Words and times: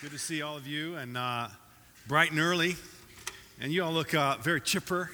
Good 0.00 0.12
to 0.12 0.18
see 0.18 0.42
all 0.42 0.56
of 0.56 0.64
you 0.64 0.94
and 0.94 1.16
uh, 1.16 1.48
bright 2.06 2.30
and 2.30 2.38
early. 2.38 2.76
And 3.60 3.72
you 3.72 3.82
all 3.82 3.90
look 3.90 4.14
uh, 4.14 4.36
very 4.36 4.60
chipper 4.60 5.10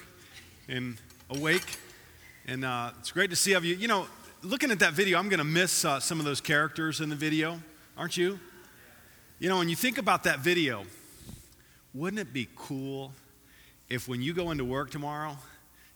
and 0.67 0.97
awake. 1.31 1.79
And 2.45 2.63
uh, 2.63 2.91
it's 2.99 3.11
great 3.11 3.31
to 3.31 3.35
see 3.35 3.53
of 3.53 3.65
you. 3.65 3.75
You 3.75 3.87
know, 3.87 4.05
looking 4.43 4.69
at 4.69 4.77
that 4.79 4.93
video, 4.93 5.17
I'm 5.17 5.27
going 5.27 5.39
to 5.39 5.43
miss 5.43 5.85
uh, 5.85 5.99
some 5.99 6.19
of 6.19 6.25
those 6.25 6.39
characters 6.39 7.01
in 7.01 7.09
the 7.09 7.15
video, 7.15 7.59
aren't 7.97 8.15
you? 8.15 8.39
You 9.39 9.49
know, 9.49 9.57
when 9.57 9.69
you 9.69 9.75
think 9.75 9.97
about 9.97 10.21
that 10.25 10.41
video, 10.41 10.85
wouldn't 11.95 12.19
it 12.19 12.31
be 12.31 12.47
cool 12.55 13.11
if 13.89 14.07
when 14.07 14.21
you 14.21 14.35
go 14.35 14.51
into 14.51 14.65
work 14.65 14.91
tomorrow, 14.91 15.35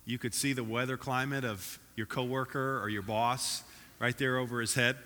you 0.05 0.17
could 0.17 0.33
see 0.33 0.51
the 0.51 0.63
weather 0.63 0.97
climate 0.97 1.45
of 1.45 1.77
your 1.95 2.07
coworker 2.07 2.81
or 2.81 2.89
your 2.89 3.03
boss 3.03 3.61
right 3.99 4.17
there 4.17 4.39
over 4.39 4.59
his 4.59 4.73
head? 4.73 4.97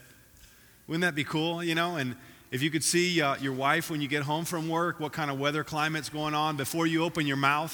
Wouldn't 0.87 1.01
that 1.01 1.15
be 1.15 1.25
cool, 1.25 1.61
you 1.61 1.75
know? 1.75 1.97
And 1.97 2.15
if 2.53 2.61
you 2.61 2.69
could 2.69 2.83
see 2.83 3.19
uh, 3.19 3.35
your 3.37 3.51
wife 3.51 3.89
when 3.89 3.99
you 3.99 4.07
get 4.07 4.21
home 4.21 4.45
from 4.45 4.69
work, 4.69 4.99
what 4.99 5.11
kind 5.11 5.31
of 5.31 5.39
weather 5.39 5.63
climate's 5.63 6.09
going 6.09 6.35
on 6.35 6.55
before 6.55 6.85
you 6.85 7.03
open 7.03 7.25
your 7.25 7.35
mouth, 7.35 7.73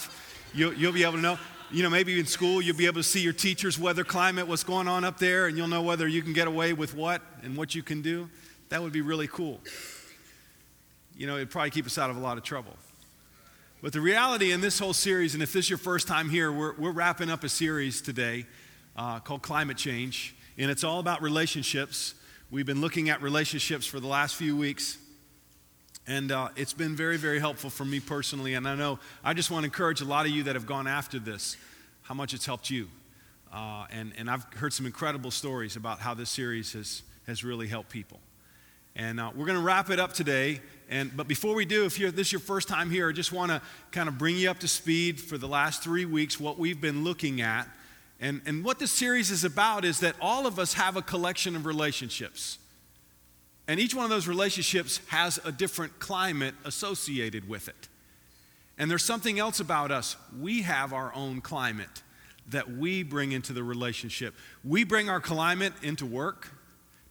you'll, 0.54 0.74
you'll 0.74 0.94
be 0.94 1.04
able 1.04 1.16
to 1.16 1.22
know. 1.22 1.38
You 1.70 1.84
know, 1.84 1.90
maybe 1.90 2.18
in 2.18 2.26
school 2.26 2.62
you'll 2.62 2.78
be 2.78 2.86
able 2.86 3.02
to 3.02 3.04
see 3.04 3.20
your 3.20 3.34
teacher's 3.34 3.78
weather 3.78 4.06
climate, 4.06 4.48
what's 4.48 4.64
going 4.64 4.88
on 4.88 5.04
up 5.04 5.18
there, 5.20 5.48
and 5.48 5.58
you'll 5.58 5.68
know 5.68 5.82
whether 5.82 6.08
you 6.08 6.22
can 6.22 6.32
get 6.32 6.48
away 6.48 6.72
with 6.72 6.96
what 6.96 7.22
and 7.44 7.58
what 7.58 7.76
you 7.76 7.84
can 7.84 8.02
do. 8.02 8.30
That 8.70 8.82
would 8.82 8.94
be 8.94 9.02
really 9.02 9.28
cool. 9.28 9.60
You 11.14 11.28
know, 11.28 11.36
it'd 11.36 11.52
probably 11.52 11.72
keep 11.72 11.86
us 11.86 11.98
out 11.98 12.10
of 12.10 12.16
a 12.16 12.22
lot 12.22 12.38
of 12.38 12.46
trouble. 12.46 12.78
But 13.82 13.92
the 13.92 14.00
reality 14.00 14.54
in 14.54 14.62
this 14.62 14.80
whole 14.80 14.94
series, 14.94 15.34
and 15.34 15.44
if 15.44 15.52
this 15.52 15.66
is 15.66 15.70
your 15.70 15.78
first 15.78 16.08
time 16.08 16.30
here, 16.30 16.54
we're, 16.54 16.74
we're 16.76 16.92
wrapping 16.94 17.30
up 17.30 17.44
a 17.44 17.50
series 17.50 18.00
today 18.02 18.46
uh, 18.96 19.20
called 19.20 19.42
Climate 19.42 19.76
Change, 19.76 20.36
and 20.58 20.72
it's 20.72 20.86
all 20.86 21.02
about 21.02 21.22
relationships. 21.22 22.16
We've 22.52 22.66
been 22.66 22.82
looking 22.82 23.12
at 23.12 23.22
relationships 23.22 23.86
for 23.86 24.00
the 24.00 24.08
last 24.08 24.34
few 24.34 24.58
weeks, 24.58 24.98
and 26.08 26.32
uh, 26.32 26.50
it's 26.56 26.74
been 26.74 26.96
very, 26.96 27.16
very 27.16 27.38
helpful 27.38 27.70
for 27.70 27.86
me 27.86 28.00
personally. 28.00 28.56
And 28.56 28.68
I 28.68 28.74
know 28.74 28.98
I 29.24 29.36
just 29.36 29.52
want 29.52 29.62
to 29.62 29.66
encourage 29.66 30.02
a 30.02 30.06
lot 30.06 30.26
of 30.26 30.32
you 30.32 30.42
that 30.42 30.56
have 30.56 30.66
gone 30.66 30.88
after 30.88 31.20
this, 31.20 31.58
how 32.02 32.16
much 32.16 32.34
it's 32.34 32.48
helped 32.48 32.72
you. 32.72 32.88
Uh, 33.54 33.86
and, 33.92 34.14
and 34.18 34.32
I've 34.32 34.46
heard 34.56 34.74
some 34.74 34.88
incredible 34.88 35.30
stories 35.30 35.76
about 35.76 36.00
how 36.00 36.16
this 36.16 36.32
series 36.32 36.74
has, 36.74 37.04
has 37.28 37.44
really 37.44 37.68
helped 37.68 37.90
people. 37.90 38.20
And 38.96 39.20
uh, 39.20 39.30
we're 39.36 39.46
going 39.46 39.60
to 39.60 39.64
wrap 39.64 39.92
it 39.92 40.00
up 40.00 40.14
today. 40.14 40.60
And, 40.90 41.16
but 41.16 41.28
before 41.28 41.54
we 41.54 41.66
do, 41.66 41.86
if 41.86 41.98
this 42.00 42.28
is 42.28 42.32
your 42.32 42.42
first 42.42 42.68
time 42.68 42.90
here, 42.90 43.10
I 43.10 43.12
just 43.12 43.32
want 43.32 43.52
to 43.52 43.62
kind 43.92 44.10
of 44.10 44.18
bring 44.18 44.36
you 44.36 44.50
up 44.50 44.58
to 44.62 44.68
speed 44.68 45.22
for 45.22 45.38
the 45.38 45.48
last 45.48 45.84
three 45.84 46.06
weeks, 46.06 46.40
what 46.40 46.58
we've 46.58 46.82
been 46.82 47.04
looking 47.04 47.42
at 47.42 47.68
and, 48.20 48.42
and 48.46 48.64
what 48.64 48.80
this 48.80 48.92
series 48.92 49.32
is 49.32 49.44
about 49.44 49.86
is 49.86 50.02
that 50.02 50.16
all 50.20 50.46
of 50.46 50.60
us 50.60 50.74
have 50.74 50.98
a 50.98 51.02
collection 51.02 51.56
of 51.56 51.66
relationships. 51.66 52.58
And 53.68 53.80
each 53.80 53.96
one 53.96 54.04
of 54.04 54.10
those 54.10 54.28
relationships 54.28 55.00
has 55.08 55.40
a 55.46 55.52
different 55.52 56.00
climate 56.00 56.56
associated 56.66 57.48
with 57.48 57.70
it. 57.70 57.88
And 58.78 58.90
there's 58.90 59.06
something 59.06 59.40
else 59.40 59.60
about 59.60 59.92
us. 59.92 60.16
We 60.40 60.64
have 60.64 60.92
our 60.92 61.14
own 61.14 61.42
climate 61.42 62.02
that 62.50 62.72
we 62.72 63.04
bring 63.04 63.32
into 63.32 63.54
the 63.54 63.64
relationship. 63.64 64.34
We 64.64 64.84
bring 64.84 65.10
our 65.10 65.20
climate 65.20 65.74
into 65.82 66.06
work, 66.06 66.50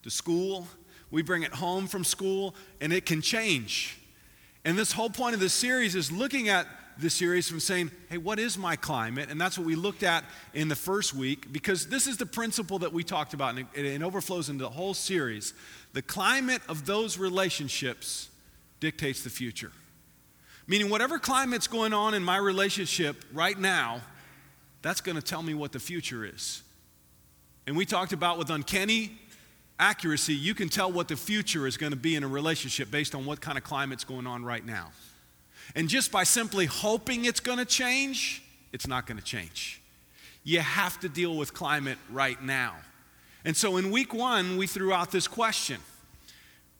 to 0.02 0.10
school, 0.10 0.66
we 1.10 1.22
bring 1.22 1.42
it 1.42 1.54
home 1.54 1.86
from 1.86 2.04
school, 2.04 2.54
and 2.80 2.92
it 2.92 3.06
can 3.06 3.22
change. 3.22 3.98
And 4.64 4.76
this 4.76 4.92
whole 4.92 5.10
point 5.10 5.34
of 5.34 5.40
this 5.40 5.54
series 5.54 5.94
is 5.94 6.10
looking 6.12 6.48
at 6.48 6.66
this 6.98 7.14
series 7.14 7.48
from 7.48 7.60
saying, 7.60 7.90
hey, 8.10 8.18
what 8.18 8.38
is 8.38 8.58
my 8.58 8.74
climate? 8.74 9.30
And 9.30 9.40
that's 9.40 9.56
what 9.56 9.66
we 9.66 9.76
looked 9.76 10.02
at 10.02 10.24
in 10.52 10.68
the 10.68 10.76
first 10.76 11.14
week 11.14 11.52
because 11.52 11.86
this 11.86 12.06
is 12.06 12.16
the 12.16 12.26
principle 12.26 12.80
that 12.80 12.92
we 12.92 13.04
talked 13.04 13.34
about 13.34 13.56
and 13.56 13.66
it, 13.74 13.84
it 13.84 14.02
overflows 14.02 14.48
into 14.48 14.64
the 14.64 14.70
whole 14.70 14.94
series. 14.94 15.54
The 15.92 16.02
climate 16.02 16.62
of 16.68 16.86
those 16.86 17.16
relationships 17.16 18.28
dictates 18.80 19.22
the 19.22 19.30
future. 19.30 19.72
Meaning, 20.66 20.90
whatever 20.90 21.18
climate's 21.18 21.66
going 21.66 21.94
on 21.94 22.14
in 22.14 22.22
my 22.22 22.36
relationship 22.36 23.24
right 23.32 23.58
now, 23.58 24.02
that's 24.82 25.00
going 25.00 25.16
to 25.16 25.22
tell 25.22 25.42
me 25.42 25.54
what 25.54 25.72
the 25.72 25.80
future 25.80 26.26
is. 26.26 26.62
And 27.66 27.76
we 27.76 27.86
talked 27.86 28.12
about 28.12 28.38
with 28.38 28.50
uncanny 28.50 29.12
accuracy, 29.78 30.34
you 30.34 30.54
can 30.54 30.68
tell 30.68 30.90
what 30.90 31.08
the 31.08 31.16
future 31.16 31.66
is 31.66 31.76
going 31.76 31.92
to 31.92 31.98
be 31.98 32.16
in 32.16 32.24
a 32.24 32.28
relationship 32.28 32.90
based 32.90 33.14
on 33.14 33.24
what 33.24 33.40
kind 33.40 33.56
of 33.56 33.64
climate's 33.64 34.04
going 34.04 34.26
on 34.26 34.44
right 34.44 34.64
now. 34.64 34.90
And 35.74 35.88
just 35.88 36.10
by 36.10 36.24
simply 36.24 36.66
hoping 36.66 37.24
it's 37.24 37.40
going 37.40 37.58
to 37.58 37.64
change, 37.64 38.42
it's 38.72 38.86
not 38.86 39.06
going 39.06 39.18
to 39.18 39.24
change. 39.24 39.80
You 40.44 40.60
have 40.60 40.98
to 41.00 41.08
deal 41.08 41.36
with 41.36 41.52
climate 41.52 41.98
right 42.10 42.42
now. 42.42 42.74
And 43.44 43.56
so 43.56 43.76
in 43.76 43.90
week 43.90 44.14
one, 44.14 44.56
we 44.56 44.66
threw 44.66 44.92
out 44.92 45.10
this 45.10 45.28
question. 45.28 45.80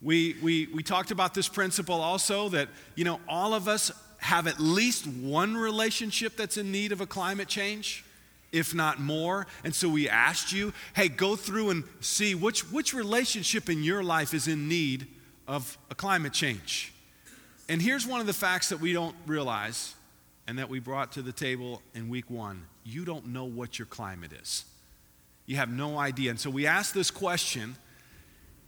We, 0.01 0.37
we, 0.43 0.69
we 0.75 0.83
talked 0.83 1.11
about 1.11 1.35
this 1.35 1.49
principle 1.49 2.01
also 2.01 2.49
that, 2.51 2.69
you 2.95 3.05
know, 3.05 3.21
all 3.29 3.55
of 3.55 3.69
us 3.69 3.91
have 4.19 4.47
at 4.47 4.59
least 4.59 5.07
one 5.07 5.57
relationship 5.57 6.37
that's 6.37 6.57
in 6.57 6.73
need 6.73 6.93
of 6.93 7.01
a 7.01 7.07
climate 7.07 7.49
change, 7.49 8.05
if 8.53 8.75
not 8.75 9.01
more. 9.01 9.47
And 9.65 9.75
so 9.75 9.89
we 9.89 10.09
asked 10.09 10.53
you, 10.53 10.73
hey, 10.95 11.09
go 11.09 11.37
through 11.37 11.71
and 11.71 11.85
see 12.01 12.35
which, 12.35 12.71
which 12.71 12.95
relationship 12.95 13.69
in 13.69 13.83
your 13.83 14.03
life 14.03 14.35
is 14.35 14.49
in 14.49 14.69
need 14.69 15.07
of 15.47 15.79
a 15.91 15.95
climate 15.95 16.33
change. 16.33 16.93
And 17.69 17.83
here's 17.83 18.07
one 18.07 18.21
of 18.21 18.27
the 18.27 18.33
facts 18.33 18.71
that 18.71 18.81
we 18.81 18.93
don't 18.93 19.15
realize 19.27 19.95
and 20.47 20.59
that 20.59 20.71
we 20.71 20.81
brought 20.81 21.13
to 21.13 21.23
the 21.23 21.33
table 21.33 21.83
in 21.95 22.09
week 22.09 22.31
one 22.31 22.65
you 22.85 23.05
don't 23.05 23.27
know 23.27 23.45
what 23.45 23.79
your 23.79 23.85
climate 23.85 24.33
is. 24.33 24.65
You 25.45 25.57
have 25.57 25.71
no 25.71 25.99
idea. 25.99 26.31
And 26.31 26.41
so 26.41 26.49
we 26.49 26.67
asked 26.67 26.95
this 26.95 27.11
question, 27.11 27.77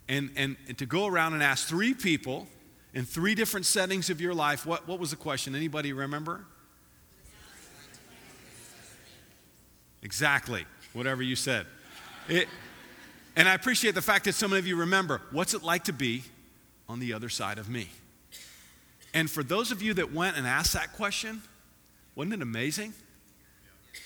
and, 0.08 0.30
and, 0.36 0.56
and 0.68 0.76
to 0.76 0.84
go 0.84 1.06
around 1.06 1.32
and 1.32 1.42
ask 1.42 1.66
three 1.66 1.94
people 1.94 2.46
in 2.92 3.06
three 3.06 3.34
different 3.34 3.64
settings 3.64 4.10
of 4.10 4.20
your 4.20 4.34
life, 4.34 4.66
what, 4.66 4.86
what 4.86 4.98
was 4.98 5.10
the 5.10 5.16
question? 5.16 5.54
Anybody 5.54 5.94
remember? 5.94 6.44
Exactly, 10.02 10.66
whatever 10.92 11.22
you 11.22 11.36
said. 11.36 11.66
It, 12.28 12.48
and 13.36 13.48
I 13.48 13.54
appreciate 13.54 13.94
the 13.94 14.02
fact 14.02 14.24
that 14.24 14.34
so 14.34 14.48
many 14.48 14.58
of 14.58 14.66
you 14.66 14.76
remember 14.76 15.22
what's 15.30 15.54
it 15.54 15.62
like 15.62 15.84
to 15.84 15.92
be 15.92 16.24
on 16.88 17.00
the 17.00 17.12
other 17.14 17.28
side 17.28 17.58
of 17.58 17.68
me? 17.68 17.88
And 19.12 19.30
for 19.30 19.42
those 19.42 19.72
of 19.72 19.82
you 19.82 19.94
that 19.94 20.12
went 20.12 20.36
and 20.36 20.46
asked 20.46 20.72
that 20.74 20.92
question, 20.92 21.42
wasn't 22.14 22.34
it 22.34 22.42
amazing 22.42 22.94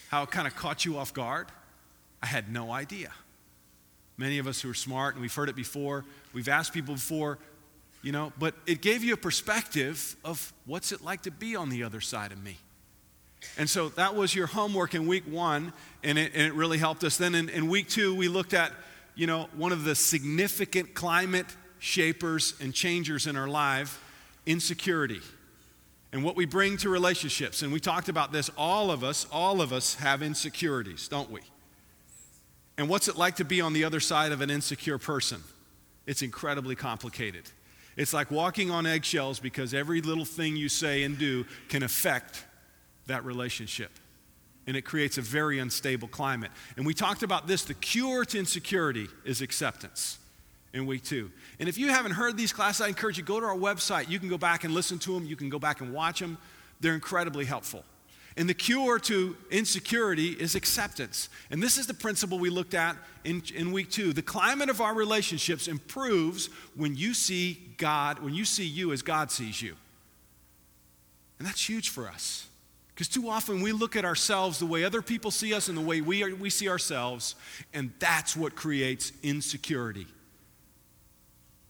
how 0.09 0.23
it 0.23 0.31
kind 0.31 0.47
of 0.47 0.57
caught 0.57 0.85
you 0.85 0.97
off 0.97 1.13
guard? 1.13 1.49
I 2.23 2.27
had 2.27 2.51
no 2.51 2.73
idea. 2.73 3.11
Many 4.17 4.39
of 4.39 4.47
us 4.47 4.61
who 4.61 4.71
are 4.71 4.75
smart, 4.75 5.15
and 5.15 5.23
we've 5.23 5.35
heard 5.35 5.49
it 5.49 5.57
before, 5.57 6.05
we've 6.33 6.49
asked 6.49 6.73
people 6.73 6.95
before, 6.95 7.39
you 8.03 8.13
know, 8.13 8.33
but 8.39 8.55
it 8.67 8.81
gave 8.81 9.03
you 9.03 9.15
a 9.15 9.17
perspective 9.17 10.17
of 10.25 10.53
what's 10.67 10.93
it 10.93 11.03
like 11.03 11.23
to 11.23 11.31
be 11.31 11.57
on 11.57 11.69
the 11.69 11.83
other 11.83 12.01
side 12.01 12.33
of 12.33 12.43
me. 12.43 12.57
And 13.59 13.69
so 13.69 13.89
that 13.91 14.15
was 14.15 14.35
your 14.35 14.47
homework 14.47 14.95
in 14.95 15.07
week 15.07 15.25
one, 15.25 15.73
and 16.03 16.19
it, 16.19 16.33
and 16.35 16.43
it 16.43 16.55
really 16.55 16.79
helped 16.79 17.05
us. 17.05 17.17
Then 17.17 17.35
in, 17.35 17.49
in 17.49 17.69
week 17.69 17.89
two, 17.89 18.15
we 18.15 18.29
looked 18.29 18.55
at, 18.55 18.73
you 19.15 19.27
know, 19.27 19.49
one 19.57 19.73
of 19.73 19.85
the 19.85 19.95
significant 19.95 20.95
climate 20.95 21.47
shapers 21.79 22.55
and 22.61 22.73
changers 22.73 23.27
in 23.27 23.37
our 23.37 23.49
life 23.49 24.01
insecurity 24.47 25.21
and 26.13 26.23
what 26.23 26.37
we 26.37 26.47
bring 26.47 26.77
to 26.79 26.89
relationships. 26.89 27.63
And 27.63 27.73
we 27.73 27.81
talked 27.81 28.09
about 28.09 28.33
this. 28.33 28.49
All 28.57 28.91
of 28.91 29.03
us, 29.03 29.27
all 29.33 29.61
of 29.61 29.73
us 29.73 29.97
have 29.97 30.23
insecurities, 30.23 31.09
don't 31.09 31.31
we? 31.31 31.41
And 32.79 32.89
what's 32.89 33.09
it 33.09 33.17
like 33.17 33.37
to 33.37 33.45
be 33.45 33.61
on 33.61 33.73
the 33.73 33.85
other 33.85 34.01
side 34.01 34.33
of 34.33 34.41
an 34.41 34.51
insecure 34.51 34.99
person? 34.99 35.43
It's 36.07 36.23
incredibly 36.23 36.77
complicated. 36.77 37.51
It's 37.97 38.13
like 38.13 38.31
walking 38.31 38.71
on 38.71 38.87
eggshells 38.87 39.41
because 39.41 39.75
every 39.75 40.01
little 40.01 40.25
thing 40.25 40.57
you 40.57 40.69
say 40.69 41.05
and 41.05 41.19
do 41.19 41.47
can 41.69 41.83
affect 41.83 42.45
that 43.07 43.25
relationship. 43.25 43.91
And 44.67 44.77
it 44.77 44.83
creates 44.83 45.19
a 45.19 45.23
very 45.23 45.59
unstable 45.59 46.09
climate. 46.09 46.51
And 46.77 46.87
we 46.87 46.95
talked 46.95 47.23
about 47.23 47.47
this 47.47 47.65
the 47.65 47.75
cure 47.75 48.25
to 48.25 48.39
insecurity 48.39 49.09
is 49.25 49.41
acceptance 49.43 50.19
in 50.75 50.87
week 50.87 51.05
two. 51.05 51.31
And 51.61 51.69
if 51.69 51.79
you 51.79 51.89
haven't 51.89 52.13
heard 52.13 52.37
these 52.37 52.53
classes, 52.53 52.83
I 52.83 52.89
encourage 52.89 53.17
you 53.17 53.23
go 53.23 53.41
to 53.41 53.47
our 53.47 53.57
website. 53.57 54.11
You 54.11 54.19
can 54.19 54.29
go 54.29 54.37
back 54.37 54.65
and 54.65 54.75
listen 54.75 54.99
to 54.99 55.15
them. 55.15 55.25
You 55.25 55.37
can 55.37 55.49
go 55.49 55.59
back 55.59 55.81
and 55.81 55.95
watch 55.95 56.19
them. 56.21 56.37
They're 56.81 56.95
incredibly 56.95 57.45
helpful. 57.45 57.85
And 58.37 58.49
the 58.49 58.55
cure 58.55 58.99
to 58.99 59.37
insecurity 59.53 60.31
is 60.31 60.57
acceptance. 60.57 61.29
And 61.53 61.63
this 61.63 61.79
is 61.79 61.87
the 61.87 61.95
principle 61.95 62.41
we 62.41 62.51
looked 62.51 62.75
at 62.75 62.97
in, 63.23 63.41
in 63.55 63.71
week 63.71 63.91
two. 63.93 64.13
The 64.13 64.23
climate 64.23 64.69
of 64.69 64.81
our 64.81 64.93
relationships 64.93 65.69
improves 65.69 66.49
when 66.75 66.97
you 66.97 67.15
see 67.15 67.61
God, 67.79 68.19
when 68.19 68.35
you 68.35 68.45
see 68.45 68.67
you 68.67 68.93
as 68.93 69.03
God 69.03 69.31
sees 69.31 69.63
you. 69.63 69.77
And 71.39 71.47
that's 71.47 71.69
huge 71.69 71.91
for 71.91 72.09
us. 72.09 72.49
Because 72.89 73.07
too 73.07 73.29
often 73.29 73.63
we 73.63 73.71
look 73.71 73.95
at 73.95 74.05
ourselves 74.05 74.59
the 74.59 74.67
way 74.67 74.85
other 74.85 75.03
people 75.03 75.31
see 75.31 75.55
us 75.55 75.69
and 75.69 75.79
the 75.79 75.83
way 75.83 76.01
we, 76.01 76.25
are, 76.25 76.35
we 76.35 76.51
see 76.51 76.69
ourselves, 76.69 77.37
and 77.73 77.93
that's 78.01 78.37
what 78.37 78.57
creates 78.57 79.13
insecurity 79.23 80.07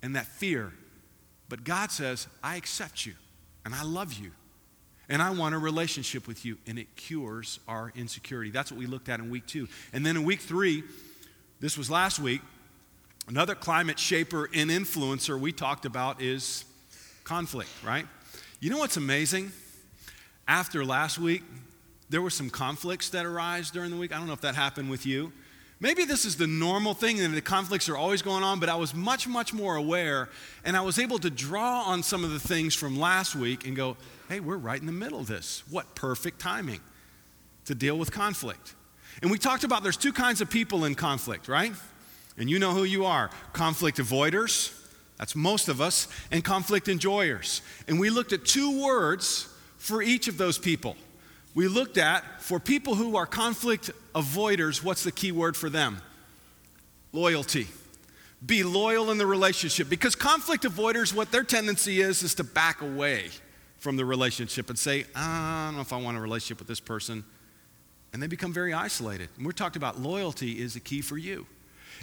and 0.05 0.15
that 0.15 0.27
fear. 0.27 0.71
But 1.49 1.65
God 1.65 1.91
says, 1.91 2.29
I 2.43 2.57
accept 2.57 3.07
you 3.07 3.15
and 3.65 3.75
I 3.75 3.83
love 3.83 4.13
you 4.13 4.33
and 5.09 5.23
I 5.23 5.31
want 5.31 5.55
a 5.55 5.59
relationship 5.59 6.29
with 6.29 6.45
you. 6.45 6.59
And 6.67 6.79
it 6.79 6.95
cures 6.95 7.59
our 7.67 7.91
insecurity. 7.97 8.51
That's 8.51 8.71
what 8.71 8.79
we 8.79 8.87
looked 8.87 9.09
at 9.09 9.19
in 9.19 9.31
week 9.31 9.47
two. 9.47 9.67
And 9.95 10.05
then 10.05 10.17
in 10.17 10.25
week 10.25 10.41
three, 10.41 10.85
this 11.59 11.79
was 11.79 11.91
last 11.91 12.19
week, 12.19 12.43
another 13.29 13.55
climate 13.55 13.99
shaper 13.99 14.51
and 14.55 14.71
influencer 14.71 15.41
we 15.41 15.53
talked 15.53 15.87
about 15.87 16.21
is 16.21 16.67
conflict, 17.25 17.71
right? 17.83 18.07
You 18.61 18.69
know 18.69 18.79
what's 18.79 18.99
amazing? 18.99 19.53
After 20.47 20.85
last 20.85 21.19
week, 21.19 21.43
there 22.11 22.21
were 22.21 22.29
some 22.29 22.51
conflicts 22.51 23.09
that 23.11 23.25
arise 23.25 23.71
during 23.71 23.91
the 23.91 23.97
week. 23.97 24.13
I 24.13 24.19
don't 24.19 24.27
know 24.27 24.35
if 24.35 24.43
that 24.43 24.55
happened 24.55 24.91
with 24.91 25.07
you. 25.07 25.33
Maybe 25.81 26.05
this 26.05 26.25
is 26.25 26.37
the 26.37 26.47
normal 26.47 26.95
thing 26.95 27.21
and 27.21 27.35
the 27.35 27.41
conflicts 27.41 27.89
are 27.89 27.97
always 27.97 28.23
going 28.23 28.43
on, 28.43 28.61
but 28.61 28.69
I 28.69 28.77
was 28.77 28.95
much, 28.95 29.27
much 29.27 29.53
more 29.53 29.77
aware 29.77 30.29
and 30.65 30.77
I 30.77 30.81
was 30.81 30.99
able 30.99 31.19
to 31.19 31.31
draw 31.31 31.83
on 31.83 32.03
some 32.03 32.25
of 32.25 32.31
the 32.31 32.39
things 32.39 32.75
from 32.75 32.99
last 32.99 33.35
week 33.35 33.67
and 33.67 33.77
go, 33.77 33.97
hey, 34.29 34.41
we're 34.41 34.57
right 34.57 34.79
in 34.79 34.87
the 34.87 34.93
middle 34.93 35.19
of 35.19 35.27
this. 35.27 35.63
What 35.71 35.95
perfect 35.95 36.41
timing 36.41 36.81
to 37.67 37.75
deal 37.75 37.99
with 37.99 38.13
conflict. 38.13 38.75
And 39.23 39.31
we 39.31 39.39
talked 39.39 39.65
about 39.65 39.83
there's 39.83 39.97
two 39.97 40.13
kinds 40.13 40.41
of 40.41 40.51
people 40.51 40.85
in 40.85 40.95
conflict, 40.95 41.49
right? 41.49 41.73
And 42.37 42.51
you 42.51 42.59
know 42.59 42.73
who 42.73 42.85
you 42.85 43.05
are 43.05 43.31
conflict 43.53 43.99
avoiders, 43.99 44.79
that's 45.19 45.37
most 45.37 45.69
of 45.69 45.81
us, 45.81 46.09
and 46.31 46.45
conflict 46.45 46.89
enjoyers. 46.89 47.63
And 47.87 48.01
we 48.01 48.11
looked 48.11 48.33
at 48.33 48.45
two 48.45 48.83
words 48.83 49.49
for 49.79 50.03
each 50.03 50.29
of 50.29 50.39
those 50.39 50.59
people. 50.59 50.97
We 51.55 51.69
looked 51.69 51.99
at 51.99 52.43
for 52.43 52.59
people 52.59 52.97
who 52.97 53.17
are 53.17 53.27
conflict 53.27 53.91
avoiders, 54.15 54.83
what's 54.83 55.05
the 55.05 55.13
key 55.13 55.33
word 55.33 55.57
for 55.57 55.71
them? 55.71 56.03
Loyalty. 57.13 57.69
Be 58.45 58.63
loyal 58.65 59.11
in 59.11 59.19
the 59.19 59.27
relationship 59.27 59.89
because 59.89 60.15
conflict 60.15 60.65
avoiders, 60.65 61.15
what 61.15 61.31
their 61.31 61.45
tendency 61.45 62.01
is, 62.01 62.23
is 62.23 62.35
to 62.35 62.45
back 62.45 62.83
away 62.83 63.31
from 63.79 63.97
the 63.97 64.05
relationship 64.05 64.69
and 64.69 64.79
say, 64.79 65.05
I 65.15 65.67
don't 65.67 65.77
know 65.77 65.83
if 65.83 65.93
I 65.93 65.97
want 65.97 66.17
a 66.17 66.21
relationship 66.21 66.59
with 66.59 66.69
this 66.69 66.81
person. 66.81 67.25
And 68.13 68.23
they 68.23 68.27
become 68.27 68.53
very 68.53 68.73
isolated. 68.73 69.29
And 69.37 69.47
we're 69.47 69.53
talking 69.53 69.79
about 69.79 70.01
loyalty 70.01 70.61
is 70.61 70.75
the 70.75 70.81
key 70.81 71.01
for 71.01 71.17
you. 71.17 71.47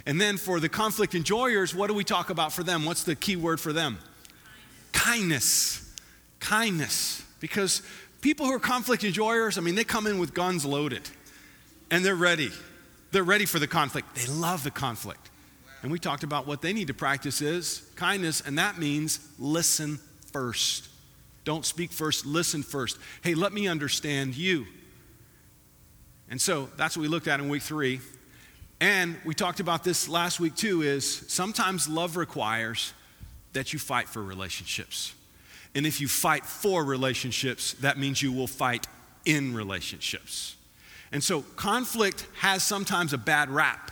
And 0.06 0.20
then 0.20 0.36
for 0.36 0.60
the 0.60 0.68
conflict 0.68 1.14
enjoyers, 1.14 1.74
what 1.74 1.88
do 1.88 1.94
we 1.94 2.04
talk 2.04 2.30
about 2.30 2.52
for 2.52 2.62
them? 2.62 2.84
What's 2.84 3.04
the 3.04 3.14
key 3.14 3.36
word 3.36 3.60
for 3.60 3.72
them? 3.72 3.98
Kindness. 4.92 5.92
Kindness. 6.40 7.24
Because 7.40 7.82
people 8.22 8.46
who 8.46 8.52
are 8.52 8.58
conflict 8.58 9.04
enjoyers, 9.04 9.58
I 9.58 9.60
mean, 9.60 9.74
they 9.74 9.84
come 9.84 10.06
in 10.06 10.18
with 10.18 10.32
guns 10.32 10.64
loaded 10.64 11.02
and 11.90 12.02
they're 12.02 12.14
ready. 12.14 12.50
They're 13.10 13.22
ready 13.22 13.44
for 13.44 13.58
the 13.58 13.66
conflict. 13.66 14.14
They 14.14 14.26
love 14.32 14.64
the 14.64 14.70
conflict. 14.70 15.28
And 15.82 15.92
we 15.92 15.98
talked 15.98 16.22
about 16.22 16.46
what 16.46 16.62
they 16.62 16.72
need 16.72 16.86
to 16.86 16.94
practice 16.94 17.42
is 17.42 17.86
kindness, 17.96 18.40
and 18.40 18.56
that 18.58 18.78
means 18.78 19.18
listen 19.38 19.98
first. 20.32 20.88
Don't 21.44 21.66
speak 21.66 21.90
first, 21.90 22.24
listen 22.24 22.62
first. 22.62 22.98
Hey, 23.22 23.34
let 23.34 23.52
me 23.52 23.66
understand 23.66 24.36
you. 24.36 24.64
And 26.30 26.40
so 26.40 26.70
that's 26.76 26.96
what 26.96 27.02
we 27.02 27.08
looked 27.08 27.28
at 27.28 27.40
in 27.40 27.48
week 27.48 27.62
three. 27.62 28.00
And 28.80 29.16
we 29.24 29.34
talked 29.34 29.60
about 29.60 29.84
this 29.84 30.08
last 30.08 30.40
week 30.40 30.56
too 30.56 30.82
is 30.82 31.24
sometimes 31.28 31.88
love 31.88 32.16
requires 32.16 32.94
that 33.52 33.72
you 33.72 33.78
fight 33.78 34.08
for 34.08 34.22
relationships. 34.22 35.14
And 35.74 35.86
if 35.86 36.00
you 36.00 36.08
fight 36.08 36.44
for 36.44 36.84
relationships, 36.84 37.72
that 37.74 37.98
means 37.98 38.22
you 38.22 38.32
will 38.32 38.46
fight 38.46 38.86
in 39.24 39.54
relationships. 39.54 40.56
And 41.12 41.22
so 41.22 41.42
conflict 41.56 42.26
has 42.38 42.62
sometimes 42.62 43.12
a 43.12 43.18
bad 43.18 43.50
rap. 43.50 43.90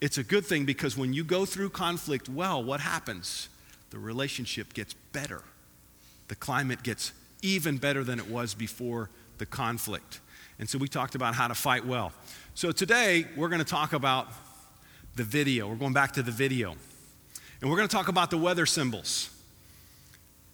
It's 0.00 0.18
a 0.18 0.24
good 0.24 0.46
thing 0.46 0.64
because 0.64 0.96
when 0.96 1.12
you 1.12 1.24
go 1.24 1.44
through 1.44 1.70
conflict 1.70 2.28
well, 2.28 2.62
what 2.62 2.80
happens? 2.80 3.48
The 3.90 3.98
relationship 3.98 4.74
gets 4.74 4.94
better. 5.12 5.42
The 6.28 6.36
climate 6.36 6.82
gets 6.82 7.12
even 7.42 7.78
better 7.78 8.04
than 8.04 8.18
it 8.18 8.28
was 8.28 8.54
before 8.54 9.10
the 9.38 9.46
conflict. 9.46 10.20
And 10.58 10.68
so 10.68 10.78
we 10.78 10.88
talked 10.88 11.14
about 11.14 11.34
how 11.34 11.48
to 11.48 11.54
fight 11.54 11.86
well. 11.86 12.12
So 12.54 12.72
today 12.72 13.26
we're 13.36 13.48
going 13.48 13.60
to 13.60 13.64
talk 13.64 13.92
about 13.92 14.28
the 15.16 15.24
video. 15.24 15.68
We're 15.68 15.76
going 15.76 15.92
back 15.92 16.12
to 16.12 16.22
the 16.22 16.32
video. 16.32 16.74
And 17.60 17.70
we're 17.70 17.76
going 17.76 17.88
to 17.88 17.94
talk 17.94 18.08
about 18.08 18.30
the 18.30 18.38
weather 18.38 18.66
symbols. 18.66 19.30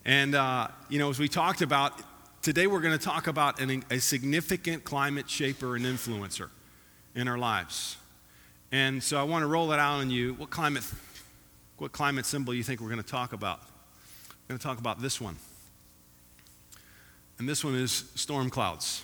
And, 0.04 0.34
uh, 0.34 0.68
you 0.90 0.98
know, 0.98 1.08
as 1.08 1.18
we 1.18 1.28
talked 1.28 1.62
about, 1.62 1.98
today 2.42 2.66
we're 2.66 2.80
going 2.80 2.96
to 2.96 3.02
talk 3.02 3.26
about 3.26 3.58
an, 3.58 3.82
a 3.90 3.98
significant 3.98 4.84
climate 4.84 5.30
shaper 5.30 5.76
and 5.76 5.84
influencer 5.86 6.50
in 7.14 7.26
our 7.26 7.38
lives. 7.38 7.96
And 8.70 9.02
so 9.02 9.18
I 9.18 9.22
want 9.22 9.44
to 9.44 9.46
roll 9.46 9.68
that 9.68 9.78
out 9.78 10.00
on 10.00 10.10
you. 10.10 10.34
What 10.34 10.50
climate, 10.50 10.84
what 11.78 11.92
climate 11.92 12.26
symbol 12.26 12.52
you 12.52 12.62
think 12.62 12.82
we're 12.82 12.90
going 12.90 13.02
to 13.02 13.08
talk 13.08 13.32
about? 13.32 13.60
We're 13.60 14.48
going 14.48 14.58
to 14.58 14.62
talk 14.62 14.78
about 14.78 15.00
this 15.00 15.22
one. 15.22 15.36
And 17.38 17.48
this 17.48 17.64
one 17.64 17.74
is 17.74 18.04
storm 18.14 18.50
clouds. 18.50 19.02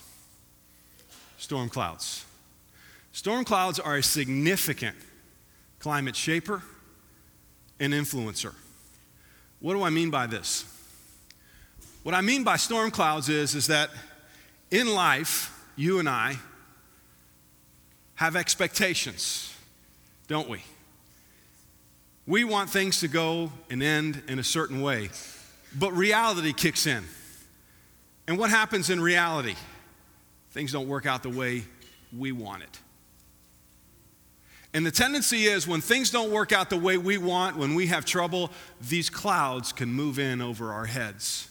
Storm 1.39 1.71
clouds. 1.71 2.27
Storm 3.13 3.45
clouds 3.45 3.81
are 3.81 3.97
a 3.97 4.03
significant 4.03 4.97
climate 5.79 6.15
shaper 6.15 6.63
and 7.79 7.95
influencer. 7.95 8.53
What 9.61 9.73
do 9.73 9.83
I 9.83 9.89
mean 9.89 10.11
by 10.11 10.27
this? 10.27 10.67
What 12.03 12.15
I 12.15 12.23
mean 12.23 12.45
by 12.45 12.57
storm 12.57 12.91
clouds 12.91 13.29
is, 13.29 13.55
is 13.55 13.67
that 13.67 13.91
in 14.71 14.93
life, 14.93 15.55
you 15.77 15.99
and 15.99 16.09
I 16.09 16.37
have 18.15 18.37
expectations, 18.37 19.55
don't 20.27 20.49
we? 20.49 20.63
We 22.27 22.45
want 22.45 22.71
things 22.71 23.01
to 23.01 23.09
go 23.09 23.53
and 23.71 23.83
end 23.83 24.23
in 24.29 24.39
a 24.39 24.45
certain 24.45 24.81
way, 24.81 25.11
but 25.79 25.93
reality 25.93 26.53
kicks 26.53 26.87
in. 26.87 27.05
And 28.27 28.39
what 28.39 28.51
happens 28.51 28.89
in 28.89 29.01
reality? 29.01 29.57
Things 30.53 30.73
don't 30.73 30.89
work 30.89 31.05
out 31.05 31.23
the 31.23 31.31
way 31.31 31.65
we 32.17 32.33
want 32.33 32.63
it. 32.63 32.81
And 34.73 34.87
the 34.87 34.91
tendency 34.91 35.47
is 35.47 35.67
when 35.67 35.81
things 35.81 36.11
don't 36.11 36.31
work 36.31 36.53
out 36.53 36.71
the 36.71 36.79
way 36.79 36.97
we 36.97 37.19
want, 37.19 37.57
when 37.57 37.75
we 37.75 37.89
have 37.89 38.05
trouble, 38.05 38.51
these 38.81 39.11
clouds 39.11 39.73
can 39.73 39.93
move 39.93 40.19
in 40.19 40.41
over 40.41 40.73
our 40.73 40.87
heads. 40.87 41.50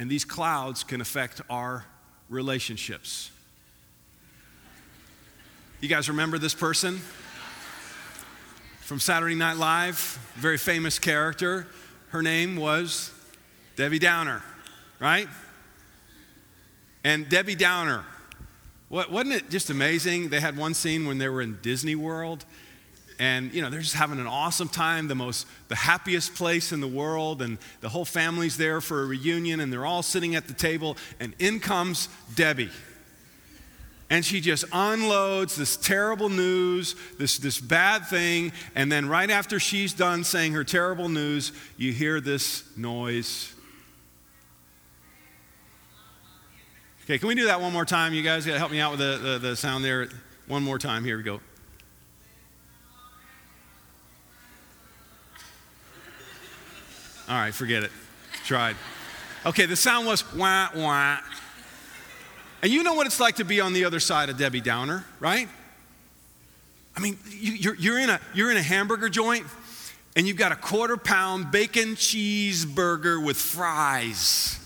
And 0.00 0.10
these 0.10 0.24
clouds 0.24 0.82
can 0.82 1.00
affect 1.00 1.42
our 1.48 1.84
relationships. 2.28 3.30
You 5.80 5.88
guys 5.88 6.08
remember 6.08 6.38
this 6.38 6.54
person? 6.54 7.00
From 8.80 8.98
Saturday 8.98 9.36
Night 9.36 9.58
Live, 9.58 9.98
very 10.34 10.58
famous 10.58 10.98
character. 10.98 11.68
Her 12.08 12.22
name 12.22 12.56
was 12.56 13.12
Debbie 13.76 14.00
Downer, 14.00 14.42
right? 14.98 15.28
And 17.04 17.28
Debbie 17.28 17.54
Downer 17.54 18.04
wasn't 18.90 19.32
it 19.32 19.50
just 19.50 19.70
amazing? 19.70 20.30
They 20.30 20.40
had 20.40 20.56
one 20.56 20.74
scene 20.74 21.06
when 21.06 21.18
they 21.18 21.28
were 21.28 21.40
in 21.40 21.58
Disney 21.62 21.94
World, 21.94 22.44
and 23.20 23.52
you 23.54 23.62
know 23.62 23.70
they're 23.70 23.80
just 23.80 23.94
having 23.94 24.18
an 24.18 24.26
awesome 24.26 24.68
time, 24.68 25.06
the 25.06 25.14
most, 25.14 25.46
the 25.68 25.76
happiest 25.76 26.34
place 26.34 26.72
in 26.72 26.80
the 26.80 26.88
world, 26.88 27.42
and 27.42 27.58
the 27.82 27.88
whole 27.88 28.04
family's 28.04 28.56
there 28.56 28.80
for 28.80 29.02
a 29.02 29.06
reunion, 29.06 29.60
and 29.60 29.72
they're 29.72 29.86
all 29.86 30.02
sitting 30.02 30.34
at 30.34 30.48
the 30.48 30.54
table, 30.54 30.96
and 31.20 31.34
in 31.38 31.60
comes 31.60 32.08
Debbie. 32.34 32.70
And 34.08 34.24
she 34.24 34.40
just 34.40 34.64
unloads 34.72 35.54
this 35.54 35.76
terrible 35.76 36.28
news, 36.28 36.96
this, 37.16 37.38
this 37.38 37.60
bad 37.60 38.06
thing, 38.06 38.50
and 38.74 38.90
then 38.90 39.08
right 39.08 39.30
after 39.30 39.60
she's 39.60 39.92
done 39.92 40.24
saying 40.24 40.54
her 40.54 40.64
terrible 40.64 41.08
news, 41.08 41.52
you 41.76 41.92
hear 41.92 42.20
this 42.20 42.64
noise 42.76 43.54
Okay, 47.04 47.18
can 47.18 47.26
we 47.26 47.34
do 47.34 47.46
that 47.46 47.60
one 47.60 47.72
more 47.72 47.84
time? 47.84 48.14
You 48.14 48.22
guys 48.22 48.46
got 48.46 48.52
to 48.52 48.58
help 48.58 48.70
me 48.70 48.78
out 48.78 48.92
with 48.92 49.00
the, 49.00 49.18
the, 49.18 49.38
the 49.38 49.56
sound 49.56 49.84
there. 49.84 50.10
One 50.46 50.62
more 50.62 50.78
time. 50.78 51.02
Here 51.02 51.16
we 51.16 51.24
go. 51.24 51.40
All 57.30 57.36
right, 57.36 57.54
forget 57.54 57.84
it. 57.84 57.90
Tried. 58.44 58.76
Okay, 59.46 59.64
the 59.64 59.76
sound 59.76 60.06
was 60.06 60.30
wah, 60.34 60.68
wah. 60.74 61.18
And 62.62 62.70
you 62.70 62.82
know 62.82 62.92
what 62.92 63.06
it's 63.06 63.20
like 63.20 63.36
to 63.36 63.44
be 63.44 63.60
on 63.60 63.72
the 63.72 63.86
other 63.86 64.00
side 64.00 64.28
of 64.28 64.36
Debbie 64.36 64.60
Downer, 64.60 65.06
right? 65.18 65.48
I 66.94 67.00
mean, 67.00 67.16
you, 67.30 67.70
are 67.70 67.74
you're, 67.76 67.98
in 67.98 68.10
a, 68.10 68.20
you're 68.34 68.50
in 68.50 68.58
a 68.58 68.62
hamburger 68.62 69.08
joint 69.08 69.46
and 70.14 70.28
you've 70.28 70.36
got 70.36 70.52
a 70.52 70.56
quarter 70.56 70.98
pound 70.98 71.50
bacon 71.50 71.94
cheeseburger 71.94 73.24
with 73.24 73.38
fries 73.38 74.60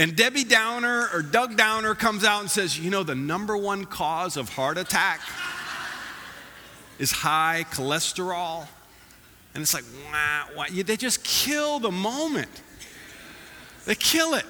and 0.00 0.16
Debbie 0.16 0.44
Downer 0.44 1.10
or 1.12 1.20
Doug 1.20 1.58
Downer 1.58 1.94
comes 1.94 2.24
out 2.24 2.40
and 2.40 2.50
says, 2.50 2.78
You 2.78 2.88
know, 2.88 3.02
the 3.02 3.14
number 3.14 3.54
one 3.54 3.84
cause 3.84 4.38
of 4.38 4.48
heart 4.48 4.78
attack 4.78 5.20
is 6.98 7.12
high 7.12 7.66
cholesterol. 7.70 8.66
And 9.54 9.62
it's 9.62 9.74
like, 9.74 9.84
wow, 10.10 10.46
wow. 10.56 10.64
They 10.70 10.96
just 10.96 11.24
kill 11.24 11.78
the 11.80 11.90
moment. 11.90 12.50
They 13.84 13.94
kill 13.94 14.34
it. 14.34 14.46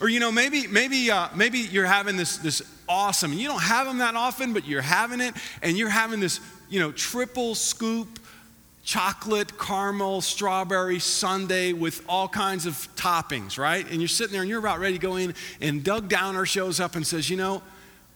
Or, 0.00 0.08
you 0.08 0.20
know, 0.20 0.30
maybe, 0.30 0.66
maybe, 0.66 1.10
uh, 1.10 1.28
maybe 1.34 1.58
you're 1.58 1.86
having 1.86 2.16
this, 2.16 2.36
this 2.38 2.62
awesome, 2.88 3.32
you 3.32 3.48
don't 3.48 3.62
have 3.62 3.86
them 3.86 3.98
that 3.98 4.14
often, 4.14 4.52
but 4.52 4.66
you're 4.66 4.80
having 4.80 5.20
it, 5.20 5.34
and 5.62 5.76
you're 5.76 5.88
having 5.88 6.20
this, 6.20 6.40
you 6.68 6.78
know, 6.78 6.92
triple 6.92 7.54
scoop 7.54 8.20
chocolate, 8.88 9.58
caramel, 9.58 10.22
strawberry 10.22 10.98
sundae 10.98 11.74
with 11.74 12.02
all 12.08 12.26
kinds 12.26 12.64
of 12.64 12.74
toppings, 12.96 13.58
right? 13.58 13.86
And 13.90 14.00
you're 14.00 14.08
sitting 14.08 14.32
there 14.32 14.40
and 14.40 14.48
you're 14.48 14.58
about 14.58 14.78
ready 14.78 14.94
to 14.94 14.98
go 14.98 15.16
in, 15.16 15.34
and 15.60 15.84
Doug 15.84 16.08
Downer 16.08 16.46
shows 16.46 16.80
up 16.80 16.96
and 16.96 17.06
says, 17.06 17.28
You 17.28 17.36
know, 17.36 17.62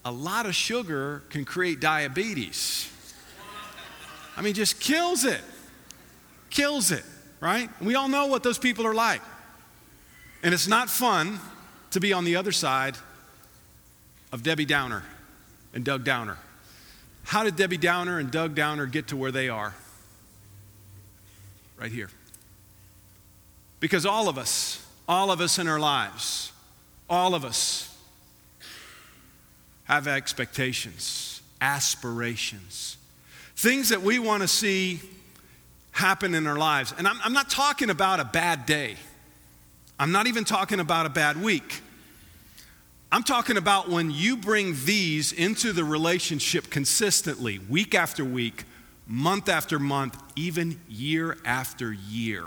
a 0.03 0.11
lot 0.11 0.47
of 0.47 0.55
sugar 0.55 1.21
can 1.29 1.45
create 1.45 1.79
diabetes. 1.79 2.89
I 4.35 4.41
mean, 4.41 4.55
just 4.55 4.79
kills 4.79 5.25
it. 5.25 5.41
Kills 6.53 6.91
it, 6.91 7.03
right? 7.39 7.67
We 7.81 7.95
all 7.95 8.07
know 8.07 8.27
what 8.27 8.43
those 8.43 8.59
people 8.59 8.85
are 8.85 8.93
like. 8.93 9.23
And 10.43 10.53
it's 10.53 10.67
not 10.67 10.87
fun 10.87 11.39
to 11.91 11.99
be 11.99 12.13
on 12.13 12.25
the 12.25 12.35
other 12.35 12.51
side 12.51 12.95
of 14.31 14.43
Debbie 14.43 14.65
Downer 14.65 15.01
and 15.73 15.83
Doug 15.83 16.03
Downer. 16.03 16.37
How 17.23 17.43
did 17.43 17.55
Debbie 17.55 17.77
Downer 17.77 18.19
and 18.19 18.29
Doug 18.29 18.53
Downer 18.53 18.85
get 18.85 19.07
to 19.07 19.17
where 19.17 19.31
they 19.31 19.49
are? 19.49 19.73
Right 21.79 21.91
here. 21.91 22.11
Because 23.79 24.05
all 24.05 24.29
of 24.29 24.37
us, 24.37 24.85
all 25.07 25.31
of 25.31 25.41
us 25.41 25.57
in 25.57 25.67
our 25.67 25.79
lives, 25.79 26.51
all 27.09 27.33
of 27.33 27.43
us 27.43 27.97
have 29.85 30.07
expectations, 30.07 31.41
aspirations, 31.61 32.97
things 33.55 33.89
that 33.89 34.03
we 34.03 34.19
want 34.19 34.43
to 34.43 34.47
see 34.47 34.99
happen 35.93 36.33
in 36.35 36.45
our 36.45 36.57
lives. 36.57 36.93
And 36.97 37.07
I'm, 37.07 37.17
I'm, 37.23 37.33
not 37.33 37.49
talking 37.49 37.89
about 37.89 38.19
a 38.19 38.25
bad 38.25 38.65
day, 38.65 38.97
I'm 39.97 40.11
not 40.11 40.27
even 40.27 40.43
talking 40.43 40.81
about 40.81 41.05
a 41.05 41.09
bad 41.09 41.41
week. 41.41 41.81
I'm 43.11 43.21
talking 43.21 43.57
about 43.57 43.89
when 43.89 44.09
you 44.09 44.35
bring 44.35 44.75
these 44.85 45.33
into 45.33 45.71
the 45.71 45.83
relationship 45.83 46.71
consistently, 46.71 47.59
week 47.59 47.93
after 47.93 48.25
week, 48.25 48.63
month 49.05 49.49
after 49.49 49.77
month, 49.77 50.19
even 50.35 50.79
year 50.89 51.37
after 51.45 51.93
year. 51.93 52.45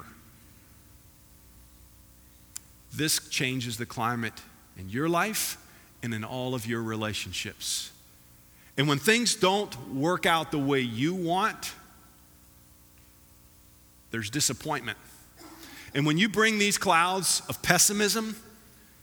This 2.93 3.29
changes 3.29 3.77
the 3.77 3.87
climate 3.87 4.43
in 4.77 4.89
your 4.89 5.09
life 5.09 5.57
and 6.03 6.13
in 6.13 6.25
all 6.25 6.57
of 6.57 6.67
your 6.67 6.83
relationships. 6.83 7.93
And 8.77 8.89
when 8.89 8.99
things 8.99 9.37
don't 9.37 9.95
work 9.95 10.27
out 10.27 10.51
the 10.51 10.59
way 10.59 10.81
you 10.81 11.15
want, 11.15 11.73
there's 14.17 14.31
disappointment. 14.31 14.97
And 15.95 16.07
when 16.07 16.17
you 16.17 16.31
bring 16.31 16.59
these 16.59 16.79
clouds 16.79 17.43
of 17.51 17.61
pessimism, 17.61 18.35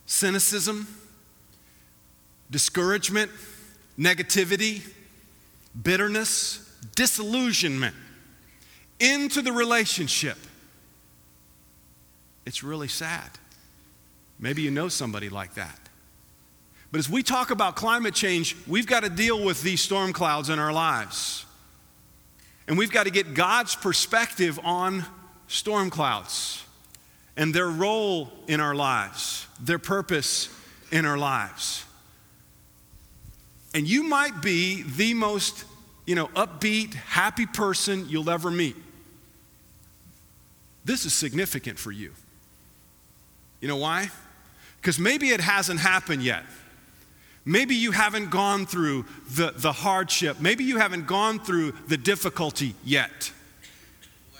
cynicism, 0.07 0.87
discouragement, 2.49 3.29
negativity, 3.95 4.81
bitterness, 5.79 6.67
disillusionment 6.95 7.95
into 8.99 9.43
the 9.43 9.51
relationship, 9.51 10.37
it's 12.47 12.63
really 12.63 12.87
sad. 12.87 13.29
Maybe 14.39 14.63
you 14.63 14.71
know 14.71 14.87
somebody 14.87 15.29
like 15.29 15.53
that. 15.53 15.79
But 16.91 16.97
as 16.97 17.07
we 17.07 17.21
talk 17.21 17.51
about 17.51 17.75
climate 17.75 18.15
change, 18.15 18.55
we've 18.65 18.87
got 18.87 19.03
to 19.03 19.09
deal 19.09 19.45
with 19.45 19.61
these 19.61 19.79
storm 19.79 20.11
clouds 20.11 20.49
in 20.49 20.57
our 20.57 20.73
lives. 20.73 21.45
And 22.67 22.77
we've 22.77 22.91
got 22.91 23.03
to 23.03 23.11
get 23.11 23.33
God's 23.33 23.75
perspective 23.75 24.59
on 24.63 25.05
storm 25.47 25.89
clouds 25.89 26.63
and 27.35 27.53
their 27.53 27.67
role 27.67 28.31
in 28.47 28.59
our 28.59 28.75
lives, 28.75 29.47
their 29.59 29.79
purpose 29.79 30.49
in 30.91 31.05
our 31.05 31.17
lives. 31.17 31.85
And 33.73 33.87
you 33.87 34.03
might 34.03 34.41
be 34.41 34.83
the 34.83 35.13
most, 35.13 35.65
you 36.05 36.15
know, 36.15 36.27
upbeat, 36.27 36.93
happy 36.93 37.45
person 37.45 38.07
you'll 38.07 38.29
ever 38.29 38.51
meet. 38.51 38.75
This 40.85 41.05
is 41.05 41.13
significant 41.13 41.79
for 41.79 41.91
you. 41.91 42.11
You 43.61 43.67
know 43.67 43.77
why? 43.77 44.09
Because 44.79 44.99
maybe 44.99 45.29
it 45.29 45.39
hasn't 45.39 45.79
happened 45.79 46.21
yet. 46.21 46.43
Maybe 47.45 47.75
you 47.75 47.91
haven't 47.91 48.29
gone 48.29 48.65
through 48.65 49.05
the, 49.31 49.53
the 49.55 49.73
hardship. 49.73 50.39
Maybe 50.39 50.63
you 50.63 50.77
haven't 50.77 51.07
gone 51.07 51.39
through 51.39 51.73
the 51.87 51.97
difficulty 51.97 52.73
yet. 52.85 53.31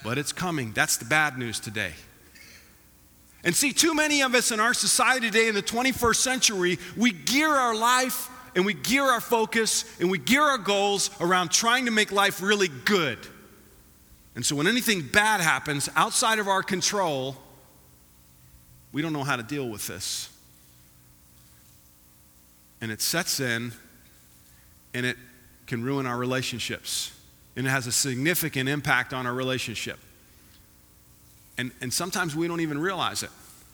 But 0.02 0.16
it's 0.18 0.32
coming. 0.32 0.72
That's 0.72 0.96
the 0.96 1.04
bad 1.04 1.38
news 1.38 1.60
today. 1.60 1.92
And 3.42 3.54
see, 3.54 3.72
too 3.72 3.94
many 3.94 4.22
of 4.22 4.34
us 4.34 4.52
in 4.52 4.60
our 4.60 4.72
society 4.72 5.30
today 5.30 5.48
in 5.48 5.54
the 5.54 5.62
21st 5.62 6.16
century, 6.16 6.78
we 6.96 7.12
gear 7.12 7.50
our 7.50 7.74
life 7.74 8.30
and 8.56 8.64
we 8.64 8.72
gear 8.72 9.02
our 9.02 9.20
focus 9.20 9.84
and 10.00 10.10
we 10.10 10.16
gear 10.16 10.42
our 10.42 10.58
goals 10.58 11.10
around 11.20 11.50
trying 11.50 11.84
to 11.84 11.90
make 11.90 12.10
life 12.10 12.40
really 12.40 12.68
good. 12.68 13.18
And 14.34 14.44
so 14.44 14.56
when 14.56 14.66
anything 14.66 15.02
bad 15.02 15.42
happens 15.42 15.90
outside 15.94 16.38
of 16.38 16.48
our 16.48 16.62
control, 16.62 17.36
we 18.92 19.02
don't 19.02 19.12
know 19.12 19.24
how 19.24 19.36
to 19.36 19.42
deal 19.42 19.68
with 19.68 19.86
this 19.86 20.30
and 22.84 22.92
it 22.92 23.00
sets 23.00 23.40
in 23.40 23.72
and 24.92 25.06
it 25.06 25.16
can 25.66 25.82
ruin 25.82 26.04
our 26.04 26.18
relationships. 26.18 27.18
And 27.56 27.66
it 27.66 27.70
has 27.70 27.86
a 27.86 27.92
significant 27.92 28.68
impact 28.68 29.14
on 29.14 29.26
our 29.26 29.32
relationship. 29.32 29.98
And, 31.56 31.72
and 31.80 31.90
sometimes 31.90 32.36
we 32.36 32.46
don't 32.46 32.60
even 32.60 32.78
realize 32.78 33.22
it, 33.22 33.30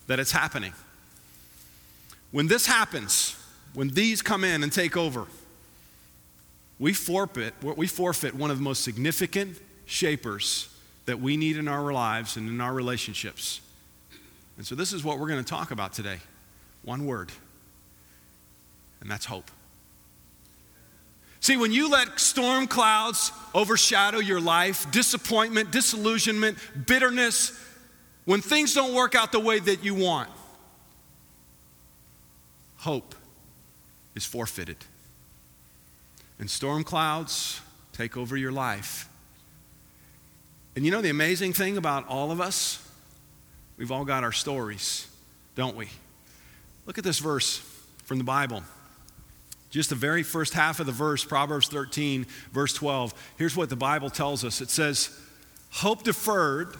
that 0.06 0.20
it's 0.20 0.30
happening. 0.30 0.74
When 2.30 2.46
this 2.46 2.66
happens, 2.66 3.34
when 3.74 3.88
these 3.88 4.22
come 4.22 4.44
in 4.44 4.62
and 4.62 4.72
take 4.72 4.96
over, 4.96 5.26
we 6.78 6.92
forfeit, 6.92 7.54
we 7.60 7.88
forfeit 7.88 8.36
one 8.36 8.52
of 8.52 8.58
the 8.58 8.62
most 8.62 8.84
significant 8.84 9.58
shapers 9.86 10.72
that 11.06 11.18
we 11.18 11.36
need 11.36 11.56
in 11.56 11.66
our 11.66 11.92
lives 11.92 12.36
and 12.36 12.48
in 12.48 12.60
our 12.60 12.72
relationships. 12.72 13.60
And 14.56 14.64
so, 14.64 14.76
this 14.76 14.92
is 14.92 15.02
what 15.02 15.18
we're 15.18 15.26
going 15.26 15.42
to 15.42 15.50
talk 15.50 15.72
about 15.72 15.94
today 15.94 16.20
one 16.84 17.06
word 17.06 17.32
and 19.00 19.10
that's 19.10 19.26
hope. 19.26 19.50
See, 21.40 21.56
when 21.56 21.72
you 21.72 21.90
let 21.90 22.20
storm 22.20 22.66
clouds 22.66 23.32
overshadow 23.54 24.18
your 24.18 24.40
life, 24.40 24.90
disappointment, 24.90 25.70
disillusionment, 25.70 26.58
bitterness, 26.86 27.58
when 28.26 28.42
things 28.42 28.74
don't 28.74 28.94
work 28.94 29.14
out 29.14 29.32
the 29.32 29.40
way 29.40 29.58
that 29.58 29.82
you 29.82 29.94
want, 29.94 30.28
hope 32.76 33.14
is 34.14 34.26
forfeited. 34.26 34.76
And 36.38 36.48
storm 36.48 36.84
clouds 36.84 37.60
take 37.92 38.16
over 38.16 38.36
your 38.36 38.52
life. 38.52 39.08
And 40.76 40.84
you 40.84 40.90
know 40.90 41.00
the 41.00 41.10
amazing 41.10 41.54
thing 41.54 41.76
about 41.76 42.06
all 42.06 42.30
of 42.30 42.40
us? 42.40 42.86
We've 43.76 43.90
all 43.90 44.04
got 44.04 44.24
our 44.24 44.32
stories, 44.32 45.06
don't 45.54 45.74
we? 45.74 45.88
Look 46.84 46.98
at 46.98 47.04
this 47.04 47.18
verse 47.18 47.58
from 48.04 48.18
the 48.18 48.24
Bible. 48.24 48.62
Just 49.70 49.90
the 49.90 49.96
very 49.96 50.22
first 50.24 50.52
half 50.52 50.80
of 50.80 50.86
the 50.86 50.92
verse, 50.92 51.24
Proverbs 51.24 51.68
13, 51.68 52.26
verse 52.52 52.72
12. 52.74 53.14
Here's 53.38 53.56
what 53.56 53.70
the 53.70 53.76
Bible 53.76 54.10
tells 54.10 54.44
us 54.44 54.60
it 54.60 54.70
says, 54.70 55.16
Hope 55.70 56.02
deferred 56.02 56.74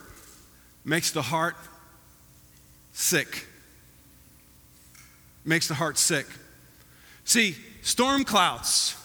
makes 0.85 1.13
the 1.13 1.23
heart 1.23 1.57
sick. 2.93 3.47
Makes 5.45 5.69
the 5.69 5.75
heart 5.75 5.99
sick. 5.99 6.27
See, 7.25 7.55
storm 7.83 8.25
clouds 8.25 8.97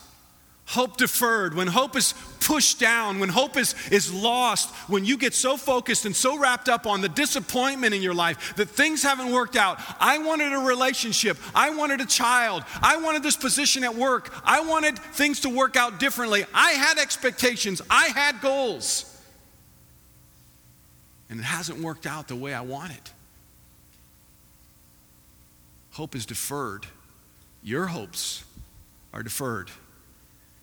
Hope 0.68 0.98
deferred, 0.98 1.54
when 1.54 1.68
hope 1.68 1.96
is 1.96 2.14
pushed 2.40 2.80
down, 2.80 3.20
when 3.20 3.30
hope 3.30 3.56
is, 3.56 3.76
is 3.92 4.12
lost, 4.12 4.74
when 4.90 5.06
you 5.06 5.16
get 5.16 5.36
so 5.36 5.58
focused 5.58 6.06
and 6.06 6.16
so 6.16 6.40
wrapped 6.40 6.70
up 6.70 6.88
on 6.88 7.02
the 7.02 7.10
disappointment 7.10 7.94
in 7.94 8.02
your 8.02 8.16
life 8.16 8.56
that 8.56 8.70
things 8.70 9.04
haven't 9.04 9.32
worked 9.32 9.56
out. 9.56 9.80
I 10.00 10.18
wanted 10.18 10.54
a 10.54 10.58
relationship. 10.58 11.38
I 11.54 11.70
wanted 11.70 12.02
a 12.02 12.06
child. 12.06 12.64
I 12.82 12.98
wanted 12.98 13.22
this 13.22 13.36
position 13.38 13.84
at 13.84 13.96
work. 13.96 14.34
I 14.44 14.62
wanted 14.62 14.98
things 14.98 15.42
to 15.42 15.50
work 15.50 15.76
out 15.76 16.00
differently. 16.00 16.46
I 16.52 16.72
had 16.72 16.98
expectations. 16.98 17.82
I 17.88 18.08
had 18.08 18.42
goals. 18.42 19.12
And 21.30 21.40
it 21.40 21.44
hasn't 21.44 21.80
worked 21.80 22.08
out 22.08 22.28
the 22.28 22.36
way 22.36 22.56
I 22.56 22.62
wanted. 22.62 23.02
Hope 25.92 26.16
is 26.16 26.26
deferred. 26.26 26.88
Your 27.64 27.86
hopes 27.86 28.44
are 29.14 29.22
deferred. 29.22 29.70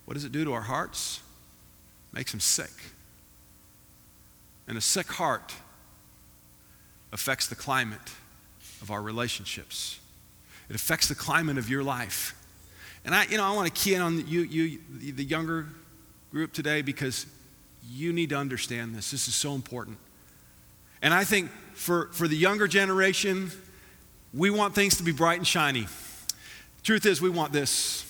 What 0.05 0.15
does 0.15 0.25
it 0.25 0.31
do 0.31 0.43
to 0.43 0.53
our 0.53 0.61
hearts? 0.61 1.21
Makes 2.11 2.31
them 2.31 2.39
sick. 2.39 2.71
And 4.67 4.77
a 4.77 4.81
sick 4.81 5.07
heart 5.07 5.53
affects 7.11 7.47
the 7.47 7.55
climate 7.55 7.99
of 8.81 8.91
our 8.91 9.01
relationships. 9.01 9.99
It 10.69 10.75
affects 10.75 11.07
the 11.07 11.15
climate 11.15 11.57
of 11.57 11.69
your 11.69 11.83
life. 11.83 12.35
And 13.05 13.13
I, 13.13 13.25
you 13.25 13.37
know, 13.37 13.43
I 13.43 13.53
want 13.53 13.73
to 13.73 13.81
key 13.81 13.95
in 13.95 14.01
on 14.01 14.27
you, 14.27 14.41
you, 14.41 14.79
the 14.99 15.23
younger 15.23 15.67
group 16.31 16.53
today 16.53 16.81
because 16.81 17.25
you 17.89 18.13
need 18.13 18.29
to 18.29 18.37
understand 18.37 18.95
this. 18.95 19.11
This 19.11 19.27
is 19.27 19.35
so 19.35 19.55
important. 19.55 19.97
And 21.01 21.13
I 21.13 21.25
think 21.25 21.51
for, 21.73 22.07
for 22.13 22.27
the 22.27 22.37
younger 22.37 22.67
generation, 22.67 23.51
we 24.33 24.49
want 24.49 24.73
things 24.73 24.97
to 24.97 25.03
be 25.03 25.11
bright 25.11 25.37
and 25.37 25.45
shiny. 25.45 25.87
Truth 26.81 27.05
is, 27.05 27.21
we 27.21 27.29
want 27.29 27.51
this. 27.51 28.02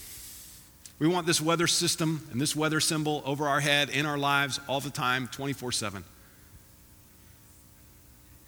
We 1.00 1.08
want 1.08 1.28
this 1.28 1.42
weather 1.42 1.68
system 1.68 2.28
and 2.32 2.40
this 2.40 2.56
weather 2.56 2.80
symbol 2.80 3.22
over 3.26 3.48
our 3.48 3.60
head 3.60 3.90
in 3.90 4.06
our 4.06 4.18
lives 4.18 4.60
all 4.68 4.80
the 4.80 4.90
time, 4.90 5.28
24 5.28 5.72
7. 5.72 6.04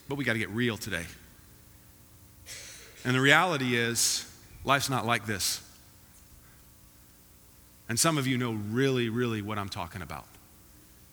But 0.07 0.15
we 0.15 0.23
got 0.23 0.33
to 0.33 0.39
get 0.39 0.49
real 0.49 0.77
today. 0.77 1.05
And 3.03 3.15
the 3.15 3.21
reality 3.21 3.75
is, 3.75 4.31
life's 4.63 4.89
not 4.89 5.05
like 5.05 5.25
this. 5.25 5.61
And 7.87 7.99
some 7.99 8.17
of 8.17 8.25
you 8.25 8.37
know 8.37 8.53
really, 8.53 9.09
really 9.09 9.41
what 9.41 9.59
I'm 9.59 9.69
talking 9.69 10.01
about. 10.01 10.25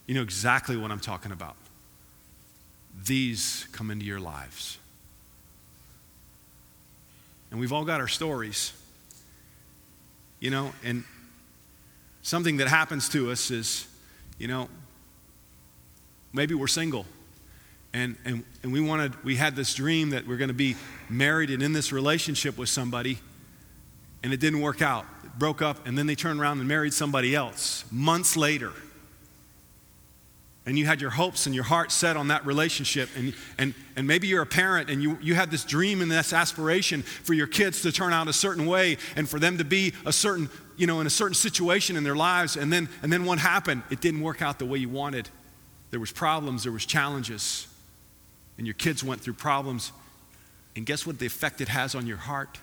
You 0.06 0.14
know 0.14 0.22
exactly 0.22 0.76
what 0.76 0.90
I'm 0.90 1.00
talking 1.00 1.32
about. 1.32 1.56
these 3.04 3.66
come 3.72 3.90
into 3.90 4.04
your 4.04 4.20
lives. 4.20 4.78
And 7.50 7.58
we've 7.58 7.72
all 7.72 7.84
got 7.84 8.00
our 8.00 8.08
stories. 8.08 8.72
You 10.40 10.50
know, 10.50 10.72
and 10.84 11.04
something 12.22 12.56
that 12.58 12.68
happens 12.68 13.08
to 13.10 13.30
us 13.30 13.50
is, 13.50 13.86
you 14.38 14.48
know, 14.48 14.68
maybe 16.32 16.54
we're 16.54 16.66
single. 16.66 17.06
And, 17.92 18.16
and, 18.24 18.44
and 18.62 18.72
we 18.72 18.80
wanted 18.80 19.22
we 19.22 19.36
had 19.36 19.54
this 19.54 19.74
dream 19.74 20.10
that 20.10 20.26
we're 20.26 20.38
going 20.38 20.48
to 20.48 20.54
be 20.54 20.76
married 21.10 21.50
and 21.50 21.62
in 21.62 21.74
this 21.74 21.92
relationship 21.92 22.56
with 22.56 22.70
somebody 22.70 23.18
and 24.22 24.32
it 24.32 24.40
didn't 24.40 24.60
work 24.60 24.80
out. 24.80 25.04
It 25.24 25.38
broke 25.38 25.60
up 25.60 25.86
and 25.86 25.98
then 25.98 26.06
they 26.06 26.14
turned 26.14 26.40
around 26.40 26.60
and 26.60 26.68
married 26.68 26.94
somebody 26.94 27.34
else 27.34 27.84
months 27.90 28.36
later 28.36 28.72
and 30.64 30.78
you 30.78 30.86
had 30.86 31.00
your 31.00 31.10
hopes 31.10 31.46
and 31.46 31.54
your 31.54 31.64
heart 31.64 31.90
set 31.90 32.16
on 32.16 32.28
that 32.28 32.46
relationship 32.46 33.08
and, 33.16 33.34
and, 33.58 33.74
and 33.96 34.06
maybe 34.06 34.28
you're 34.28 34.42
a 34.42 34.46
parent 34.46 34.90
and 34.90 35.02
you, 35.02 35.18
you 35.20 35.34
had 35.34 35.50
this 35.50 35.64
dream 35.64 36.00
and 36.00 36.10
this 36.10 36.32
aspiration 36.32 37.02
for 37.02 37.34
your 37.34 37.48
kids 37.48 37.82
to 37.82 37.90
turn 37.90 38.12
out 38.12 38.28
a 38.28 38.32
certain 38.32 38.66
way 38.66 38.96
and 39.16 39.28
for 39.28 39.38
them 39.38 39.58
to 39.58 39.64
be 39.64 39.92
a 40.06 40.12
certain 40.12 40.48
you 40.76 40.86
know 40.86 41.00
in 41.00 41.06
a 41.06 41.10
certain 41.10 41.34
situation 41.34 41.96
in 41.96 42.04
their 42.04 42.16
lives 42.16 42.56
and 42.56 42.72
then 42.72 42.88
and 43.02 43.12
then 43.12 43.24
what 43.24 43.38
happened 43.38 43.82
it 43.90 44.00
didn't 44.00 44.20
work 44.20 44.40
out 44.40 44.58
the 44.58 44.64
way 44.64 44.78
you 44.78 44.88
wanted 44.88 45.28
there 45.90 46.00
was 46.00 46.12
problems 46.12 46.62
there 46.62 46.72
was 46.72 46.86
challenges 46.86 47.66
and 48.58 48.66
your 48.66 48.74
kids 48.74 49.02
went 49.02 49.20
through 49.20 49.34
problems, 49.34 49.92
and 50.76 50.86
guess 50.86 51.06
what 51.06 51.18
the 51.18 51.26
effect 51.26 51.60
it 51.60 51.68
has 51.68 51.94
on 51.94 52.06
your 52.06 52.16
heart? 52.16 52.60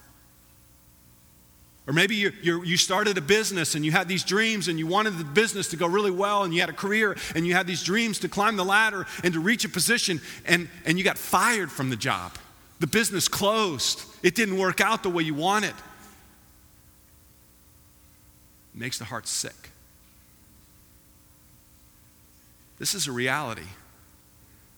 Or 1.90 1.92
maybe 1.92 2.16
you, 2.16 2.32
you 2.44 2.78
started 2.78 3.18
a 3.18 3.22
business 3.22 3.74
and 3.74 3.84
you 3.84 3.92
had 3.92 4.08
these 4.08 4.24
dreams 4.24 4.68
and 4.68 4.78
you 4.78 4.86
wanted 4.86 5.18
the 5.18 5.24
business 5.24 5.70
to 5.70 5.76
go 5.76 5.88
really 5.88 6.12
well 6.12 6.44
and 6.44 6.54
you 6.54 6.60
had 6.60 6.70
a 6.70 6.74
career 6.74 7.18
and 7.34 7.48
you 7.48 7.56
had 7.56 7.66
these 7.66 7.82
dreams 7.82 8.20
to 8.20 8.30
climb 8.30 8.58
the 8.58 8.64
ladder 8.64 9.08
and 9.24 9.34
to 9.34 9.40
reach 9.40 9.66
a 9.66 9.70
position 9.70 10.22
and, 10.46 10.70
and 10.86 11.00
you 11.00 11.04
got 11.04 11.18
fired 11.18 11.72
from 11.72 11.90
the 11.90 11.96
job. 11.96 12.34
The 12.80 12.86
business 12.86 13.28
closed. 13.28 14.04
It 14.22 14.36
didn't 14.36 14.60
work 14.60 14.82
out 14.82 15.02
the 15.02 15.10
way 15.10 15.24
you 15.24 15.34
wanted. 15.34 15.74
It 18.76 18.80
makes 18.80 19.00
the 19.00 19.06
heart 19.06 19.28
sick. 19.28 19.72
This 22.78 22.94
is 22.94 23.08
a 23.08 23.12
reality 23.12 23.66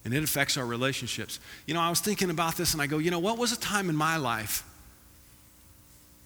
and 0.06 0.14
it 0.14 0.24
affects 0.24 0.56
our 0.56 0.66
relationships. 0.66 1.42
You 1.66 1.74
know, 1.74 1.82
I 1.82 1.90
was 1.90 2.00
thinking 2.00 2.30
about 2.30 2.56
this 2.56 2.72
and 2.72 2.82
I 2.82 2.88
go, 2.88 3.00
you 3.00 3.12
know, 3.12 3.20
what 3.20 3.38
was 3.38 3.52
a 3.52 3.60
time 3.60 3.90
in 3.90 3.98
my 3.98 4.16
life 4.16 4.64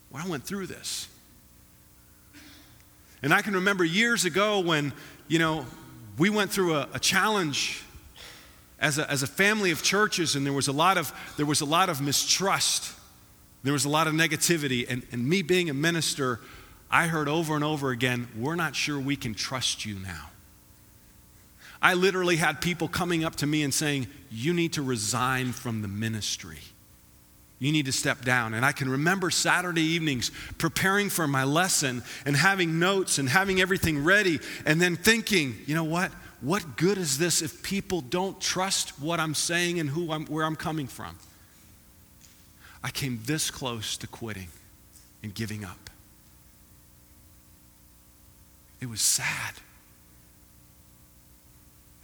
where 0.09 0.23
I 0.23 0.27
went 0.27 0.43
through 0.43 0.67
this? 0.67 1.07
And 3.21 3.33
I 3.33 3.41
can 3.41 3.55
remember 3.55 3.83
years 3.83 4.25
ago 4.25 4.59
when, 4.59 4.93
you 5.27 5.39
know, 5.39 5.65
we 6.17 6.29
went 6.29 6.51
through 6.51 6.75
a, 6.75 6.87
a 6.93 6.99
challenge 6.99 7.81
as 8.79 8.99
a, 8.99 9.09
as 9.09 9.23
a 9.23 9.27
family 9.27 9.71
of 9.71 9.81
churches 9.81 10.35
and 10.35 10.45
there 10.45 10.53
was 10.53 10.67
a 10.67 10.71
lot 10.73 10.97
of, 10.97 11.11
there 11.37 11.45
was 11.45 11.61
a 11.61 11.65
lot 11.65 11.89
of 11.89 12.01
mistrust. 12.01 12.93
There 13.63 13.73
was 13.73 13.85
a 13.85 13.89
lot 13.89 14.07
of 14.07 14.13
negativity. 14.13 14.85
And, 14.87 15.03
and 15.11 15.27
me 15.27 15.41
being 15.41 15.69
a 15.69 15.73
minister, 15.73 16.39
I 16.91 17.07
heard 17.07 17.27
over 17.27 17.55
and 17.55 17.63
over 17.63 17.89
again, 17.89 18.27
we're 18.37 18.55
not 18.55 18.75
sure 18.75 18.99
we 18.99 19.15
can 19.15 19.33
trust 19.33 19.85
you 19.85 19.95
now. 19.95 20.29
I 21.81 21.93
literally 21.93 22.35
had 22.35 22.61
people 22.61 22.87
coming 22.87 23.23
up 23.23 23.35
to 23.37 23.47
me 23.47 23.63
and 23.63 23.73
saying, 23.73 24.07
You 24.31 24.53
need 24.53 24.73
to 24.73 24.81
resign 24.81 25.51
from 25.51 25.81
the 25.81 25.87
ministry. 25.87 26.59
You 27.59 27.71
need 27.71 27.85
to 27.85 27.91
step 27.91 28.23
down. 28.23 28.53
And 28.53 28.65
I 28.65 28.71
can 28.71 28.89
remember 28.89 29.29
Saturday 29.29 29.81
evenings 29.81 30.31
preparing 30.57 31.09
for 31.09 31.27
my 31.27 31.43
lesson 31.43 32.03
and 32.25 32.35
having 32.35 32.79
notes 32.79 33.17
and 33.17 33.29
having 33.29 33.61
everything 33.61 34.03
ready 34.03 34.39
and 34.65 34.81
then 34.81 34.95
thinking, 34.95 35.55
you 35.65 35.73
know 35.73 35.83
what? 35.83 36.11
What 36.41 36.75
good 36.75 36.97
is 36.97 37.17
this 37.17 37.41
if 37.41 37.63
people 37.63 38.01
don't 38.01 38.39
trust 38.41 38.99
what 38.99 39.19
I'm 39.19 39.33
saying 39.33 39.79
and 39.79 39.89
who 39.89 40.11
I'm, 40.11 40.25
where 40.25 40.43
I'm 40.45 40.57
coming 40.57 40.87
from? 40.87 41.17
I 42.83 42.91
came 42.91 43.21
this 43.25 43.49
close 43.49 43.97
to 43.97 44.07
quitting 44.07 44.49
and 45.23 45.33
giving 45.33 45.63
up. 45.63 45.89
It 48.81 48.89
was 48.89 49.01
sad 49.01 49.55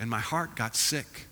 and 0.02 0.10
my 0.10 0.20
heart 0.20 0.56
got 0.56 0.76
sick. 0.76 1.28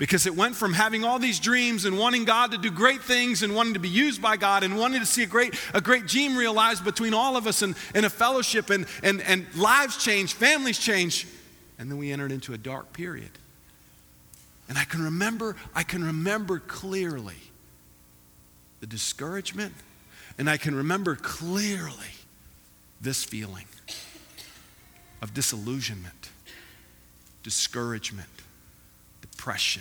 Because 0.00 0.26
it 0.26 0.34
went 0.34 0.56
from 0.56 0.72
having 0.72 1.04
all 1.04 1.18
these 1.18 1.38
dreams 1.38 1.84
and 1.84 1.98
wanting 1.98 2.24
God 2.24 2.52
to 2.52 2.58
do 2.58 2.70
great 2.70 3.02
things 3.02 3.42
and 3.42 3.54
wanting 3.54 3.74
to 3.74 3.78
be 3.78 3.90
used 3.90 4.22
by 4.22 4.38
God 4.38 4.62
and 4.64 4.78
wanting 4.78 5.00
to 5.00 5.06
see 5.06 5.22
a 5.22 5.26
great, 5.26 5.54
a 5.74 5.80
great 5.82 6.06
dream 6.06 6.38
realized 6.38 6.82
between 6.82 7.12
all 7.12 7.36
of 7.36 7.46
us 7.46 7.60
and, 7.60 7.76
and 7.94 8.06
a 8.06 8.10
fellowship 8.10 8.70
and, 8.70 8.86
and, 9.02 9.20
and 9.20 9.46
lives 9.54 10.02
change, 10.02 10.32
families 10.32 10.78
change. 10.78 11.26
And 11.78 11.90
then 11.90 11.98
we 11.98 12.10
entered 12.10 12.32
into 12.32 12.54
a 12.54 12.58
dark 12.58 12.94
period. 12.94 13.30
And 14.70 14.78
I 14.78 14.84
can 14.84 15.04
remember, 15.04 15.54
I 15.74 15.82
can 15.82 16.02
remember 16.02 16.60
clearly 16.60 17.36
the 18.80 18.86
discouragement, 18.86 19.74
and 20.38 20.48
I 20.48 20.56
can 20.56 20.74
remember 20.74 21.14
clearly 21.14 21.92
this 23.02 23.22
feeling 23.22 23.66
of 25.20 25.34
disillusionment 25.34 26.30
discouragement, 27.42 28.28
depression, 29.40 29.80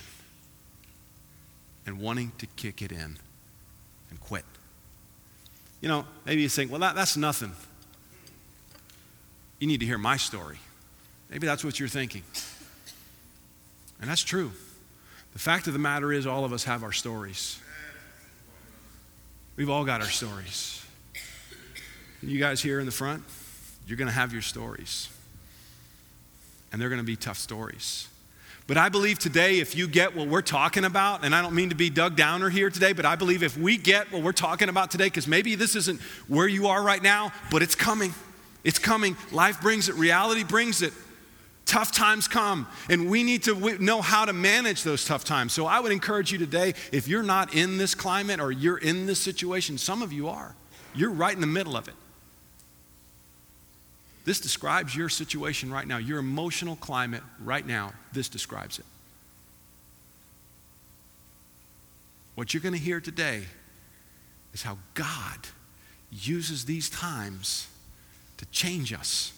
and 1.85 1.99
wanting 1.99 2.31
to 2.37 2.45
kick 2.55 2.81
it 2.81 2.93
in 2.93 3.17
and 4.09 4.19
quit. 4.21 4.45
You 5.81 5.89
know, 5.89 6.05
maybe 6.25 6.41
you 6.41 6.47
think, 6.47 6.71
well, 6.71 6.79
that, 6.79 6.95
that's 6.95 7.17
nothing. 7.17 7.51
You 9.59 9.67
need 9.67 9.81
to 9.81 9.85
hear 9.85 9.97
my 9.97 10.15
story. 10.15 10.59
Maybe 11.29 11.45
that's 11.45 11.65
what 11.65 11.77
you're 11.77 11.89
thinking. 11.89 12.23
And 13.99 14.09
that's 14.09 14.23
true. 14.23 14.53
The 15.33 15.39
fact 15.39 15.67
of 15.67 15.73
the 15.73 15.79
matter 15.79 16.13
is, 16.13 16.25
all 16.25 16.45
of 16.45 16.53
us 16.53 16.63
have 16.63 16.81
our 16.81 16.93
stories. 16.93 17.59
We've 19.57 19.69
all 19.69 19.83
got 19.83 19.99
our 19.99 20.07
stories. 20.07 20.85
You 22.23 22.39
guys 22.39 22.61
here 22.61 22.79
in 22.79 22.85
the 22.85 22.93
front, 22.93 23.23
you're 23.85 23.97
going 23.97 24.07
to 24.07 24.13
have 24.13 24.31
your 24.31 24.41
stories 24.41 25.09
and 26.71 26.81
they're 26.81 26.87
going 26.87 27.01
to 27.01 27.05
be 27.05 27.17
tough 27.17 27.37
stories. 27.37 28.07
But 28.69 28.77
I 28.77 28.87
believe 28.87 29.17
today, 29.17 29.57
if 29.59 29.75
you 29.75 29.87
get 29.87 30.15
what 30.15 30.27
we're 30.27 30.43
talking 30.43 30.85
about, 30.85 31.25
and 31.25 31.33
I 31.33 31.41
don't 31.41 31.55
mean 31.55 31.69
to 31.69 31.75
be 31.75 31.89
Doug 31.89 32.15
Downer 32.15 32.51
here 32.51 32.69
today, 32.69 32.93
but 32.93 33.03
I 33.03 33.15
believe 33.15 33.41
if 33.41 33.57
we 33.57 33.77
get 33.77 34.11
what 34.11 34.21
we're 34.21 34.31
talking 34.31 34.69
about 34.69 34.91
today, 34.91 35.05
because 35.05 35.27
maybe 35.27 35.55
this 35.55 35.75
isn't 35.75 35.99
where 36.27 36.47
you 36.47 36.67
are 36.67 36.83
right 36.83 37.01
now, 37.01 37.31
but 37.49 37.63
it's 37.63 37.73
coming. 37.73 38.13
It's 38.63 38.77
coming. 38.77 39.17
Life 39.31 39.59
brings 39.59 39.89
it, 39.89 39.95
reality 39.95 40.43
brings 40.43 40.83
it. 40.83 40.93
Tough 41.65 41.91
times 41.91 42.27
come, 42.27 42.67
and 42.91 43.09
we 43.09 43.23
need 43.23 43.41
to 43.43 43.83
know 43.83 44.03
how 44.03 44.25
to 44.25 44.33
manage 44.33 44.83
those 44.83 45.03
tough 45.03 45.25
times. 45.25 45.51
So 45.51 45.65
I 45.65 45.79
would 45.79 45.91
encourage 45.91 46.31
you 46.31 46.37
today 46.37 46.75
if 46.91 47.07
you're 47.07 47.23
not 47.23 47.55
in 47.55 47.79
this 47.79 47.95
climate 47.95 48.39
or 48.39 48.51
you're 48.51 48.77
in 48.77 49.07
this 49.07 49.19
situation, 49.19 49.79
some 49.79 50.03
of 50.03 50.13
you 50.13 50.29
are, 50.29 50.53
you're 50.93 51.09
right 51.09 51.33
in 51.33 51.41
the 51.41 51.47
middle 51.47 51.75
of 51.75 51.87
it. 51.87 51.95
This 54.29 54.39
describes 54.39 54.95
your 54.95 55.09
situation 55.09 55.73
right 55.73 55.87
now, 55.87 55.97
your 55.97 56.19
emotional 56.19 56.75
climate 56.75 57.23
right 57.43 57.65
now. 57.65 57.93
This 58.13 58.29
describes 58.29 58.77
it. 58.77 58.85
What 62.35 62.53
you're 62.53 62.61
going 62.61 62.75
to 62.75 62.79
hear 62.79 63.01
today 63.01 63.41
is 64.53 64.61
how 64.61 64.77
God 64.93 65.47
uses 66.11 66.65
these 66.65 66.91
times 66.91 67.65
to 68.37 68.45
change 68.51 68.93
us. 68.93 69.33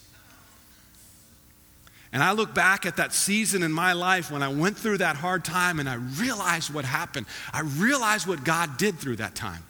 And 2.12 2.22
I 2.22 2.32
look 2.32 2.52
back 2.52 2.84
at 2.84 2.98
that 2.98 3.14
season 3.14 3.62
in 3.62 3.72
my 3.72 3.94
life 3.94 4.30
when 4.30 4.42
I 4.42 4.48
went 4.48 4.76
through 4.76 4.98
that 4.98 5.16
hard 5.16 5.42
time 5.42 5.80
and 5.80 5.88
I 5.88 5.94
realized 5.94 6.70
what 6.74 6.84
happened. 6.84 7.24
I 7.54 7.62
realized 7.62 8.26
what 8.26 8.44
God 8.44 8.76
did 8.76 8.98
through 8.98 9.16
that 9.16 9.34
time. 9.34 9.62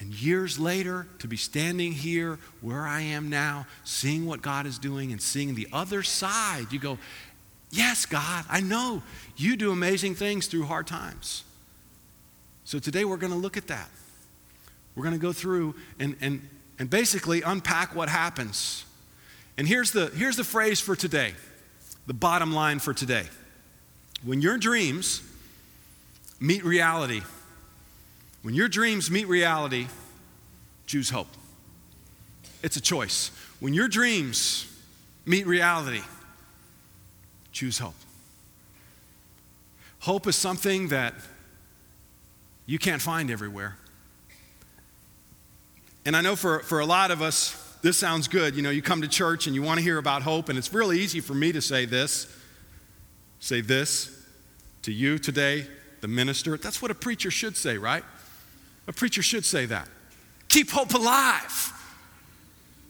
And 0.00 0.14
years 0.14 0.58
later, 0.58 1.06
to 1.18 1.28
be 1.28 1.36
standing 1.36 1.92
here 1.92 2.38
where 2.62 2.86
I 2.86 3.02
am 3.02 3.28
now, 3.28 3.66
seeing 3.84 4.24
what 4.24 4.40
God 4.40 4.66
is 4.66 4.78
doing 4.78 5.12
and 5.12 5.20
seeing 5.20 5.54
the 5.54 5.68
other 5.72 6.02
side, 6.02 6.72
you 6.72 6.78
go, 6.78 6.98
Yes, 7.70 8.04
God, 8.04 8.44
I 8.48 8.60
know 8.60 9.02
you 9.36 9.56
do 9.56 9.70
amazing 9.70 10.16
things 10.16 10.48
through 10.48 10.64
hard 10.64 10.88
times. 10.88 11.44
So 12.64 12.78
today 12.78 13.04
we're 13.04 13.16
going 13.16 13.32
to 13.32 13.38
look 13.38 13.56
at 13.56 13.68
that. 13.68 13.88
We're 14.94 15.04
going 15.04 15.14
to 15.14 15.20
go 15.20 15.32
through 15.32 15.76
and, 15.98 16.16
and, 16.20 16.48
and 16.78 16.90
basically 16.90 17.42
unpack 17.42 17.94
what 17.94 18.08
happens. 18.08 18.84
And 19.56 19.68
here's 19.68 19.92
the, 19.92 20.06
here's 20.08 20.36
the 20.36 20.44
phrase 20.44 20.80
for 20.80 20.96
today, 20.96 21.34
the 22.06 22.14
bottom 22.14 22.52
line 22.52 22.80
for 22.80 22.92
today. 22.92 23.26
When 24.24 24.42
your 24.42 24.58
dreams 24.58 25.22
meet 26.40 26.64
reality, 26.64 27.22
when 28.42 28.54
your 28.54 28.68
dreams 28.68 29.10
meet 29.10 29.28
reality, 29.28 29.86
choose 30.86 31.10
hope. 31.10 31.28
It's 32.62 32.76
a 32.76 32.80
choice. 32.80 33.30
When 33.60 33.74
your 33.74 33.88
dreams 33.88 34.66
meet 35.26 35.46
reality, 35.46 36.02
choose 37.52 37.78
hope. 37.78 37.94
Hope 40.00 40.26
is 40.26 40.36
something 40.36 40.88
that 40.88 41.14
you 42.66 42.78
can't 42.78 43.02
find 43.02 43.30
everywhere. 43.30 43.76
And 46.06 46.16
I 46.16 46.22
know 46.22 46.36
for, 46.36 46.60
for 46.60 46.80
a 46.80 46.86
lot 46.86 47.10
of 47.10 47.20
us, 47.20 47.54
this 47.82 47.98
sounds 47.98 48.28
good. 48.28 48.56
You 48.56 48.62
know, 48.62 48.70
you 48.70 48.82
come 48.82 49.02
to 49.02 49.08
church 49.08 49.46
and 49.46 49.54
you 49.54 49.62
want 49.62 49.78
to 49.78 49.84
hear 49.84 49.98
about 49.98 50.22
hope, 50.22 50.48
and 50.48 50.58
it's 50.58 50.72
really 50.72 50.98
easy 50.98 51.20
for 51.20 51.34
me 51.34 51.52
to 51.52 51.60
say 51.60 51.84
this. 51.84 52.26
Say 53.38 53.60
this. 53.60 54.16
to 54.82 54.92
you 54.92 55.18
today, 55.18 55.66
the 56.00 56.08
minister. 56.08 56.56
That's 56.56 56.80
what 56.80 56.90
a 56.90 56.94
preacher 56.94 57.30
should 57.30 57.56
say, 57.56 57.76
right? 57.76 58.04
A 58.86 58.92
preacher 58.92 59.22
should 59.22 59.44
say 59.44 59.66
that. 59.66 59.88
Keep 60.48 60.70
hope 60.70 60.94
alive. 60.94 61.72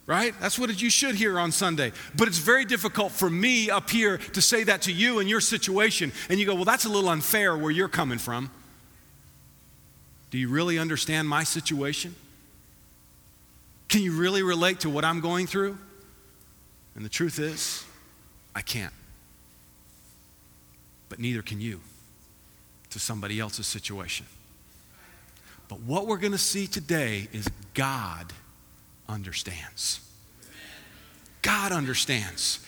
Right? 0.07 0.35
That's 0.41 0.59
what 0.59 0.81
you 0.83 0.91
should 0.91 1.15
hear 1.15 1.39
on 1.39 1.53
Sunday. 1.53 1.93
But 2.17 2.27
it's 2.27 2.39
very 2.39 2.65
difficult 2.65 3.13
for 3.13 3.31
me 3.31 3.71
up 3.71 3.91
here 3.91 4.19
to 4.19 4.43
say 4.43 4.65
that 4.65 4.83
to 4.83 4.93
you 4.93 5.21
in 5.21 5.29
your 5.29 5.41
situation. 5.41 6.13
And 6.29 6.41
you 6.41 6.47
go, 6.47 6.55
well, 6.55 6.65
that's 6.65 6.85
a 6.85 6.89
little 6.89 7.11
unfair 7.11 7.57
where 7.57 7.71
you're 7.71 7.89
coming 7.89 8.19
from. 8.19 8.51
Do 10.31 10.39
you 10.39 10.49
really 10.49 10.79
understand 10.79 11.29
my 11.29 11.45
situation? 11.45 12.15
Can 13.89 14.03
you 14.03 14.13
really 14.13 14.43
relate 14.43 14.81
to 14.81 14.91
what 14.91 15.05
I'm 15.05 15.21
going 15.21 15.47
through? 15.47 15.77
And 16.95 17.05
the 17.05 17.09
truth 17.09 17.39
is, 17.39 17.85
I 18.55 18.63
can't. 18.63 18.95
But 21.09 21.19
neither 21.19 21.43
can 21.43 21.61
you 21.61 21.81
to 22.91 22.99
somebody 22.99 23.39
else's 23.39 23.67
situation. 23.67 24.27
But 25.71 25.81
what 25.83 26.09
we're 26.09 26.19
going 26.19 26.33
to 26.33 26.39
see 26.39 26.67
today 26.67 27.29
is 27.33 27.49
God 27.75 28.33
understands. 29.09 30.01
God 31.43 31.71
understands. 31.71 32.59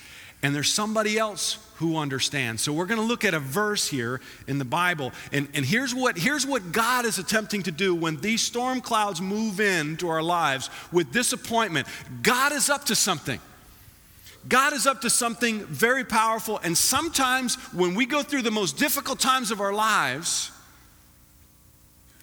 And 0.40 0.54
there's 0.54 0.72
somebody 0.72 1.18
else 1.18 1.58
who 1.76 1.96
understands. 1.96 2.62
So 2.62 2.72
we're 2.72 2.86
going 2.86 3.00
to 3.00 3.06
look 3.06 3.24
at 3.24 3.34
a 3.34 3.40
verse 3.40 3.88
here 3.88 4.20
in 4.46 4.58
the 4.58 4.64
Bible. 4.64 5.10
And, 5.32 5.48
and 5.52 5.66
here's, 5.66 5.92
what, 5.92 6.16
here's 6.16 6.46
what 6.46 6.70
God 6.70 7.04
is 7.04 7.18
attempting 7.18 7.64
to 7.64 7.72
do 7.72 7.92
when 7.92 8.20
these 8.20 8.40
storm 8.40 8.80
clouds 8.80 9.20
move 9.20 9.58
into 9.58 10.08
our 10.08 10.22
lives 10.22 10.70
with 10.92 11.10
disappointment. 11.10 11.88
God 12.22 12.52
is 12.52 12.70
up 12.70 12.84
to 12.84 12.94
something. 12.94 13.40
God 14.48 14.74
is 14.74 14.86
up 14.86 15.00
to 15.00 15.10
something 15.10 15.64
very 15.64 16.04
powerful. 16.04 16.60
And 16.62 16.78
sometimes 16.78 17.56
when 17.72 17.96
we 17.96 18.06
go 18.06 18.22
through 18.22 18.42
the 18.42 18.52
most 18.52 18.76
difficult 18.76 19.18
times 19.18 19.50
of 19.50 19.60
our 19.60 19.72
lives, 19.72 20.52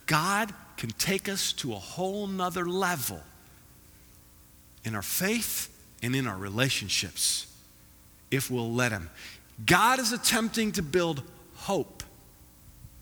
God 0.05 0.53
can 0.79 0.89
take 0.91 1.27
us 1.27 1.51
to 1.51 1.73
a 1.73 1.77
whole 1.77 2.25
nother 2.25 2.65
level 2.65 3.19
in 4.85 4.95
our 4.95 5.01
faith 5.01 5.69
and 6.01 6.15
in 6.15 6.25
our 6.25 6.37
relationships 6.37 7.47
if 8.31 8.49
we'll 8.49 8.71
let 8.71 8.93
Him. 8.93 9.09
God 9.65 9.99
is 9.99 10.13
attempting 10.13 10.71
to 10.71 10.81
build 10.81 11.21
hope 11.55 12.01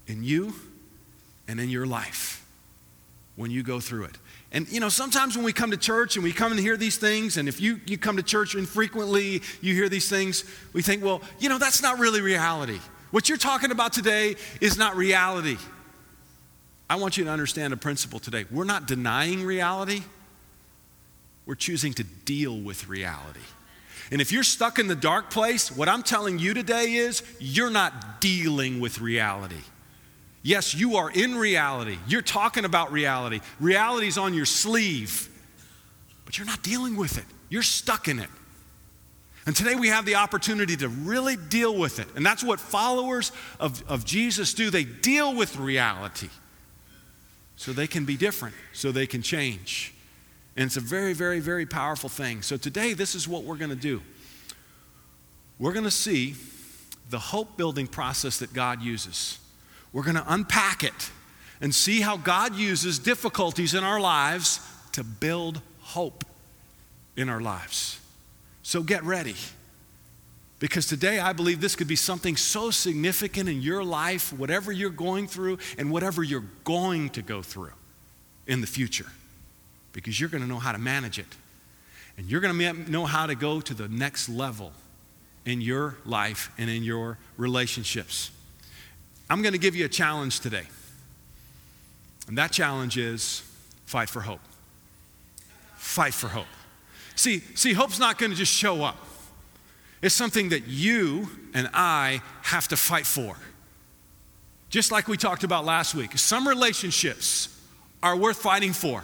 in 0.08 0.24
you 0.24 0.56
and 1.48 1.60
in 1.60 1.70
your 1.70 1.86
life 1.86 2.44
when 3.36 3.52
you 3.52 3.62
go 3.62 3.80
through 3.80 4.06
it. 4.06 4.18
And 4.52 4.68
you 4.70 4.80
know, 4.80 4.90
sometimes 4.90 5.36
when 5.36 5.46
we 5.46 5.54
come 5.54 5.70
to 5.70 5.78
church 5.78 6.16
and 6.16 6.24
we 6.24 6.34
come 6.34 6.52
and 6.52 6.60
hear 6.60 6.78
these 6.78 6.98
things, 6.98 7.38
and 7.38 7.48
if 7.48 7.62
you, 7.62 7.80
you 7.86 8.00
come 8.00 8.18
to 8.18 8.24
church 8.24 8.56
infrequently, 8.56 9.44
you 9.62 9.76
hear 9.76 9.88
these 9.88 10.10
things, 10.10 10.46
we 10.74 10.82
think, 10.82 11.04
well, 11.04 11.22
you 11.38 11.48
know, 11.48 11.60
that's 11.60 11.84
not 11.84 12.00
really 12.00 12.22
reality. 12.22 12.80
What 13.12 13.30
you're 13.30 13.38
talking 13.38 13.70
about 13.70 13.94
today 13.94 14.36
is 14.62 14.80
not 14.80 14.96
reality. 14.96 15.58
I 16.89 16.95
want 16.95 17.17
you 17.17 17.26
to 17.26 17.30
understand 17.30 17.73
a 17.73 17.78
principle 17.78 18.19
today. 18.19 18.45
We're 18.50 18.63
not 18.63 18.88
denying 18.88 19.43
reality, 19.43 20.04
we're 21.45 21.56
choosing 21.56 21.93
to 21.93 22.04
deal 22.04 22.58
with 22.58 22.88
reality. 22.88 23.39
And 24.10 24.21
if 24.21 24.32
you're 24.32 24.43
stuck 24.43 24.80
in 24.80 24.88
the 24.88 24.95
dark 24.95 25.30
place, 25.30 25.69
what 25.69 25.89
I'm 25.89 26.02
telling 26.02 26.39
you 26.39 26.54
today 26.54 26.93
is 26.93 27.23
you're 27.39 27.69
not 27.69 28.21
dealing 28.21 28.80
with 28.80 29.02
reality. 29.02 29.62
Yes, 30.43 30.73
you 30.73 30.95
are 30.95 31.12
in 31.12 31.36
reality. 31.36 31.97
You're 32.08 32.21
talking 32.21 32.63
about 32.63 32.93
reality. 32.93 33.41
Reality's 33.60 34.17
on 34.17 34.34
your 34.34 34.45
sleeve, 34.45 35.28
but 36.23 36.38
you're 36.38 36.47
not 36.47 36.63
dealing 36.63 36.95
with 36.95 37.17
it. 37.17 37.26
You're 37.50 37.63
stuck 37.63 38.08
in 38.08 38.19
it. 38.19 38.30
And 39.45 39.54
today 39.54 39.76
we 39.76 39.89
have 39.89 40.06
the 40.06 40.15
opportunity 40.15 40.78
to 40.78 40.88
really 40.88 41.36
deal 41.36 41.78
with 41.78 42.00
it. 42.00 42.08
And 42.15 42.26
that's 42.26 42.43
what 42.43 42.62
followers 42.62 43.34
of, 43.60 43.84
of 43.89 44.06
Jesus 44.06 44.54
do. 44.54 44.69
They 44.69 44.86
deal 44.86 45.36
with 45.36 45.58
reality 45.58 46.30
so 47.58 47.74
they 47.74 47.88
can 47.88 48.06
be 48.06 48.15
different, 48.15 48.56
so 48.72 48.91
they 48.91 49.08
can 49.08 49.22
change. 49.22 49.93
And 50.56 50.65
it's 50.65 50.78
a 50.78 50.82
very, 50.82 51.13
very, 51.13 51.39
very 51.39 51.65
powerful 51.65 52.10
thing. 52.10 52.41
So 52.41 52.56
today, 52.56 52.93
this 52.93 53.13
is 53.13 53.28
what 53.28 53.43
we're 53.43 53.58
going 53.58 53.72
to 53.72 53.76
do. 53.76 54.02
We're 55.60 55.74
going 55.74 55.86
to 55.86 55.91
see 55.91 56.36
the 57.10 57.20
hope 57.20 57.58
building 57.58 57.88
process 57.88 58.39
that 58.39 58.54
God 58.54 58.82
uses. 58.82 59.39
We're 59.91 60.04
going 60.04 60.15
to 60.15 60.26
unpack 60.28 60.84
it 60.84 61.12
and 61.60 61.74
see 61.74 62.02
how 62.02 62.17
God 62.17 62.56
uses 62.56 63.00
difficulties 63.00 63.74
in 63.74 63.84
our 63.84 64.00
lives 64.00 64.60
to 64.91 65.04
build 65.04 65.62
hope 65.80 66.24
in 67.15 67.30
our 67.30 67.41
lives. 67.41 68.00
So 68.62 68.84
get 68.84 69.04
ready. 69.04 69.36
Because 70.60 70.88
today 70.88 71.20
I 71.20 71.34
believe 71.34 71.62
this 71.62 71.76
could 71.76 71.88
be 71.88 71.96
something 71.96 72.36
so 72.36 72.72
significant 72.72 73.48
in 73.48 73.62
your 73.62 73.84
life, 73.84 74.34
whatever 74.34 74.72
you're 74.72 74.89
going 74.89 75.28
through 75.28 75.60
and 75.78 75.91
whatever 75.91 76.24
you're 76.24 76.46
going 76.63 77.10
to 77.12 77.22
go 77.22 77.41
through 77.41 77.74
in 78.48 78.62
the 78.62 78.67
future 78.67 79.08
because 79.98 80.20
you're 80.20 80.30
going 80.30 80.43
to 80.43 80.48
know 80.48 80.60
how 80.60 80.72
to 80.72 80.78
manage 80.78 81.17
it. 81.17 81.26
And 82.17 82.28
you're 82.28 82.39
going 82.39 82.56
to 82.56 82.91
know 82.91 83.06
how 83.06 83.26
to 83.26 83.34
go 83.34 83.62
to 83.62 83.74
the 83.74 83.88
next 83.88 84.30
level 84.30 84.72
in 85.46 85.60
your 85.60 85.98
life 86.06 86.52
and 86.60 86.70
in 86.70 86.84
your 86.84 87.17
relationships. 87.36 88.30
I'm 89.28 89.41
going 89.41 89.54
to 89.54 89.60
give 89.60 89.76
you 89.76 89.86
a 89.86 89.89
challenge 89.89 90.39
today. 90.39 90.67
And 92.28 92.38
that 92.38 92.52
challenge 92.52 92.96
is 92.96 93.41
fight 93.86 94.08
for 94.08 94.22
hope. 94.22 94.41
Fight 95.78 96.13
for 96.13 96.28
hope. 96.28 96.46
See, 97.15 97.39
see 97.56 97.74
hope's 97.74 97.98
not 97.98 98.20
going 98.20 98.32
to 98.32 98.38
just 98.38 98.54
show 98.54 98.84
up. 98.84 98.98
It's 100.02 100.16
something 100.16 100.50
that 100.50 100.68
you 100.68 101.30
and 101.54 101.70
I 101.74 102.22
have 102.44 102.68
to 102.70 102.78
fight 102.78 103.06
for. 103.06 103.36
Just 104.70 104.92
like 104.92 105.08
we 105.08 105.18
talked 105.18 105.44
about 105.44 105.66
last 105.66 105.96
week. 105.96 106.18
Some 106.18 106.48
relationships 106.48 107.50
are 108.04 108.16
worth 108.16 108.38
fighting 108.38 108.74
for. 108.74 109.04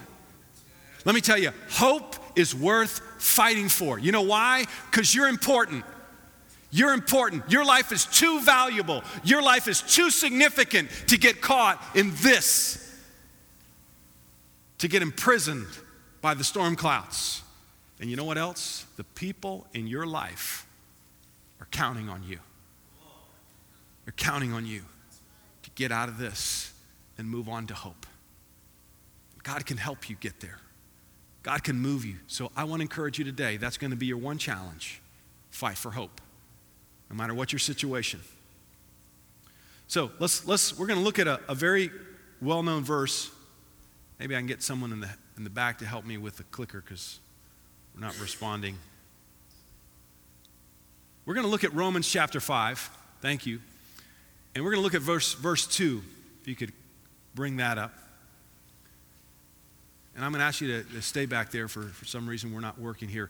Let 1.06 1.16
me 1.16 1.22
tell 1.22 1.38
you, 1.38 1.52
hope 1.70 2.16
is 2.38 2.54
worth 2.54 3.02
fighting 3.18 3.70
for. 3.70 3.98
You 3.98 4.12
know 4.12 4.22
why? 4.22 4.66
Because 4.92 5.14
you're 5.14 5.28
important. 5.28 5.84
You're 6.72 6.94
important. 6.94 7.50
Your 7.52 7.66
life 7.66 7.92
is 7.92 8.06
too 8.06 8.42
valuable. 8.42 9.04
Your 9.24 9.42
life 9.42 9.68
is 9.68 9.82
too 9.82 10.10
significant 10.10 10.90
to 11.08 11.18
get 11.18 11.42
caught 11.42 11.84
in 11.96 12.12
this, 12.22 12.80
to 14.80 14.88
get 14.88 15.02
imprisoned 15.02 15.68
by 16.22 16.34
the 16.34 16.44
storm 16.44 16.76
clouds. 16.76 17.42
And 18.00 18.10
you 18.10 18.16
know 18.16 18.26
what 18.26 18.38
else? 18.38 18.86
The 18.98 19.04
people 19.04 19.68
in 19.74 19.88
your 19.88 20.06
life 20.06 20.66
are 21.64 21.68
counting 21.72 22.10
on 22.10 22.24
you. 22.24 22.40
They're 24.04 24.14
counting 24.18 24.52
on 24.52 24.66
you 24.66 24.82
to 25.62 25.70
get 25.76 25.94
out 25.94 26.10
of 26.10 26.18
this 26.18 26.74
and 27.18 27.26
move 27.26 27.48
on 27.48 27.68
to 27.68 27.74
hope. 27.74 28.06
God 29.44 29.66
can 29.66 29.78
help 29.78 30.10
you 30.10 30.18
get 30.20 30.42
there. 30.42 30.60
God 31.42 31.64
can 31.64 31.80
move 31.80 32.04
you. 32.04 32.16
So 32.28 32.52
I 32.54 32.66
want 32.66 32.80
to 32.80 32.82
encourage 32.82 33.18
you 33.18 33.24
today. 33.24 33.56
That's 33.56 33.78
going 33.78 33.92
to 33.92 33.98
be 33.98 34.06
your 34.06 34.18
one 34.18 34.38
challenge. 34.38 35.02
Fight 35.52 35.78
for 35.78 35.92
hope, 35.92 36.20
no 37.10 37.16
matter 37.16 37.34
what 37.34 37.54
your 37.54 37.60
situation. 37.60 38.20
So 39.88 40.12
let's, 40.20 40.46
let's 40.46 40.78
we're 40.78 40.88
going 40.88 41.00
to 41.00 41.06
look 41.06 41.18
at 41.20 41.28
a, 41.28 41.40
a 41.48 41.56
very 41.56 41.92
well-known 42.42 42.84
verse. 42.84 43.32
Maybe 44.20 44.36
I 44.36 44.40
can 44.40 44.48
get 44.48 44.62
someone 44.62 44.92
in 44.92 45.00
the, 45.00 45.10
in 45.38 45.46
the 45.46 45.50
back 45.50 45.80
to 45.80 45.86
help 45.86 46.04
me 46.04 46.18
with 46.18 46.36
the 46.36 46.44
clicker 46.44 46.82
because 46.82 47.20
we're 47.96 48.02
not 48.02 48.20
responding. 48.20 48.76
We're 51.26 51.36
going 51.36 51.46
to 51.46 51.52
look 51.52 51.64
at 51.64 51.74
Romans 51.74 52.10
chapter 52.10 52.42
5. 52.42 52.90
Thank 53.22 53.46
you. 53.46 53.62
And 54.56 54.64
we're 54.64 54.72
going 54.72 54.82
to 54.82 54.84
look 54.84 54.94
at 54.94 55.02
verse, 55.02 55.34
verse 55.34 55.66
2. 55.66 56.02
If 56.42 56.48
you 56.48 56.56
could 56.56 56.74
bring 57.34 57.58
that 57.58 57.78
up. 57.78 57.94
And 60.16 60.26
I'm 60.26 60.32
going 60.32 60.42
to 60.42 60.46
ask 60.46 60.60
you 60.60 60.84
to, 60.84 60.94
to 60.96 61.02
stay 61.02 61.26
back 61.26 61.50
there 61.50 61.70
for, 61.70 61.84
for 61.84 62.06
some 62.06 62.28
reason 62.28 62.54
we're 62.54 62.60
not 62.60 62.78
working 62.78 63.08
here. 63.08 63.30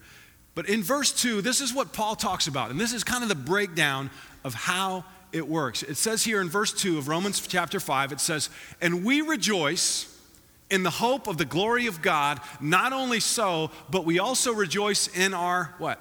But 0.55 0.67
in 0.69 0.81
verse 0.81 1.11
2, 1.11 1.41
this 1.41 1.61
is 1.61 1.73
what 1.73 1.93
Paul 1.93 2.15
talks 2.15 2.47
about. 2.47 2.71
And 2.71 2.79
this 2.79 2.93
is 2.93 3.03
kind 3.03 3.21
of 3.21 3.29
the 3.29 3.35
breakdown 3.35 4.09
of 4.43 4.55
how 4.55 5.05
it 5.31 5.47
works. 5.47 5.83
It 5.83 5.95
says 5.95 6.23
here 6.23 6.41
in 6.41 6.49
verse 6.49 6.73
2 6.73 6.97
of 6.97 7.07
Romans 7.07 7.45
chapter 7.45 7.79
5, 7.79 8.11
it 8.11 8.19
says, 8.19 8.49
And 8.81 9.05
we 9.05 9.21
rejoice 9.21 10.09
in 10.71 10.81
the 10.81 10.89
hope 10.89 11.27
of 11.27 11.37
the 11.37 11.45
glory 11.45 11.85
of 11.85 12.01
God, 12.01 12.39
not 12.59 12.91
only 12.91 13.19
so, 13.19 13.69
but 13.89 14.03
we 14.03 14.17
also 14.17 14.51
rejoice 14.51 15.07
in 15.15 15.35
our 15.35 15.75
what? 15.77 15.99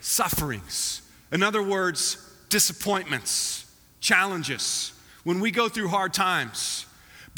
Sufferings. 0.00 1.02
In 1.32 1.42
other 1.42 1.62
words, 1.62 2.16
disappointments, 2.48 3.66
challenges. 4.00 4.92
When 5.24 5.40
we 5.40 5.50
go 5.50 5.68
through 5.68 5.88
hard 5.88 6.14
times, 6.14 6.86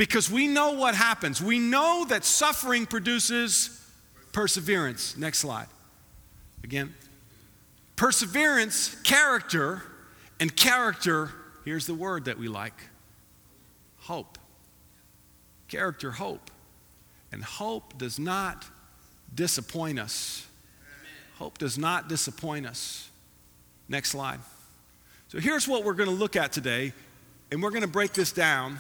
because 0.01 0.31
we 0.31 0.49
know 0.49 0.73
what 0.73 0.95
happens. 0.95 1.43
We 1.43 1.59
know 1.59 2.07
that 2.09 2.25
suffering 2.25 2.87
produces 2.87 3.87
perseverance. 4.33 5.15
Next 5.15 5.41
slide. 5.41 5.67
Again. 6.65 6.95
Perseverance, 7.97 8.95
character, 9.03 9.83
and 10.41 10.57
character, 10.57 11.33
here's 11.67 11.87
the 11.87 11.93
word 11.93 12.25
that 12.25 12.39
we 12.39 12.49
like 12.49 12.73
hope. 13.99 14.39
Character, 15.69 16.13
hope. 16.13 16.51
And 17.31 17.45
hope 17.45 17.99
does 17.99 18.19
not 18.19 18.65
disappoint 19.35 19.99
us. 19.99 20.47
Hope 21.41 21.57
does 21.57 21.79
not 21.79 22.07
disappoint 22.07 22.67
us. 22.67 23.09
Next 23.89 24.11
slide. 24.11 24.41
So 25.29 25.41
here's 25.41 25.67
what 25.67 25.85
we're 25.85 25.95
going 25.95 26.11
to 26.11 26.15
look 26.15 26.37
at 26.37 26.53
today 26.53 26.93
and 27.51 27.63
we're 27.63 27.71
going 27.71 27.81
to 27.81 27.89
break 27.89 28.13
this 28.13 28.31
down 28.31 28.79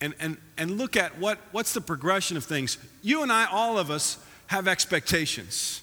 and, 0.00 0.14
and, 0.20 0.38
and 0.56 0.78
look 0.78 0.96
at 0.96 1.18
what, 1.18 1.38
what's 1.52 1.74
the 1.74 1.82
progression 1.82 2.38
of 2.38 2.44
things. 2.44 2.78
You 3.02 3.22
and 3.22 3.30
I, 3.30 3.44
all 3.44 3.78
of 3.78 3.90
us, 3.90 4.16
have 4.46 4.66
expectations. 4.66 5.82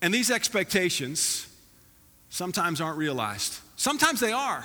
And 0.00 0.14
these 0.14 0.30
expectations 0.30 1.48
sometimes 2.30 2.80
aren't 2.80 2.96
realized. 2.96 3.58
Sometimes 3.74 4.20
they 4.20 4.32
are. 4.32 4.64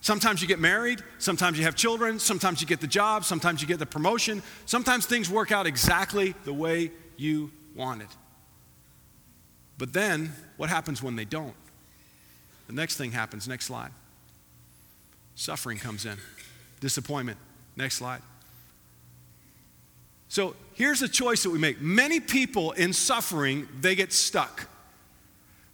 Sometimes 0.00 0.40
you 0.40 0.46
get 0.46 0.60
married, 0.60 1.02
sometimes 1.18 1.58
you 1.58 1.64
have 1.64 1.74
children, 1.74 2.20
sometimes 2.20 2.60
you 2.60 2.68
get 2.68 2.80
the 2.80 2.86
job, 2.86 3.24
sometimes 3.24 3.60
you 3.60 3.66
get 3.66 3.80
the 3.80 3.86
promotion. 3.86 4.44
Sometimes 4.64 5.06
things 5.06 5.28
work 5.28 5.50
out 5.50 5.66
exactly 5.66 6.36
the 6.44 6.52
way 6.52 6.92
you 7.16 7.50
wanted. 7.74 8.06
But 9.78 9.92
then, 9.92 10.32
what 10.56 10.68
happens 10.68 11.02
when 11.02 11.16
they 11.16 11.24
don't? 11.24 11.54
The 12.66 12.72
next 12.74 12.96
thing 12.96 13.12
happens. 13.12 13.48
Next 13.48 13.66
slide. 13.66 13.92
Suffering 15.36 15.78
comes 15.78 16.04
in, 16.04 16.18
disappointment. 16.80 17.38
Next 17.76 17.94
slide. 17.94 18.20
So 20.28 20.56
here's 20.74 21.00
a 21.00 21.08
choice 21.08 21.44
that 21.44 21.50
we 21.50 21.58
make. 21.58 21.80
Many 21.80 22.20
people 22.20 22.72
in 22.72 22.92
suffering, 22.92 23.68
they 23.80 23.94
get 23.94 24.12
stuck. 24.12 24.66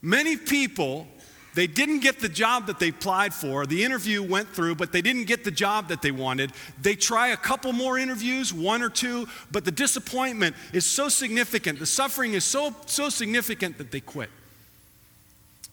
Many 0.01 0.37
people, 0.37 1.09
they 1.55 1.67
didn't 1.67 2.01
get 2.01 2.21
the 2.21 2.29
job 2.29 2.67
that 2.67 2.79
they 2.79 2.89
applied 2.89 3.33
for. 3.33 3.67
The 3.67 3.85
interview 3.85 4.23
went 4.23 4.49
through, 4.49 4.75
but 4.75 4.93
they 4.93 5.03
didn't 5.03 5.25
get 5.25 5.45
the 5.45 5.51
job 5.51 5.89
that 5.89 6.03
they 6.03 6.11
wanted. 6.11 6.53
They 6.83 6.97
try 6.97 7.29
a 7.29 7.37
couple 7.37 7.73
more 7.73 7.97
interviews, 7.97 8.53
one 8.53 8.83
or 8.83 8.89
two, 8.89 9.27
but 9.53 9.65
the 9.65 9.71
disappointment 9.71 10.57
is 10.73 10.85
so 10.85 11.09
significant, 11.09 11.79
the 11.79 11.87
suffering 11.87 12.35
is 12.35 12.45
so, 12.45 12.75
so 12.87 13.09
significant 13.09 13.79
that 13.79 13.91
they 13.91 14.01
quit. 14.01 14.31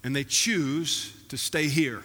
And 0.04 0.16
they 0.16 0.24
choose 0.24 1.14
to 1.30 1.38
stay 1.38 1.68
here. 1.68 2.04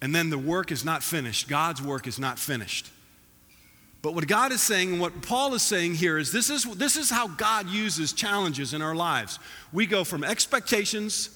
And 0.00 0.14
then 0.14 0.28
the 0.28 0.38
work 0.38 0.70
is 0.70 0.84
not 0.84 1.02
finished. 1.02 1.48
God's 1.48 1.80
work 1.80 2.06
is 2.06 2.18
not 2.18 2.38
finished. 2.38 2.90
But 4.04 4.14
what 4.14 4.26
God 4.28 4.52
is 4.52 4.60
saying 4.60 4.92
and 4.92 5.00
what 5.00 5.22
Paul 5.22 5.54
is 5.54 5.62
saying 5.62 5.94
here 5.94 6.18
is 6.18 6.30
this 6.30 6.50
is, 6.50 6.64
this 6.64 6.98
is 6.98 7.08
how 7.08 7.26
God 7.26 7.70
uses 7.70 8.12
challenges 8.12 8.74
in 8.74 8.82
our 8.82 8.94
lives. 8.94 9.38
We 9.72 9.86
go 9.86 10.04
from 10.04 10.22
expectations, 10.22 11.30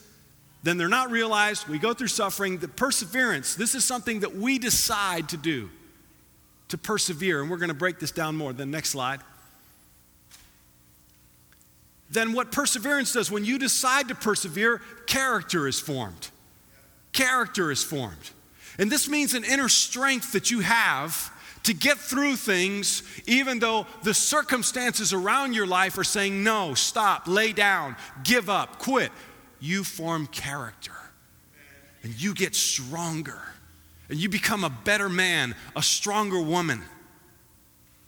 then 0.65 0.77
they're 0.77 0.87
not 0.87 1.11
realized, 1.11 1.67
we 1.67 1.79
go 1.79 1.95
through 1.95 2.09
suffering, 2.09 2.59
the 2.59 2.69
perseverance. 2.69 3.55
This 3.55 3.75
is 3.75 3.87
something 3.87 4.21
that 4.21 4.37
we 4.37 4.59
decide 4.59 5.31
to 5.31 5.39
do, 5.39 5.71
to 6.69 6.77
persevere. 6.77 7.41
And 7.41 7.51
we're 7.51 7.57
going 7.57 7.71
to 7.71 7.75
break 7.75 8.01
this 8.01 8.11
down 8.11 8.37
more. 8.37 8.53
Then, 8.53 8.71
next 8.71 8.91
slide. 8.91 9.21
Then, 12.11 12.35
what 12.35 12.53
perseverance 12.53 13.15
does, 13.15 13.31
when 13.31 13.47
you 13.47 13.59
decide 13.59 14.09
to 14.09 14.15
persevere, 14.15 14.83
character 15.07 15.69
is 15.69 15.81
formed. 15.81 16.29
Character 17.13 17.71
is 17.71 17.83
formed. 17.83 18.31
And 18.79 18.93
this 18.93 19.09
means 19.09 19.33
an 19.33 19.45
inner 19.45 19.71
strength 19.71 20.33
that 20.33 20.51
you 20.51 20.61
have 20.61 21.33
to 21.65 21.75
get 21.75 21.99
through 21.99 22.37
things, 22.37 23.03
even 23.27 23.59
though 23.59 23.87
the 24.03 24.15
circumstances 24.15 25.13
around 25.13 25.55
your 25.55 25.67
life 25.67 25.99
are 25.99 26.05
saying, 26.05 26.43
no, 26.43 26.75
stop, 26.75 27.27
lay 27.27 27.53
down, 27.53 27.97
give 28.25 28.49
up, 28.49 28.79
quit. 28.79 29.13
You 29.61 29.85
form 29.85 30.27
character 30.29 30.93
and 32.03 32.21
you 32.21 32.33
get 32.33 32.55
stronger 32.55 33.41
and 34.09 34.19
you 34.19 34.29
become 34.29 34.65
a 34.65 34.71
better 34.71 35.09
man, 35.09 35.55
a 35.77 35.83
stronger 35.83 36.41
woman. 36.41 36.83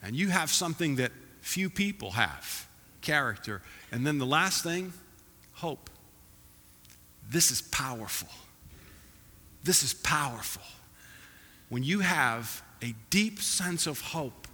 And 0.03 0.17
you 0.17 0.29
have 0.29 0.51
something 0.51 0.97
that 0.97 1.13
few 1.41 1.69
people 1.69 2.13
have 2.13 2.69
character. 3.03 3.61
And 3.93 4.07
then 4.07 4.19
the 4.19 4.27
last 4.27 4.63
thing, 4.63 4.93
hope. 5.55 5.91
This 7.29 7.51
is 7.51 7.61
powerful. 7.63 8.29
This 9.63 9.83
is 9.83 9.93
powerful. 9.93 10.63
When 11.69 11.83
you 11.83 12.01
have 12.01 12.63
a 12.83 12.95
deep 13.11 13.41
sense 13.41 13.87
of 13.87 14.01
hope, 14.01 14.49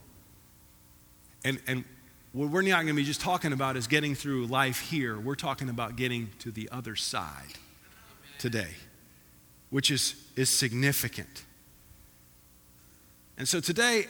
and, 1.45 1.61
and 1.67 1.85
what 2.33 2.51
we're 2.51 2.63
not 2.63 2.83
going 2.83 2.89
to 2.89 2.95
be 2.95 3.05
just 3.05 3.21
talking 3.21 3.53
about 3.53 3.77
is 3.77 3.87
getting 3.87 4.15
through 4.15 4.47
life 4.47 4.81
here. 4.81 5.19
We're 5.19 5.37
talking 5.37 5.69
about 5.69 5.97
getting 5.97 6.31
to 6.41 6.51
the 6.51 6.69
other 6.71 6.97
side 6.97 7.55
today, 8.39 8.75
which 9.71 9.91
is, 9.91 10.15
is 10.37 10.51
significant. 10.51 11.45
And 13.39 13.49
so 13.49 13.61
today, 13.61 14.07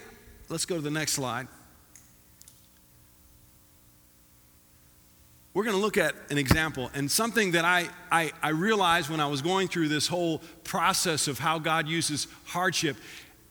let's 0.48 0.64
go 0.66 0.76
to 0.76 0.80
the 0.82 0.90
next 0.90 1.12
slide. 1.12 1.48
we're 5.56 5.64
going 5.64 5.74
to 5.74 5.80
look 5.80 5.96
at 5.96 6.14
an 6.28 6.36
example 6.36 6.90
and 6.92 7.10
something 7.10 7.52
that 7.52 7.64
I, 7.64 7.88
I, 8.12 8.30
I, 8.42 8.50
realized 8.50 9.08
when 9.08 9.20
I 9.20 9.26
was 9.26 9.40
going 9.40 9.68
through 9.68 9.88
this 9.88 10.06
whole 10.06 10.42
process 10.64 11.28
of 11.28 11.38
how 11.38 11.58
God 11.58 11.88
uses 11.88 12.26
hardship. 12.44 12.94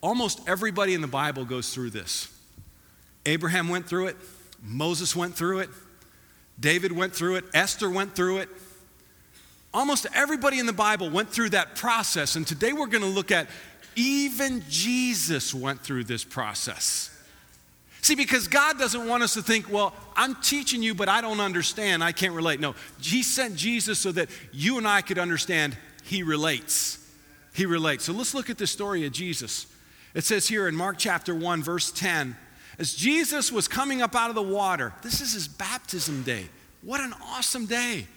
Almost 0.05 0.47
everybody 0.47 0.93
in 0.93 1.01
the 1.01 1.07
Bible 1.07 1.45
goes 1.45 1.73
through 1.73 1.89
this. 1.89 2.31
Abraham 3.25 3.69
went 3.69 3.87
through 3.87 4.05
it, 4.05 4.17
Moses 4.61 5.15
went 5.15 5.35
through 5.35 5.61
it, 5.61 5.69
David 6.59 6.91
went 6.91 7.15
through 7.15 7.37
it, 7.37 7.45
Esther 7.55 7.89
went 7.89 8.15
through 8.15 8.37
it. 8.37 8.49
Almost 9.73 10.05
everybody 10.13 10.59
in 10.59 10.67
the 10.67 10.73
Bible 10.73 11.09
went 11.09 11.31
through 11.31 11.49
that 11.49 11.75
process, 11.75 12.35
and 12.35 12.45
today 12.45 12.71
we're 12.71 12.85
going 12.85 13.01
to 13.01 13.09
look 13.09 13.31
at 13.31 13.47
even 13.95 14.63
Jesus 14.69 15.55
went 15.55 15.81
through 15.81 16.03
this 16.03 16.23
process. 16.23 17.09
See, 18.03 18.13
because 18.13 18.47
God 18.47 18.77
doesn't 18.77 19.07
want 19.07 19.23
us 19.23 19.33
to 19.33 19.41
think, 19.41 19.71
well, 19.71 19.91
I'm 20.15 20.35
teaching 20.35 20.83
you, 20.83 20.93
but 20.93 21.09
I 21.09 21.19
don't 21.19 21.39
understand. 21.39 22.03
I 22.03 22.11
can't 22.11 22.35
relate. 22.35 22.59
No, 22.59 22.75
He 23.01 23.23
sent 23.23 23.55
Jesus 23.55 23.97
so 23.97 24.11
that 24.11 24.29
you 24.53 24.77
and 24.77 24.87
I 24.87 25.01
could 25.01 25.17
understand 25.17 25.75
He 26.03 26.21
relates. 26.21 27.03
He 27.55 27.65
relates. 27.65 28.03
So 28.03 28.13
let's 28.13 28.35
look 28.35 28.51
at 28.51 28.59
the 28.59 28.67
story 28.67 29.03
of 29.07 29.11
Jesus. 29.11 29.65
It 30.15 30.23
says 30.23 30.47
here 30.47 30.67
in 30.67 30.75
Mark 30.75 30.95
chapter 30.97 31.35
1, 31.35 31.61
verse 31.61 31.91
10, 31.91 32.37
as 32.79 32.95
Jesus 32.95 33.51
was 33.51 33.67
coming 33.67 34.01
up 34.01 34.15
out 34.15 34.29
of 34.29 34.35
the 34.35 34.41
water, 34.41 34.93
this 35.03 35.19
is 35.19 35.33
his 35.33 35.47
baptism 35.47 36.23
day. 36.23 36.45
What 36.81 37.01
an 37.01 37.13
awesome 37.21 37.65
day! 37.65 38.07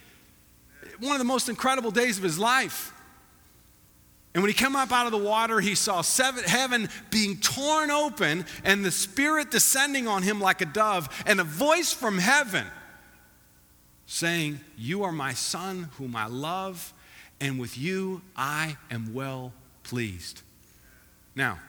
One 0.99 1.11
of 1.11 1.19
the 1.19 1.25
most 1.25 1.49
incredible 1.49 1.91
days 1.91 2.17
of 2.17 2.23
his 2.23 2.39
life. 2.39 2.93
And 4.33 4.41
when 4.41 4.49
he 4.49 4.53
came 4.53 4.75
up 4.75 4.91
out 4.91 5.07
of 5.07 5.11
the 5.11 5.17
water, 5.17 5.59
he 5.59 5.75
saw 5.75 6.01
seven, 6.01 6.43
heaven 6.45 6.89
being 7.09 7.37
torn 7.37 7.91
open 7.91 8.45
and 8.63 8.85
the 8.85 8.91
Spirit 8.91 9.51
descending 9.51 10.07
on 10.07 10.23
him 10.23 10.39
like 10.39 10.61
a 10.61 10.65
dove, 10.65 11.09
and 11.25 11.41
a 11.41 11.43
voice 11.43 11.91
from 11.91 12.17
heaven 12.17 12.65
saying, 14.05 14.61
You 14.77 15.03
are 15.03 15.11
my 15.11 15.33
Son, 15.33 15.89
whom 15.97 16.15
I 16.15 16.27
love, 16.27 16.93
and 17.41 17.59
with 17.59 17.77
you 17.77 18.21
I 18.37 18.77
am 18.89 19.13
well 19.13 19.51
pleased. 19.83 20.41
Now, 21.35 21.59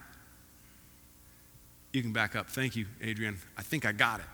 you 1.93 2.03
can 2.03 2.13
back 2.13 2.37
up. 2.37 2.49
Thank 2.49 2.77
you, 2.77 2.87
Adrian. 3.01 3.39
I 3.57 3.63
think 3.63 3.85
I 3.85 3.93
got 3.93 4.21
it. 4.21 4.27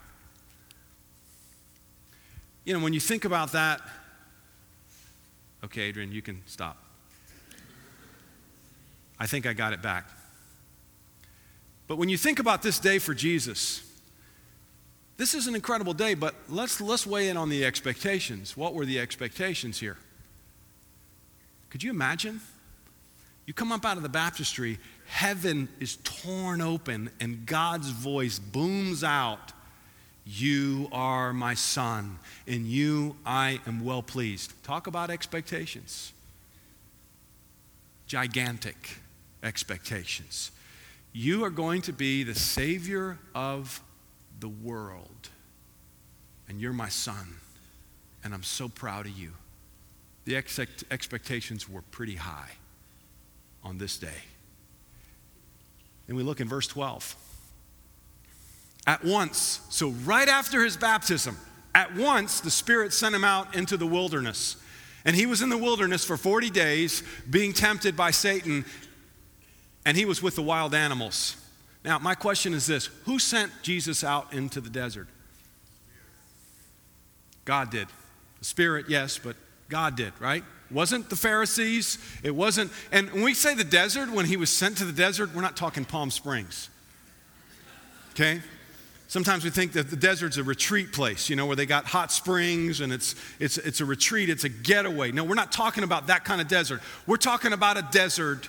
You 2.65 2.75
know, 2.75 2.81
when 2.81 2.93
you 2.93 3.01
think 3.01 3.25
about 3.25 3.53
that, 3.53 3.81
okay, 5.65 5.83
Adrian, 5.83 6.13
you 6.13 6.21
can 6.21 6.43
stop. 6.47 6.77
I 9.19 9.27
think 9.27 9.47
I 9.47 9.53
got 9.53 9.73
it 9.73 9.81
back. 9.81 10.09
But 11.87 11.97
when 11.97 12.09
you 12.09 12.17
think 12.17 12.39
about 12.39 12.63
this 12.63 12.79
day 12.79 12.99
for 12.99 13.15
Jesus, 13.15 13.83
this 15.17 15.33
is 15.33 15.47
an 15.47 15.55
incredible 15.55 15.95
day, 15.95 16.15
but 16.15 16.35
let's, 16.49 16.81
let's 16.81 17.07
weigh 17.07 17.29
in 17.29 17.37
on 17.37 17.49
the 17.49 17.65
expectations. 17.65 18.57
What 18.57 18.75
were 18.75 18.85
the 18.85 18.99
expectations 18.99 19.79
here? 19.79 19.97
Could 21.71 21.83
you 21.83 21.91
imagine? 21.91 22.41
You 23.47 23.55
come 23.55 23.73
up 23.73 23.85
out 23.85 23.97
of 23.97 24.03
the 24.03 24.09
baptistry, 24.09 24.79
heaven 25.09 25.69
is 25.81 25.97
torn 26.05 26.61
open, 26.61 27.11
and 27.21 27.47
God's 27.47 27.91
voice 27.91 28.39
booms 28.39 29.03
out 29.05 29.53
You 30.25 30.89
are 30.93 31.33
my 31.33 31.55
son, 31.55 32.19
in 32.47 32.67
you 32.67 33.17
I 33.25 33.61
am 33.67 33.85
well 33.85 34.03
pleased. 34.03 34.53
Talk 34.65 34.87
about 34.87 35.11
expectations. 35.11 36.13
Gigantic 38.07 38.99
expectations. 39.43 40.51
You 41.13 41.45
are 41.45 41.51
going 41.51 41.83
to 41.83 41.93
be 41.93 42.25
the 42.25 42.35
Savior 42.35 43.19
of 43.35 43.81
the 44.39 44.49
world, 44.49 45.31
and 46.49 46.61
you're 46.61 46.73
my 46.73 46.89
son, 46.89 47.37
and 48.23 48.35
I'm 48.35 48.43
so 48.43 48.69
proud 48.69 49.07
of 49.07 49.13
you. 49.13 49.33
The 50.25 50.37
expectations 50.37 51.69
were 51.69 51.83
pretty 51.83 52.17
high 52.17 52.51
on 53.63 53.79
this 53.79 53.97
day. 53.97 54.23
And 56.09 56.17
we 56.17 56.23
look 56.23 56.41
in 56.41 56.49
verse 56.49 56.67
12. 56.67 57.17
At 58.87 59.05
once, 59.05 59.61
so 59.69 59.91
right 60.05 60.29
after 60.29 60.63
his 60.63 60.77
baptism, 60.77 61.37
at 61.75 61.95
once 61.95 62.41
the 62.41 62.51
Spirit 62.51 62.93
sent 62.93 63.15
him 63.15 63.25
out 63.25 63.55
into 63.57 63.77
the 63.77 63.87
wilderness. 63.87 64.57
And 65.05 65.15
he 65.15 65.27
was 65.27 65.43
in 65.43 65.49
the 65.49 65.59
wilderness 65.59 66.05
for 66.05 66.17
40 66.17 66.51
days, 66.51 67.03
being 67.29 67.53
tempted 67.53 67.97
by 67.97 68.11
Satan, 68.11 68.65
and 69.85 69.97
he 69.97 70.05
was 70.05 70.23
with 70.23 70.37
the 70.37 70.43
wild 70.43 70.75
animals. 70.75 71.37
Now, 71.85 72.01
my 72.01 72.17
question 72.17 72.55
is 72.55 72.67
this 72.67 72.87
Who 73.05 73.19
sent 73.19 73.53
Jesus 73.63 74.03
out 74.03 74.33
into 74.33 74.61
the 74.61 74.71
desert? 74.71 75.09
God 77.45 77.71
did. 77.71 77.87
The 78.41 78.45
Spirit, 78.45 78.87
yes, 78.89 79.19
but 79.19 79.37
God 79.69 79.97
did, 79.97 80.13
right? 80.21 80.43
Wasn't 80.71 81.09
the 81.11 81.17
Pharisees. 81.17 81.99
It 82.23 82.35
wasn't, 82.35 82.73
and 82.91 83.11
when 83.13 83.23
we 83.23 83.35
say 83.35 83.55
the 83.55 83.65
desert, 83.65 84.11
when 84.11 84.27
he 84.27 84.37
was 84.37 84.51
sent 84.51 84.79
to 84.79 84.85
the 84.85 84.93
desert, 84.93 85.35
we're 85.35 85.43
not 85.43 85.57
talking 85.57 85.85
Palm 85.85 86.11
Springs. 86.11 86.71
Okay? 88.11 88.41
Sometimes 89.09 89.45
we 89.45 89.51
think 89.51 89.73
that 89.73 89.89
the 89.89 89.97
desert's 89.97 90.37
a 90.37 90.43
retreat 90.43 90.93
place, 90.93 91.31
you 91.31 91.37
know, 91.37 91.47
where 91.47 91.55
they 91.55 91.67
got 91.67 91.85
hot 91.85 92.11
springs 92.11 92.81
and 92.81 92.93
it's, 92.93 93.15
it's, 93.39 93.57
it's 93.59 93.81
a 93.81 93.85
retreat, 93.85 94.29
it's 94.29 94.43
a 94.43 94.49
getaway. 94.49 95.13
No, 95.13 95.23
we're 95.23 95.35
not 95.35 95.53
talking 95.53 95.85
about 95.85 96.09
that 96.09 96.25
kind 96.25 96.41
of 96.41 96.49
desert. 96.49 96.81
We're 97.07 97.17
talking 97.17 97.53
about 97.53 97.77
a 97.77 97.87
desert 97.93 98.49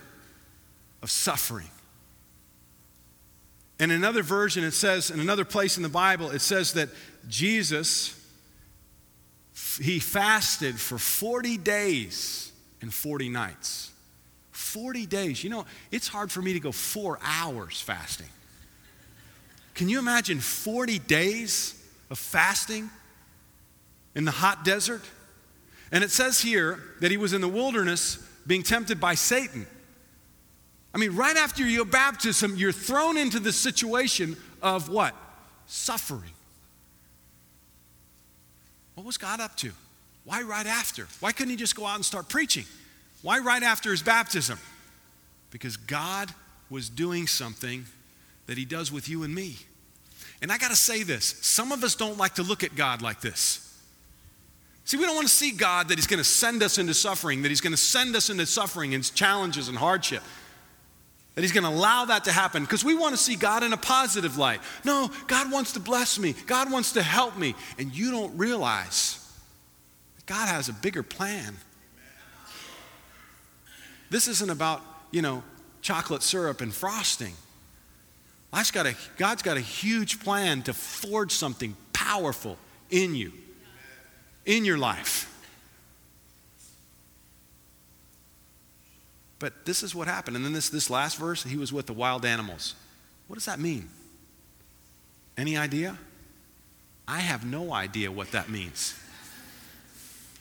of 1.04 1.12
suffering. 1.12 1.70
In 3.80 3.92
another 3.92 4.24
version, 4.24 4.64
it 4.64 4.72
says, 4.72 5.12
in 5.12 5.20
another 5.20 5.46
place 5.46 5.78
in 5.78 5.84
the 5.84 5.90
Bible, 5.90 6.32
it 6.32 6.42
says 6.42 6.74
that 6.74 6.90
Jesus, 7.28 8.17
he 9.82 10.00
fasted 10.00 10.80
for 10.80 10.98
40 10.98 11.58
days 11.58 12.52
and 12.82 12.94
40 12.94 13.30
nights. 13.30 13.92
40 14.52 15.06
days. 15.06 15.44
You 15.44 15.50
know, 15.50 15.66
it's 15.92 16.08
hard 16.08 16.32
for 16.32 16.42
me 16.42 16.54
to 16.54 16.60
go 16.60 16.72
four 16.72 17.20
hours 17.24 17.82
fasting. 17.82 18.28
Can 19.74 19.90
you 19.90 20.00
imagine 20.00 20.40
40 20.40 21.00
days 21.00 21.82
of 22.10 22.18
fasting 22.18 22.90
in 24.16 24.26
the 24.26 24.32
hot 24.32 24.66
desert? 24.66 25.04
And 25.92 26.04
it 26.04 26.12
says 26.12 26.42
here 26.42 26.80
that 27.02 27.12
he 27.12 27.18
was 27.18 27.34
in 27.34 27.42
the 27.42 27.48
wilderness 27.48 28.18
being 28.46 28.64
tempted 28.64 29.00
by 29.00 29.14
Satan. 29.14 29.68
I 30.94 30.98
mean, 30.98 31.16
right 31.16 31.38
after 31.38 31.64
your 31.64 31.86
baptism, 31.86 32.56
you're 32.56 32.72
thrown 32.72 33.18
into 33.18 33.40
the 33.40 33.54
situation 33.54 34.36
of 34.62 34.90
what? 34.90 35.16
Suffering. 35.68 36.32
What 38.98 39.06
was 39.06 39.20
God 39.20 39.40
up 39.40 39.56
to? 39.58 39.70
Why 40.26 40.42
right 40.42 40.66
after? 40.66 41.08
Why 41.20 41.32
couldn't 41.32 41.52
he 41.52 41.56
just 41.56 41.76
go 41.76 41.86
out 41.86 41.98
and 41.98 42.04
start 42.04 42.30
preaching? 42.30 42.66
Why 43.22 43.38
right 43.38 43.62
after 43.62 43.92
his 43.92 44.02
baptism? 44.02 44.58
Because 45.52 45.78
God 45.78 46.34
was 46.72 46.90
doing 46.90 47.28
something 47.28 47.86
that 48.48 48.58
he 48.58 48.66
does 48.66 48.92
with 48.92 49.08
you 49.08 49.22
and 49.22 49.36
me. 49.36 49.58
And 50.42 50.52
I 50.52 50.58
got 50.58 50.72
to 50.72 50.76
say 50.76 51.04
this 51.04 51.26
some 51.44 51.72
of 51.72 51.84
us 51.84 51.94
don't 51.94 52.18
like 52.18 52.34
to 52.36 52.44
look 52.44 52.64
at 52.64 52.76
God 52.76 53.04
like 53.04 53.22
this. 53.22 53.64
See, 54.84 54.98
we 54.98 55.06
don't 55.06 55.14
want 55.14 55.28
to 55.28 55.34
see 55.34 55.52
God 55.52 55.90
that 55.90 56.00
he's 56.00 56.08
going 56.08 56.18
to 56.18 56.24
send 56.24 56.64
us 56.64 56.80
into 56.80 56.96
suffering, 56.96 57.44
that 57.44 57.50
he's 57.50 57.62
going 57.62 57.74
to 57.74 57.78
send 57.78 58.16
us 58.16 58.32
into 58.32 58.48
suffering 58.48 58.96
and 58.96 59.14
challenges 59.14 59.70
and 59.70 59.78
hardship 59.78 60.24
that 61.38 61.44
He's 61.44 61.52
going 61.52 61.66
to 61.66 61.70
allow 61.70 62.06
that 62.06 62.24
to 62.24 62.32
happen 62.32 62.64
because 62.64 62.84
we 62.84 62.96
want 62.96 63.16
to 63.16 63.22
see 63.22 63.36
God 63.36 63.62
in 63.62 63.72
a 63.72 63.78
positive 63.78 64.40
light. 64.40 64.60
No, 64.84 65.12
God 65.28 65.52
wants 65.52 65.74
to 65.74 65.80
bless 65.80 66.18
me, 66.18 66.34
God 66.48 66.72
wants 66.72 66.94
to 66.94 67.04
help 67.04 67.38
me. 67.38 67.54
And 67.78 67.96
you 67.96 68.10
don't 68.10 68.36
realize 68.40 69.24
that 70.16 70.26
God 70.26 70.48
has 70.48 70.68
a 70.68 70.74
bigger 70.74 71.04
plan. 71.04 71.56
This 74.10 74.28
isn't 74.28 74.50
about, 74.50 74.82
you 75.12 75.22
know, 75.22 75.44
chocolate 75.84 76.24
syrup 76.24 76.60
and 76.60 76.74
frosting. 76.74 77.36
God's 78.52 78.72
got, 78.72 78.88
a, 78.88 78.96
God's 79.18 79.44
got 79.44 79.58
a 79.58 79.62
huge 79.62 80.20
plan 80.20 80.64
to 80.64 80.74
forge 80.74 81.34
something 81.34 81.78
powerful 81.94 82.58
in 82.90 83.14
you, 83.14 83.32
in 84.48 84.66
your 84.66 84.80
life. 84.80 85.32
But 89.40 89.66
this 89.66 89.84
is 89.84 89.94
what 89.94 90.08
happened. 90.08 90.36
And 90.36 90.46
then 90.46 90.54
this, 90.54 90.70
this 90.70 90.90
last 90.90 91.18
verse, 91.18 91.44
he 91.44 91.58
was 91.58 91.72
with 91.72 91.86
the 91.86 91.94
wild 91.94 92.26
animals. 92.26 92.76
What 93.28 93.36
does 93.36 93.46
that 93.46 93.60
mean? 93.60 93.90
Any 95.38 95.58
idea? 95.58 95.98
I 97.08 97.20
have 97.20 97.46
no 97.46 97.72
idea 97.72 98.12
what 98.12 98.32
that 98.32 98.50
means. 98.50 99.00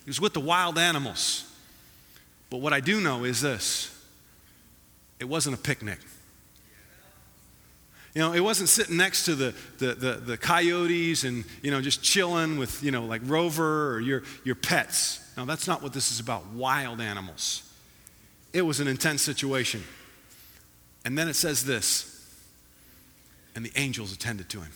He 0.03 0.09
was 0.09 0.19
with 0.19 0.33
the 0.33 0.39
wild 0.39 0.77
animals. 0.77 1.43
But 2.49 2.57
what 2.57 2.73
I 2.73 2.79
do 2.79 2.99
know 3.01 3.23
is 3.23 3.41
this 3.41 3.93
it 5.19 5.25
wasn't 5.25 5.57
a 5.57 5.59
picnic. 5.59 5.99
You 8.13 8.23
know, 8.23 8.33
it 8.33 8.39
wasn't 8.39 8.69
sitting 8.69 8.97
next 8.97 9.25
to 9.25 9.35
the, 9.35 9.53
the, 9.77 9.93
the, 9.93 10.11
the, 10.13 10.37
coyotes 10.37 11.23
and, 11.23 11.45
you 11.61 11.69
know, 11.69 11.81
just 11.81 12.01
chilling 12.01 12.57
with, 12.57 12.81
you 12.81 12.89
know, 12.89 13.05
like 13.05 13.21
Rover 13.25 13.93
or 13.93 13.99
your, 13.99 14.23
your 14.43 14.55
pets. 14.55 15.19
No, 15.37 15.45
that's 15.45 15.67
not 15.67 15.83
what 15.83 15.93
this 15.93 16.11
is 16.11 16.19
about. 16.19 16.47
Wild 16.47 16.99
animals. 16.99 17.61
It 18.53 18.61
was 18.61 18.79
an 18.79 18.87
intense 18.87 19.21
situation. 19.21 19.83
And 21.05 21.17
then 21.17 21.27
it 21.27 21.35
says 21.35 21.65
this 21.65 22.13
and 23.55 23.65
the 23.65 23.71
angels 23.75 24.13
attended 24.13 24.49
to 24.49 24.61
him. 24.61 24.71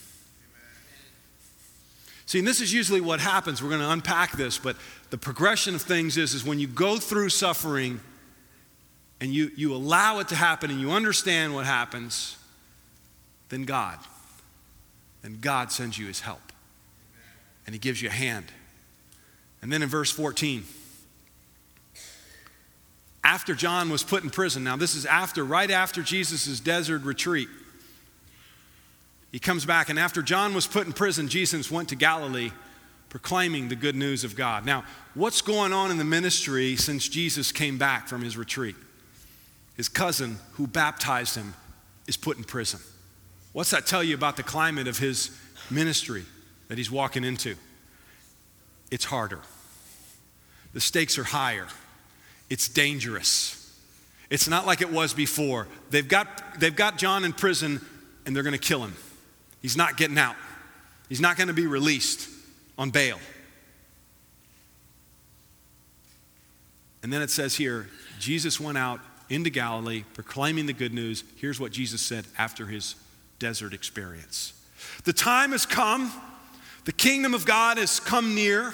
See, 2.26 2.40
and 2.40 2.48
this 2.48 2.62
is 2.62 2.74
usually 2.74 3.02
what 3.02 3.20
happens. 3.20 3.62
We're 3.62 3.70
going 3.70 3.82
to 3.82 3.92
unpack 3.92 4.32
this, 4.32 4.58
but 4.58 4.76
the 5.10 5.18
progression 5.18 5.76
of 5.76 5.82
things 5.82 6.18
is, 6.18 6.34
is 6.34 6.44
when 6.44 6.58
you 6.58 6.68
go 6.68 6.98
through 6.98 7.30
suffering 7.30 8.00
and 9.20 9.32
you, 9.32 9.52
you 9.56 9.76
allow 9.76 10.20
it 10.20 10.30
to 10.30 10.36
happen 10.36 10.72
and 10.72 10.80
you 10.80 10.92
understand 10.92 11.54
what 11.54 11.66
happens, 11.66 12.38
then 13.50 13.66
God, 13.66 14.00
then 15.22 15.40
God 15.42 15.72
sends 15.72 15.98
you 15.98 16.08
his 16.08 16.22
help. 16.22 16.52
And 17.68 17.76
he 17.76 17.80
gives 17.80 18.02
you 18.02 18.10
a 18.10 18.14
hand. 18.14 18.46
And 19.62 19.72
then 19.72 19.84
in 19.84 19.90
verse 19.90 20.10
14, 20.10 20.64
after 23.24 23.54
John 23.54 23.90
was 23.90 24.04
put 24.04 24.24
in 24.24 24.30
prison. 24.30 24.64
Now, 24.64 24.76
this 24.76 24.96
is 24.96 25.06
after, 25.06 25.44
right 25.44 25.70
after 25.70 26.02
Jesus' 26.02 26.60
desert 26.60 27.04
retreat. 27.04 27.48
He 29.32 29.40
comes 29.40 29.66
back, 29.66 29.90
and 29.90 29.98
after 29.98 30.22
John 30.22 30.54
was 30.54 30.68
put 30.68 30.88
in 30.88 30.94
prison, 30.94 31.28
Jesus 31.28 31.72
went 31.72 31.90
to 31.90 31.96
Galilee 31.96 32.52
proclaiming 33.10 33.68
the 33.68 33.76
good 33.76 33.96
news 33.96 34.24
of 34.24 34.36
God. 34.36 34.66
Now, 34.66 34.86
what's 35.14 35.42
going 35.42 35.74
on 35.74 35.92
in 35.92 35.98
the 35.98 36.04
ministry 36.04 36.76
since 36.76 37.08
Jesus 37.08 37.52
came 37.52 37.78
back 37.78 38.08
from 38.08 38.22
his 38.22 38.38
retreat? 38.38 38.76
His 39.76 39.90
cousin, 39.90 40.38
who 40.54 40.68
baptized 40.68 41.36
him, 41.36 41.54
is 42.08 42.18
put 42.18 42.38
in 42.38 42.44
prison. 42.44 42.80
What's 43.54 43.72
that 43.72 43.86
tell 43.86 44.04
you 44.04 44.16
about 44.16 44.38
the 44.38 44.44
climate 44.44 44.88
of 44.88 44.98
his 44.98 45.38
ministry 45.70 46.24
that 46.70 46.78
he's 46.78 46.90
walking 46.90 47.24
into? 47.24 47.56
It's 48.90 49.06
harder, 49.06 49.40
the 50.74 50.82
stakes 50.82 51.18
are 51.18 51.24
higher 51.24 51.68
it's 52.52 52.68
dangerous. 52.68 53.58
It's 54.30 54.48
not 54.50 54.68
like 54.68 54.82
it 54.82 54.92
was 54.92 55.14
before. 55.14 55.70
They've 55.90 56.08
got, 56.08 56.60
they've 56.60 56.76
got 56.76 56.98
John 56.98 57.24
in 57.24 57.32
prison 57.32 57.80
and 58.26 58.36
they're 58.36 58.44
going 58.44 58.52
to 58.52 58.60
kill 58.60 58.84
him. 58.84 58.94
He's 59.62 59.78
not 59.78 59.96
getting 59.96 60.18
out, 60.18 60.36
he's 61.08 61.22
not 61.22 61.38
going 61.38 61.48
to 61.48 61.54
be 61.54 61.66
released 61.66 62.30
on 62.78 62.92
bail. 62.92 63.20
And 67.02 67.12
then 67.12 67.22
it 67.22 67.30
says 67.30 67.56
here 67.56 67.88
Jesus 68.20 68.60
went 68.60 68.78
out 68.78 69.00
into 69.30 69.50
Galilee 69.50 70.04
proclaiming 70.14 70.66
the 70.66 70.74
good 70.74 70.94
news. 70.94 71.24
Here's 71.38 71.60
what 71.60 71.72
Jesus 71.72 72.02
said 72.02 72.26
after 72.38 72.66
his 72.66 72.96
desert 73.40 73.74
experience 73.74 74.52
The 75.06 75.14
time 75.14 75.54
has 75.54 75.66
come, 75.66 76.12
the 76.84 76.92
kingdom 76.92 77.34
of 77.34 77.46
God 77.46 77.78
has 77.78 78.02
come 78.02 78.36
near. 78.36 78.74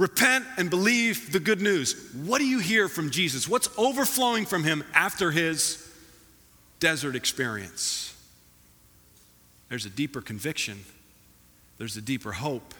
Repent 0.00 0.46
and 0.56 0.70
believe 0.70 1.30
the 1.30 1.40
good 1.40 1.60
news. 1.60 2.10
What 2.24 2.38
do 2.38 2.46
you 2.46 2.58
hear 2.58 2.88
from 2.88 3.10
Jesus? 3.10 3.46
What's 3.46 3.68
overflowing 3.76 4.46
from 4.46 4.64
him 4.64 4.82
after 4.94 5.30
his 5.30 5.86
desert 6.78 7.14
experience? 7.14 8.16
There's 9.68 9.84
a 9.84 9.90
deeper 9.90 10.22
conviction, 10.22 10.78
there's 11.76 11.98
a 11.98 12.00
deeper 12.00 12.32
hope, 12.32 12.72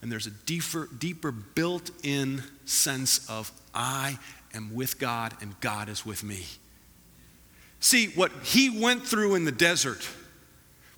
and 0.00 0.10
there's 0.10 0.26
a 0.26 0.30
deeper, 0.30 0.88
deeper 0.98 1.30
built 1.30 1.90
in 2.02 2.42
sense 2.64 3.28
of 3.28 3.52
I 3.74 4.18
am 4.54 4.74
with 4.74 4.98
God 4.98 5.34
and 5.42 5.60
God 5.60 5.90
is 5.90 6.06
with 6.06 6.24
me. 6.24 6.46
See, 7.80 8.06
what 8.06 8.32
he 8.42 8.80
went 8.80 9.06
through 9.06 9.34
in 9.34 9.44
the 9.44 9.52
desert 9.52 10.08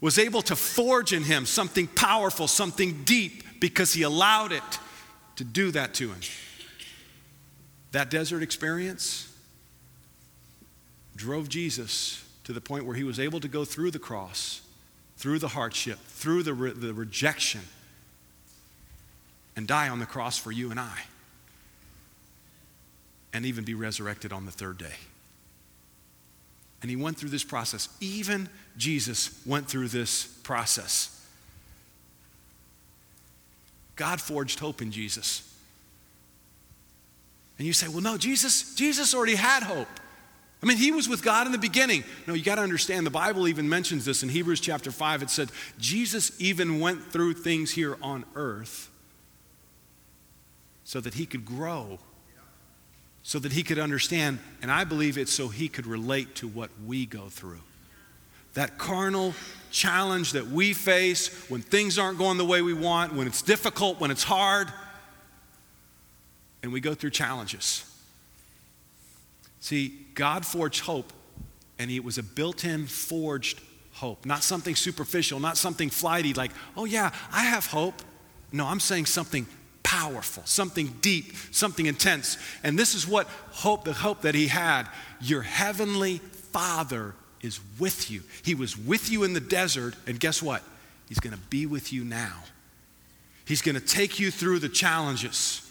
was 0.01 0.21
able 0.21 0.43
to 0.43 0.55
forge 0.55 1.13
in 1.13 1.25
him 1.25 1.47
something 1.47 1.89
powerful, 1.89 2.47
something 2.47 3.03
deep, 3.03 3.43
because 3.59 3.93
he 3.93 4.03
allowed 4.03 4.53
it 4.53 4.63
to 5.37 5.45
do 5.45 5.71
that 5.71 5.95
to 5.95 6.09
him. 6.09 6.21
That 7.93 8.11
desert 8.11 8.43
experience 8.43 9.33
drove 11.15 11.49
Jesus 11.49 12.23
to 12.45 12.53
the 12.53 12.61
point 12.61 12.85
where 12.85 12.95
he 12.95 13.05
was 13.05 13.19
able 13.19 13.41
to 13.41 13.49
go 13.49 13.65
through 13.65 13.91
the 13.91 13.99
cross, 13.99 14.61
through 15.17 15.39
the 15.39 15.49
hardship, 15.49 15.99
through 15.99 16.43
the, 16.43 16.55
re- 16.55 16.73
the 16.73 16.93
rejection, 16.93 17.63
and 19.57 19.67
die 19.67 19.89
on 19.89 19.99
the 19.99 20.07
cross 20.07 20.39
for 20.39 20.53
you 20.53 20.71
and 20.71 20.79
I, 20.79 20.99
and 23.33 23.47
even 23.47 23.65
be 23.65 23.75
resurrected 23.75 24.33
on 24.33 24.45
the 24.45 24.53
third 24.53 24.79
day. 24.79 24.95
And 26.83 26.91
he 26.91 26.97
went 26.97 27.17
through 27.17 27.31
this 27.31 27.45
process. 27.45 27.89
Even 28.01 28.49
Jesus 28.77 29.43
went 29.47 29.67
through 29.67 29.89
this 29.89 30.27
process. 30.43 31.16
God 33.97 34.21
forged 34.21 34.61
hope 34.61 34.83
in 34.83 34.93
Jesus. 34.93 35.43
And 37.59 37.67
you 37.67 37.73
say, 37.73 37.89
well, 37.89 38.03
no, 38.03 38.19
Jesus, 38.19 38.75
Jesus 38.75 39.15
already 39.15 39.35
had 39.35 39.63
hope. 39.63 39.89
I 40.63 40.67
mean, 40.67 40.77
he 40.77 40.93
was 40.93 41.09
with 41.09 41.23
God 41.23 41.47
in 41.47 41.53
the 41.53 41.59
beginning. 41.59 42.05
No, 42.27 42.35
you 42.35 42.45
got 42.45 42.57
to 42.57 42.63
understand, 42.63 43.07
the 43.07 43.11
Bible 43.11 43.49
even 43.49 43.69
mentions 43.69 44.05
this 44.05 44.23
in 44.23 44.29
Hebrews 44.29 44.61
chapter 44.61 44.91
5. 44.91 45.23
It 45.23 45.31
said, 45.31 45.51
Jesus 45.79 46.33
even 46.41 46.81
went 46.81 47.13
through 47.13 47.35
things 47.35 47.73
here 47.73 47.97
on 48.03 48.25
earth 48.35 48.91
so 50.85 51.01
that 51.01 51.15
he 51.15 51.27
could 51.27 51.45
grow 51.45 51.99
so 53.27 53.41
that 53.41 53.53
he 53.53 53.65
could 53.65 53.81
understand, 53.81 54.39
and 54.63 54.71
I 54.71 54.85
believe 54.85 55.19
it's 55.19 55.33
so 55.33 55.49
he 55.49 55.69
could 55.69 55.85
relate 55.85 56.37
to 56.37 56.47
what 56.47 56.71
we 56.87 57.07
go 57.07 57.29
through. 57.29 57.59
That 58.57 58.79
carnal 58.79 59.35
challenge 59.71 60.33
that 60.33 60.47
we 60.47 60.73
face 60.73 61.29
when 61.51 61.61
things 61.61 61.99
aren't 61.99 62.17
going 62.17 62.39
the 62.39 62.45
way 62.45 62.63
we 62.63 62.73
want, 62.73 63.15
when 63.15 63.27
it's 63.27 63.43
difficult, 63.43 64.01
when 64.01 64.11
it's 64.11 64.23
hard, 64.25 64.73
and 66.63 66.73
we 66.73 66.81
go 66.81 66.95
through 66.95 67.11
challenges. 67.11 67.85
See, 69.61 70.07
God 70.15 70.47
forged 70.47 70.81
hope, 70.81 71.13
and 71.79 71.91
it 71.91 72.03
was 72.03 72.17
a 72.17 72.23
built 72.23 72.65
in, 72.65 72.87
forged 72.87 73.61
hope, 73.93 74.25
not 74.25 74.43
something 74.43 74.75
superficial, 74.75 75.39
not 75.39 75.59
something 75.59 75.91
flighty 75.91 76.33
like, 76.33 76.53
oh 76.77 76.87
yeah, 76.87 77.11
I 77.31 77.43
have 77.43 77.67
hope. 77.67 78.01
No, 78.53 78.65
I'm 78.65 78.81
saying 78.81 79.05
something 79.05 79.47
powerful, 79.83 80.45
something 80.47 80.97
deep, 81.03 81.35
something 81.51 81.85
intense. 81.85 82.39
And 82.65 82.79
this 82.79 82.95
is 82.95 83.07
what 83.07 83.27
hope, 83.51 83.85
the 83.85 83.93
hope 83.93 84.23
that 84.23 84.35
he 84.35 84.47
had. 84.47 84.89
Your 85.21 85.43
heavenly 85.43 86.19
Father 86.53 87.15
is 87.47 87.61
with 87.79 88.11
you. 88.11 88.23
He 88.43 88.55
was 88.55 88.77
with 88.77 89.11
you 89.11 89.25
in 89.25 89.33
the 89.33 89.41
desert, 89.41 89.95
and 90.07 90.21
guess 90.21 90.43
what? 90.43 90.63
He's 91.09 91.21
going 91.21 91.35
to 91.35 91.43
be 91.49 91.65
with 91.65 91.93
you 91.93 92.05
now. 92.05 92.45
He's 93.47 93.63
going 93.63 93.77
to 93.77 93.81
take 93.81 94.19
you 94.19 94.31
through 94.31 94.59
the 94.59 94.69
challenges. 94.69 95.63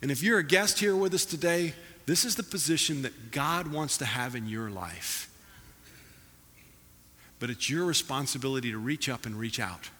And 0.00 0.10
if 0.10 0.22
you're 0.22 0.38
a 0.38 0.44
guest 0.44 0.78
here 0.78 0.96
with 0.96 1.12
us 1.12 1.24
today, 1.24 1.74
this 2.06 2.24
is 2.24 2.36
the 2.36 2.42
position 2.42 3.02
that 3.02 3.32
God 3.32 3.70
wants 3.70 3.98
to 3.98 4.04
have 4.04 4.34
in 4.34 4.48
your 4.48 4.70
life. 4.70 5.28
But 7.40 7.50
it's 7.50 7.68
your 7.68 7.84
responsibility 7.84 8.70
to 8.70 8.78
reach 8.78 9.08
up 9.08 9.26
and 9.26 9.36
reach 9.36 9.60
out. 9.60 9.90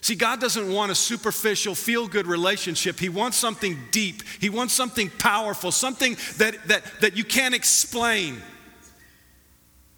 See, 0.00 0.16
God 0.16 0.40
doesn't 0.40 0.72
want 0.72 0.90
a 0.90 0.96
superficial, 0.96 1.76
feel 1.76 2.08
good 2.08 2.26
relationship. 2.26 2.98
He 2.98 3.08
wants 3.08 3.36
something 3.36 3.78
deep. 3.92 4.22
He 4.40 4.50
wants 4.50 4.74
something 4.74 5.10
powerful, 5.10 5.70
something 5.70 6.16
that, 6.38 6.56
that, 6.66 6.82
that 7.00 7.16
you 7.16 7.22
can't 7.22 7.54
explain, 7.54 8.42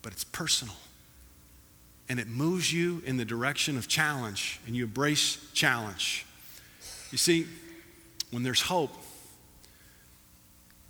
but 0.04 0.12
it's 0.12 0.22
personal. 0.22 0.74
And 2.08 2.20
it 2.20 2.28
moves 2.28 2.72
you 2.72 3.02
in 3.06 3.16
the 3.16 3.24
direction 3.24 3.78
of 3.78 3.88
challenge, 3.88 4.60
and 4.66 4.76
you 4.76 4.84
embrace 4.84 5.38
challenge. 5.54 6.26
You 7.10 7.18
see, 7.18 7.46
when 8.30 8.42
there's 8.42 8.60
hope, 8.60 8.92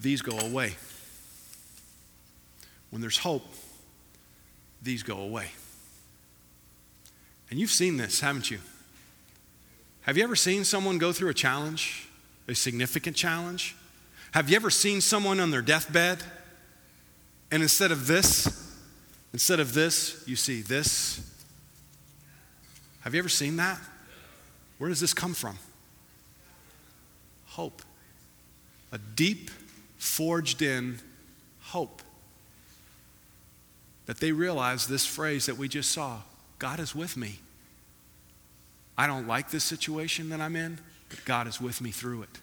these 0.00 0.20
go 0.20 0.36
away. 0.38 0.74
When 2.90 3.00
there's 3.00 3.18
hope, 3.18 3.46
these 4.82 5.04
go 5.04 5.20
away. 5.20 5.46
And 7.50 7.60
you've 7.60 7.70
seen 7.70 7.96
this, 7.96 8.20
haven't 8.20 8.50
you? 8.50 8.58
Have 10.02 10.16
you 10.16 10.24
ever 10.24 10.36
seen 10.36 10.64
someone 10.64 10.98
go 10.98 11.12
through 11.12 11.30
a 11.30 11.34
challenge, 11.34 12.08
a 12.48 12.54
significant 12.54 13.16
challenge? 13.16 13.76
Have 14.32 14.50
you 14.50 14.56
ever 14.56 14.70
seen 14.70 15.00
someone 15.00 15.38
on 15.38 15.52
their 15.52 15.62
deathbed 15.62 16.24
and 17.52 17.62
instead 17.62 17.92
of 17.92 18.08
this, 18.08 18.63
instead 19.34 19.60
of 19.60 19.74
this, 19.74 20.24
you 20.26 20.36
see 20.36 20.62
this? 20.62 21.20
Have 23.02 23.12
you 23.12 23.18
ever 23.18 23.28
seen 23.28 23.56
that? 23.56 23.78
Where 24.78 24.88
does 24.88 25.00
this 25.00 25.12
come 25.12 25.34
from? 25.34 25.58
hope. 27.54 27.82
A 28.90 28.98
deep, 28.98 29.50
forged 29.96 30.60
in 30.60 30.98
hope. 31.60 32.02
That 34.06 34.18
they 34.18 34.32
realize 34.32 34.88
this 34.88 35.06
phrase 35.06 35.46
that 35.46 35.56
we 35.56 35.68
just 35.68 35.92
saw 35.92 36.22
God 36.58 36.80
is 36.80 36.94
with 36.94 37.16
me. 37.16 37.38
I 38.98 39.06
don't 39.06 39.28
like 39.28 39.50
this 39.50 39.64
situation 39.64 40.30
that 40.30 40.40
I'm 40.40 40.56
in, 40.56 40.78
but 41.08 41.24
God 41.24 41.46
is 41.46 41.60
with 41.60 41.80
me 41.80 41.92
through 41.92 42.22
it. 42.22 42.40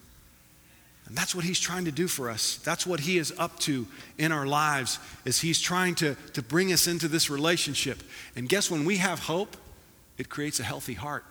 And 1.11 1.17
that's 1.17 1.35
what 1.35 1.43
he's 1.43 1.59
trying 1.59 1.83
to 1.83 1.91
do 1.91 2.07
for 2.07 2.29
us. 2.29 2.55
That's 2.63 2.87
what 2.87 3.01
he 3.01 3.17
is 3.17 3.33
up 3.37 3.59
to 3.59 3.85
in 4.17 4.31
our 4.31 4.45
lives 4.45 4.97
is 5.25 5.41
he's 5.41 5.59
trying 5.59 5.93
to, 5.95 6.15
to 6.31 6.41
bring 6.41 6.71
us 6.71 6.87
into 6.87 7.09
this 7.09 7.29
relationship. 7.29 8.01
And 8.37 8.47
guess 8.47 8.71
when 8.71 8.85
we 8.85 8.95
have 8.95 9.19
hope, 9.19 9.57
it 10.17 10.29
creates 10.29 10.61
a 10.61 10.63
healthy 10.63 10.93
heart. 10.93 11.25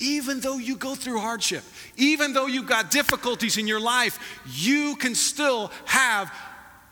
Even 0.00 0.40
though 0.40 0.58
you 0.58 0.74
go 0.74 0.96
through 0.96 1.20
hardship, 1.20 1.62
even 1.96 2.32
though 2.32 2.48
you've 2.48 2.66
got 2.66 2.90
difficulties 2.90 3.56
in 3.56 3.68
your 3.68 3.78
life, 3.78 4.40
you 4.52 4.96
can 4.96 5.14
still 5.14 5.70
have 5.84 6.34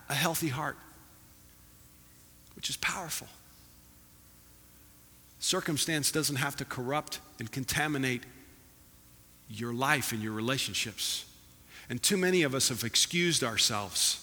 a 0.09 0.15
healthy 0.15 0.47
heart, 0.47 0.77
which 2.55 2.71
is 2.71 2.77
powerful. 2.77 3.27
Circumstance 5.41 6.13
doesn't 6.13 6.37
have 6.37 6.55
to 6.55 6.65
corrupt 6.65 7.19
and 7.41 7.51
contaminate 7.51 8.23
your 9.51 9.75
life 9.75 10.13
and 10.13 10.23
your 10.23 10.35
relationships. 10.35 11.26
And 11.89 12.03
too 12.03 12.17
many 12.17 12.43
of 12.43 12.55
us 12.55 12.69
have 12.69 12.85
excused 12.85 13.45
ourselves. 13.45 14.23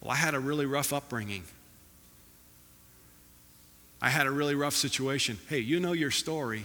Well, 0.00 0.10
I 0.10 0.16
had 0.16 0.34
a 0.34 0.40
really 0.40 0.66
rough 0.66 0.92
upbringing. 0.92 1.44
I 4.02 4.10
had 4.10 4.26
a 4.26 4.30
really 4.30 4.54
rough 4.54 4.74
situation. 4.74 5.38
Hey, 5.48 5.60
you 5.60 5.80
know 5.80 5.92
your 5.92 6.10
story. 6.10 6.64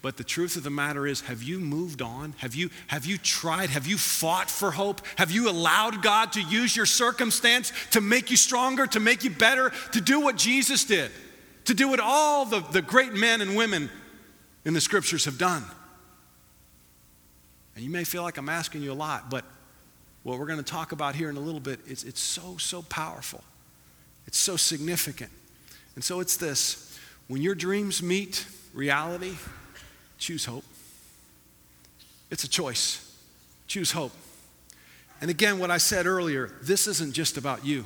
But 0.00 0.16
the 0.16 0.24
truth 0.24 0.56
of 0.56 0.62
the 0.62 0.70
matter 0.70 1.08
is, 1.08 1.22
have 1.22 1.42
you 1.42 1.58
moved 1.58 2.02
on? 2.02 2.34
Have 2.38 2.54
you, 2.54 2.70
have 2.86 3.04
you 3.04 3.18
tried? 3.18 3.70
Have 3.70 3.88
you 3.88 3.98
fought 3.98 4.48
for 4.48 4.70
hope? 4.70 5.00
Have 5.16 5.32
you 5.32 5.50
allowed 5.50 6.02
God 6.02 6.32
to 6.34 6.40
use 6.40 6.76
your 6.76 6.86
circumstance 6.86 7.72
to 7.90 8.00
make 8.00 8.30
you 8.30 8.36
stronger, 8.36 8.86
to 8.86 9.00
make 9.00 9.24
you 9.24 9.30
better, 9.30 9.72
to 9.92 10.00
do 10.00 10.20
what 10.20 10.36
Jesus 10.36 10.84
did, 10.84 11.10
to 11.64 11.74
do 11.74 11.88
what 11.88 11.98
all 11.98 12.44
the, 12.44 12.60
the 12.70 12.82
great 12.82 13.12
men 13.12 13.40
and 13.40 13.56
women 13.56 13.90
in 14.64 14.72
the 14.72 14.80
scriptures 14.80 15.24
have 15.24 15.36
done? 15.36 15.64
And 17.78 17.84
you 17.84 17.92
may 17.92 18.02
feel 18.02 18.24
like 18.24 18.38
I'm 18.38 18.48
asking 18.48 18.82
you 18.82 18.90
a 18.90 18.92
lot, 18.92 19.30
but 19.30 19.44
what 20.24 20.40
we're 20.40 20.46
going 20.46 20.58
to 20.58 20.64
talk 20.64 20.90
about 20.90 21.14
here 21.14 21.30
in 21.30 21.36
a 21.36 21.40
little 21.40 21.60
bit, 21.60 21.78
it's, 21.86 22.02
it's 22.02 22.18
so, 22.18 22.56
so 22.58 22.82
powerful. 22.82 23.44
It's 24.26 24.36
so 24.36 24.56
significant. 24.56 25.30
And 25.94 26.02
so 26.02 26.18
it's 26.18 26.36
this 26.36 26.98
when 27.28 27.40
your 27.40 27.54
dreams 27.54 28.02
meet 28.02 28.44
reality, 28.74 29.36
choose 30.18 30.44
hope. 30.44 30.64
It's 32.32 32.42
a 32.42 32.48
choice. 32.48 33.16
Choose 33.68 33.92
hope. 33.92 34.10
And 35.20 35.30
again, 35.30 35.60
what 35.60 35.70
I 35.70 35.78
said 35.78 36.04
earlier, 36.04 36.50
this 36.60 36.88
isn't 36.88 37.12
just 37.12 37.36
about 37.36 37.64
you. 37.64 37.84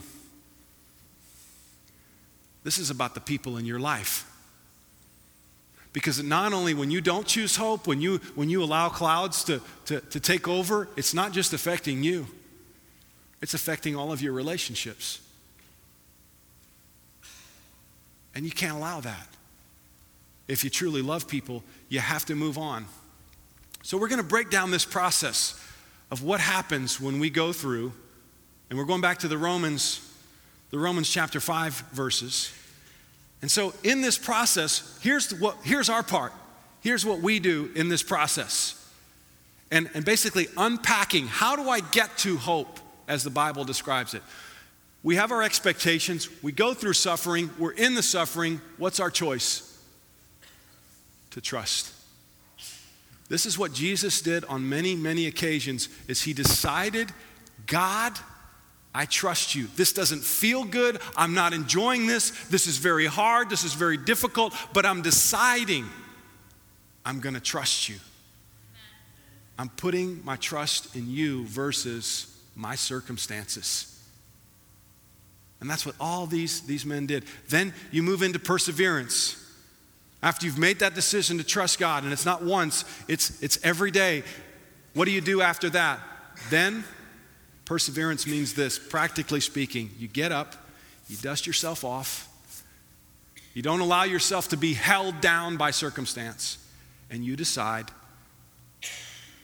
This 2.64 2.78
is 2.78 2.88
about 2.88 3.14
the 3.14 3.20
people 3.20 3.58
in 3.58 3.66
your 3.66 3.78
life. 3.78 4.26
Because 5.92 6.22
not 6.22 6.52
only 6.52 6.72
when 6.74 6.90
you 6.90 7.00
don't 7.00 7.26
choose 7.26 7.56
hope, 7.56 7.86
when 7.86 8.00
you, 8.00 8.18
when 8.34 8.48
you 8.48 8.62
allow 8.62 8.88
clouds 8.88 9.44
to, 9.44 9.60
to, 9.86 10.00
to 10.00 10.20
take 10.20 10.48
over, 10.48 10.88
it's 10.96 11.12
not 11.12 11.32
just 11.32 11.52
affecting 11.52 12.02
you, 12.02 12.26
it's 13.42 13.54
affecting 13.54 13.94
all 13.94 14.12
of 14.12 14.22
your 14.22 14.32
relationships. 14.32 15.20
And 18.34 18.46
you 18.46 18.50
can't 18.50 18.74
allow 18.76 19.00
that 19.00 19.28
if 20.48 20.64
you 20.64 20.70
truly 20.70 21.02
love 21.02 21.28
people, 21.28 21.62
you 21.88 22.00
have 22.00 22.24
to 22.26 22.34
move 22.34 22.58
on. 22.58 22.86
So, 23.82 23.98
we're 23.98 24.08
going 24.08 24.20
to 24.20 24.26
break 24.26 24.50
down 24.50 24.70
this 24.70 24.84
process 24.84 25.58
of 26.10 26.22
what 26.22 26.40
happens 26.40 27.00
when 27.00 27.18
we 27.18 27.30
go 27.30 27.52
through, 27.52 27.92
and 28.68 28.78
we're 28.78 28.84
going 28.84 29.00
back 29.00 29.18
to 29.20 29.28
the 29.28 29.38
Romans, 29.38 30.08
the 30.70 30.78
Romans 30.78 31.08
chapter 31.08 31.40
5 31.40 31.72
verses. 31.92 32.52
And 33.42 33.50
so, 33.50 33.74
in 33.82 34.00
this 34.00 34.16
process, 34.16 34.98
here's, 35.02 35.34
what, 35.34 35.56
here's 35.62 35.90
our 35.90 36.02
part. 36.02 36.32
Here's 36.80 37.04
what 37.04 37.20
we 37.20 37.38
do 37.38 37.70
in 37.74 37.88
this 37.88 38.02
process. 38.02 38.78
And, 39.70 39.90
and 39.94 40.04
basically, 40.04 40.48
unpacking 40.56 41.26
how 41.26 41.56
do 41.56 41.68
I 41.68 41.80
get 41.80 42.16
to 42.18 42.36
hope 42.36 42.80
as 43.08 43.24
the 43.24 43.30
Bible 43.30 43.64
describes 43.64 44.14
it? 44.14 44.22
We 45.02 45.16
have 45.16 45.32
our 45.32 45.42
expectations, 45.42 46.28
we 46.42 46.52
go 46.52 46.72
through 46.72 46.92
suffering, 46.92 47.50
we're 47.58 47.72
in 47.72 47.94
the 47.94 48.02
suffering. 48.02 48.60
What's 48.78 49.00
our 49.00 49.10
choice? 49.10 49.68
to 51.32 51.40
trust. 51.40 51.92
This 53.28 53.46
is 53.46 53.58
what 53.58 53.72
Jesus 53.72 54.20
did 54.20 54.44
on 54.44 54.68
many, 54.68 54.94
many 54.94 55.26
occasions 55.26 55.88
is 56.06 56.22
he 56.22 56.34
decided, 56.34 57.10
God, 57.66 58.12
I 58.94 59.06
trust 59.06 59.54
you. 59.54 59.68
This 59.76 59.92
doesn't 59.92 60.22
feel 60.22 60.64
good. 60.64 61.00
I'm 61.16 61.34
not 61.34 61.52
enjoying 61.52 62.06
this. 62.06 62.30
This 62.48 62.66
is 62.66 62.76
very 62.76 63.06
hard. 63.06 63.48
This 63.48 63.64
is 63.64 63.72
very 63.72 63.96
difficult, 63.96 64.54
but 64.72 64.84
I'm 64.84 65.00
deciding 65.00 65.86
I'm 67.04 67.20
going 67.20 67.34
to 67.34 67.40
trust 67.40 67.88
you. 67.88 67.96
I'm 69.58 69.70
putting 69.70 70.24
my 70.24 70.36
trust 70.36 70.94
in 70.96 71.08
you 71.08 71.46
versus 71.46 72.38
my 72.54 72.74
circumstances. 72.74 73.88
And 75.60 75.70
that's 75.70 75.86
what 75.86 75.94
all 76.00 76.26
these, 76.26 76.62
these 76.62 76.84
men 76.84 77.06
did. 77.06 77.24
Then 77.48 77.72
you 77.92 78.02
move 78.02 78.22
into 78.22 78.38
perseverance. 78.38 79.38
After 80.22 80.46
you've 80.46 80.58
made 80.58 80.80
that 80.80 80.94
decision 80.94 81.38
to 81.38 81.44
trust 81.44 81.78
God, 81.78 82.04
and 82.04 82.12
it's 82.12 82.26
not 82.26 82.42
once, 82.42 82.84
it's, 83.08 83.42
it's 83.42 83.58
every 83.64 83.90
day, 83.90 84.22
what 84.94 85.04
do 85.04 85.12
you 85.12 85.20
do 85.20 85.40
after 85.40 85.70
that? 85.70 86.00
Then, 86.50 86.84
perseverance 87.64 88.26
means 88.26 88.54
this 88.54 88.78
practically 88.78 89.40
speaking, 89.40 89.90
you 89.98 90.08
get 90.08 90.32
up, 90.32 90.54
you 91.08 91.16
dust 91.16 91.46
yourself 91.46 91.84
off, 91.84 92.28
you 93.54 93.62
don't 93.62 93.80
allow 93.80 94.04
yourself 94.04 94.48
to 94.48 94.56
be 94.56 94.74
held 94.74 95.20
down 95.20 95.56
by 95.56 95.70
circumstance, 95.70 96.58
and 97.10 97.24
you 97.24 97.36
decide, 97.36 97.90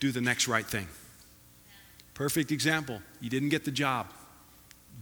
do 0.00 0.12
the 0.12 0.20
next 0.20 0.48
right 0.48 0.66
thing. 0.66 0.86
Perfect 2.14 2.50
example. 2.50 3.00
You 3.20 3.30
didn't 3.30 3.50
get 3.50 3.64
the 3.64 3.70
job. 3.70 4.08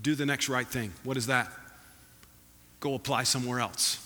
Do 0.03 0.15
the 0.15 0.27
next 0.27 0.49
right 0.49 0.67
thing. 0.67 0.93
What 1.03 1.17
is 1.17 1.29
that? 1.29 1.51
Go 2.81 2.95
apply 2.95 3.23
somewhere 3.23 3.61
else. 3.61 4.03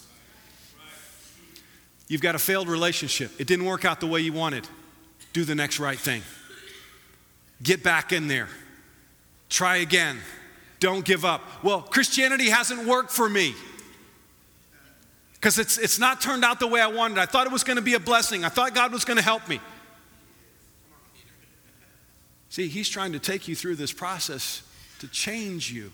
You've 2.07 2.21
got 2.21 2.35
a 2.35 2.39
failed 2.39 2.69
relationship. 2.69 3.33
It 3.39 3.47
didn't 3.47 3.65
work 3.67 3.85
out 3.85 4.01
the 4.01 4.07
way 4.07 4.21
you 4.21 4.33
wanted. 4.33 4.69
Do 5.33 5.45
the 5.45 5.55
next 5.55 5.81
right 5.81 5.99
thing. 5.99 6.23
Get 7.63 7.83
back 7.83 8.13
in 8.13 8.29
there. 8.29 8.49
Try 9.51 9.79
again. 9.79 10.19
Don't 10.79 11.05
give 11.05 11.27
up. 11.27 11.43
Well, 11.63 11.83
Christianity 11.83 12.49
hasn't 12.49 12.87
worked 12.87 13.11
for 13.11 13.29
me 13.29 13.55
because 15.35 15.59
it's, 15.59 15.77
it's 15.77 15.99
not 15.99 16.21
turned 16.21 16.45
out 16.45 16.61
the 16.61 16.67
way 16.67 16.81
I 16.81 16.87
wanted. 16.87 17.19
I 17.19 17.27
thought 17.27 17.47
it 17.47 17.53
was 17.53 17.65
going 17.65 17.77
to 17.77 17.83
be 17.83 17.95
a 17.95 18.01
blessing, 18.01 18.45
I 18.45 18.49
thought 18.49 18.75
God 18.75 18.93
was 18.93 19.05
going 19.05 19.19
to 19.19 19.23
help 19.23 19.47
me. 19.49 19.61
See, 22.49 22.69
He's 22.69 22.89
trying 22.89 23.13
to 23.13 23.19
take 23.19 23.49
you 23.49 23.55
through 23.55 23.77
this 23.77 23.93
process 23.93 24.63
to 25.01 25.09
change 25.09 25.71
you. 25.71 25.93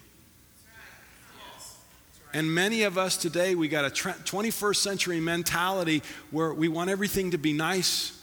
And 2.32 2.54
many 2.54 2.82
of 2.82 2.98
us 2.98 3.16
today, 3.16 3.54
we 3.54 3.66
got 3.68 3.84
a 3.84 3.90
21st 3.90 4.76
century 4.76 5.20
mentality 5.20 6.02
where 6.30 6.52
we 6.52 6.68
want 6.68 6.90
everything 6.90 7.30
to 7.30 7.38
be 7.38 7.52
nice, 7.52 8.20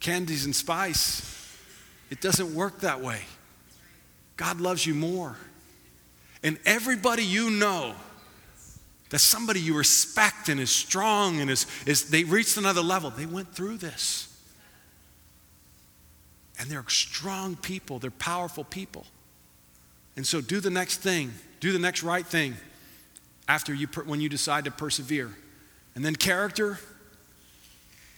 candies 0.00 0.44
and 0.44 0.54
spice. 0.54 1.32
It 2.10 2.20
doesn't 2.20 2.54
work 2.54 2.80
that 2.80 3.00
way. 3.00 3.20
God 4.36 4.60
loves 4.60 4.86
you 4.86 4.94
more. 4.94 5.36
And 6.42 6.58
everybody 6.64 7.24
you 7.24 7.50
know, 7.50 7.94
that 9.10 9.18
somebody 9.18 9.60
you 9.60 9.76
respect 9.76 10.48
and 10.48 10.60
is 10.60 10.70
strong 10.70 11.40
and 11.40 11.50
is, 11.50 11.66
is 11.86 12.10
they 12.10 12.24
reached 12.24 12.56
another 12.56 12.82
level, 12.82 13.10
they 13.10 13.26
went 13.26 13.54
through 13.54 13.78
this. 13.78 14.32
And 16.58 16.70
they're 16.70 16.84
strong 16.88 17.56
people, 17.56 17.98
they're 17.98 18.10
powerful 18.10 18.64
people. 18.64 19.06
And 20.16 20.26
so 20.26 20.40
do 20.40 20.60
the 20.60 20.70
next 20.70 20.98
thing, 20.98 21.32
do 21.60 21.72
the 21.72 21.78
next 21.78 22.02
right 22.02 22.26
thing 22.26 22.54
after 23.48 23.74
you 23.74 23.86
when 24.04 24.20
you 24.20 24.28
decide 24.28 24.64
to 24.64 24.70
persevere. 24.70 25.30
And 25.94 26.04
then 26.04 26.16
character, 26.16 26.78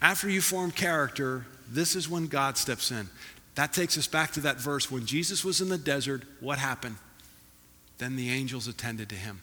after 0.01 0.29
you 0.29 0.41
form 0.41 0.71
character, 0.71 1.47
this 1.71 1.97
is 1.97 2.09
when 2.09 2.27
God 2.29 2.57
steps 2.57 2.91
in. 2.91 3.09
That 3.59 3.73
takes 3.73 3.99
us 3.99 4.07
back 4.07 4.31
to 4.35 4.41
that 4.43 4.61
verse 4.61 4.89
when 4.89 5.05
Jesus 5.05 5.45
was 5.45 5.61
in 5.61 5.69
the 5.69 5.77
desert, 5.77 6.23
what 6.39 6.61
happened? 6.61 6.95
Then 7.99 8.15
the 8.15 8.31
angels 8.31 8.69
attended 8.69 9.09
to 9.09 9.17
him. 9.17 9.43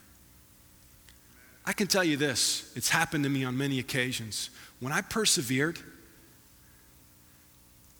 I 1.66 1.74
can 1.74 1.86
tell 1.86 2.02
you 2.02 2.16
this, 2.16 2.72
it's 2.74 2.88
happened 2.88 3.24
to 3.24 3.28
me 3.30 3.44
on 3.44 3.58
many 3.58 3.78
occasions. 3.78 4.48
When 4.80 4.90
I 4.90 5.02
persevered, 5.02 5.78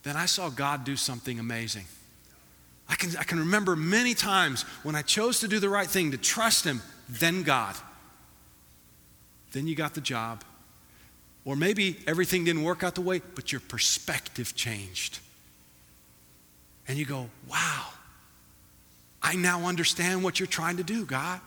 then 0.04 0.16
I 0.16 0.24
saw 0.24 0.48
God 0.48 0.84
do 0.84 0.96
something 0.96 1.38
amazing. 1.38 1.84
I 2.88 2.94
can, 2.94 3.14
I 3.18 3.24
can 3.24 3.38
remember 3.38 3.76
many 3.76 4.14
times 4.14 4.62
when 4.84 4.94
I 4.94 5.02
chose 5.02 5.40
to 5.40 5.48
do 5.48 5.60
the 5.60 5.68
right 5.68 5.86
thing, 5.86 6.12
to 6.12 6.16
trust 6.16 6.64
Him, 6.64 6.80
then 7.10 7.42
God. 7.42 7.76
Then 9.52 9.66
you 9.66 9.74
got 9.74 9.92
the 9.92 10.00
job. 10.00 10.44
Or 11.44 11.56
maybe 11.56 11.98
everything 12.06 12.44
didn't 12.44 12.62
work 12.62 12.82
out 12.82 12.94
the 12.94 13.02
way, 13.02 13.20
but 13.34 13.52
your 13.52 13.60
perspective 13.60 14.54
changed. 14.56 15.20
And 16.88 16.96
you 16.98 17.04
go, 17.04 17.28
wow, 17.50 17.86
I 19.22 19.34
now 19.34 19.64
understand 19.66 20.22
what 20.22 20.38
you're 20.38 20.46
trying 20.46 20.76
to 20.76 20.84
do, 20.84 21.04
God. 21.04 21.40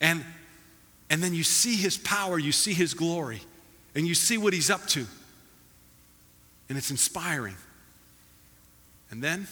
And, 0.00 0.24
and 1.08 1.22
then 1.22 1.34
you 1.34 1.44
see 1.44 1.76
his 1.76 1.96
power, 1.96 2.38
you 2.38 2.52
see 2.52 2.72
his 2.72 2.94
glory, 2.94 3.42
and 3.94 4.06
you 4.06 4.14
see 4.14 4.38
what 4.38 4.52
he's 4.52 4.70
up 4.70 4.86
to. 4.88 5.06
And 6.68 6.78
it's 6.78 6.90
inspiring. 6.90 7.56
And 9.10 9.22
then, 9.22 9.46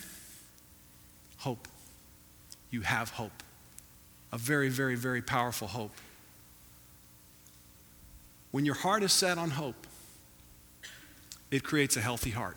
hope. 1.39 1.69
You 2.71 2.83
have 2.83 3.11
hope. 3.11 3.43
A 4.33 4.39
very, 4.39 4.69
very, 4.69 4.95
very 4.95 5.23
powerful 5.23 5.69
hope. 5.69 5.93
When 8.51 8.65
your 8.65 8.75
heart 8.75 9.03
is 9.03 9.13
set 9.13 9.39
on 9.39 9.51
hope, 9.51 9.87
it 11.51 11.65
creates 11.65 11.97
a 11.97 12.01
healthy 12.01 12.31
heart. 12.31 12.57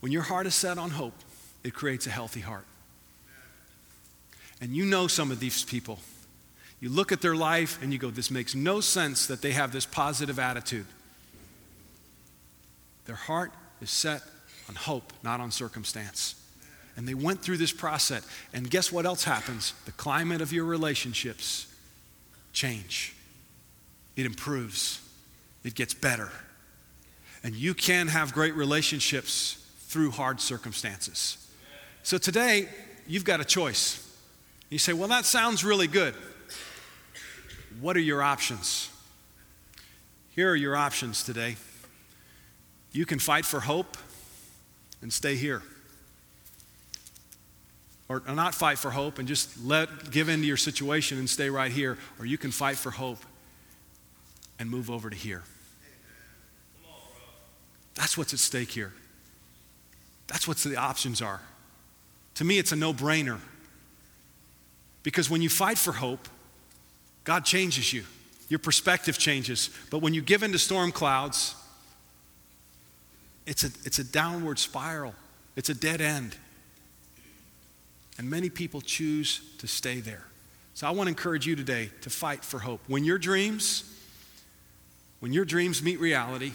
When 0.00 0.12
your 0.12 0.22
heart 0.22 0.46
is 0.46 0.54
set 0.54 0.78
on 0.78 0.90
hope, 0.90 1.14
it 1.64 1.74
creates 1.74 2.06
a 2.06 2.10
healthy 2.10 2.40
heart. 2.40 2.64
And 4.60 4.74
you 4.74 4.84
know 4.84 5.06
some 5.06 5.30
of 5.30 5.40
these 5.40 5.64
people. 5.64 5.98
You 6.80 6.88
look 6.88 7.10
at 7.12 7.20
their 7.20 7.34
life 7.34 7.82
and 7.82 7.92
you 7.92 7.98
go, 7.98 8.10
this 8.10 8.30
makes 8.30 8.54
no 8.54 8.80
sense 8.80 9.26
that 9.26 9.42
they 9.42 9.52
have 9.52 9.72
this 9.72 9.86
positive 9.86 10.38
attitude. 10.38 10.86
Their 13.06 13.16
heart 13.16 13.52
is 13.80 13.90
set 13.90 14.22
on 14.68 14.74
hope, 14.74 15.12
not 15.22 15.40
on 15.40 15.50
circumstance. 15.50 16.34
And 16.96 17.06
they 17.06 17.14
went 17.14 17.42
through 17.42 17.56
this 17.56 17.72
process. 17.72 18.26
And 18.52 18.68
guess 18.70 18.92
what 18.92 19.06
else 19.06 19.24
happens? 19.24 19.72
The 19.86 19.92
climate 19.92 20.40
of 20.40 20.52
your 20.52 20.64
relationships 20.64 21.72
change. 22.52 23.14
It 24.16 24.26
improves. 24.26 25.00
It 25.64 25.74
gets 25.74 25.94
better. 25.94 26.30
And 27.42 27.54
you 27.54 27.72
can 27.72 28.08
have 28.08 28.32
great 28.32 28.54
relationships 28.54 29.57
through 29.88 30.10
hard 30.10 30.38
circumstances. 30.38 31.48
So 32.02 32.18
today, 32.18 32.68
you've 33.06 33.24
got 33.24 33.40
a 33.40 33.44
choice. 33.44 34.04
You 34.68 34.78
say, 34.78 34.92
well, 34.92 35.08
that 35.08 35.24
sounds 35.24 35.64
really 35.64 35.86
good. 35.86 36.14
What 37.80 37.96
are 37.96 38.00
your 38.00 38.22
options? 38.22 38.90
Here 40.34 40.50
are 40.50 40.56
your 40.56 40.76
options 40.76 41.24
today. 41.24 41.56
You 42.92 43.06
can 43.06 43.18
fight 43.18 43.46
for 43.46 43.60
hope 43.60 43.96
and 45.00 45.10
stay 45.10 45.36
here. 45.36 45.62
Or 48.10 48.22
not 48.26 48.54
fight 48.54 48.78
for 48.78 48.90
hope 48.90 49.18
and 49.18 49.26
just 49.26 49.64
let 49.64 50.10
give 50.10 50.28
into 50.28 50.46
your 50.46 50.56
situation 50.58 51.18
and 51.18 51.28
stay 51.28 51.48
right 51.48 51.72
here. 51.72 51.96
Or 52.18 52.26
you 52.26 52.36
can 52.36 52.50
fight 52.50 52.76
for 52.76 52.90
hope 52.90 53.18
and 54.58 54.70
move 54.70 54.90
over 54.90 55.08
to 55.08 55.16
here. 55.16 55.44
That's 57.94 58.18
what's 58.18 58.34
at 58.34 58.38
stake 58.38 58.70
here. 58.70 58.92
That's 60.28 60.46
what 60.46 60.58
the 60.58 60.76
options 60.76 61.20
are. 61.20 61.40
To 62.34 62.44
me, 62.44 62.58
it's 62.58 62.70
a 62.70 62.76
no 62.76 62.94
brainer. 62.94 63.40
Because 65.02 65.28
when 65.28 65.42
you 65.42 65.48
fight 65.48 65.78
for 65.78 65.92
hope, 65.92 66.28
God 67.24 67.44
changes 67.44 67.92
you. 67.92 68.04
Your 68.48 68.58
perspective 68.58 69.18
changes. 69.18 69.70
But 69.90 69.98
when 69.98 70.14
you 70.14 70.22
give 70.22 70.42
in 70.42 70.52
to 70.52 70.58
storm 70.58 70.92
clouds, 70.92 71.54
it's 73.46 73.64
a, 73.64 73.70
it's 73.84 73.98
a 73.98 74.04
downward 74.04 74.58
spiral, 74.58 75.14
it's 75.56 75.68
a 75.68 75.74
dead 75.74 76.00
end. 76.00 76.36
And 78.18 78.28
many 78.28 78.50
people 78.50 78.80
choose 78.80 79.40
to 79.58 79.66
stay 79.66 80.00
there. 80.00 80.24
So 80.74 80.86
I 80.86 80.90
want 80.90 81.06
to 81.06 81.10
encourage 81.10 81.46
you 81.46 81.56
today 81.56 81.90
to 82.02 82.10
fight 82.10 82.44
for 82.44 82.58
hope. 82.58 82.80
When 82.86 83.04
your 83.04 83.18
dreams, 83.18 83.84
when 85.20 85.32
your 85.32 85.44
dreams 85.44 85.82
meet 85.82 86.00
reality, 86.00 86.52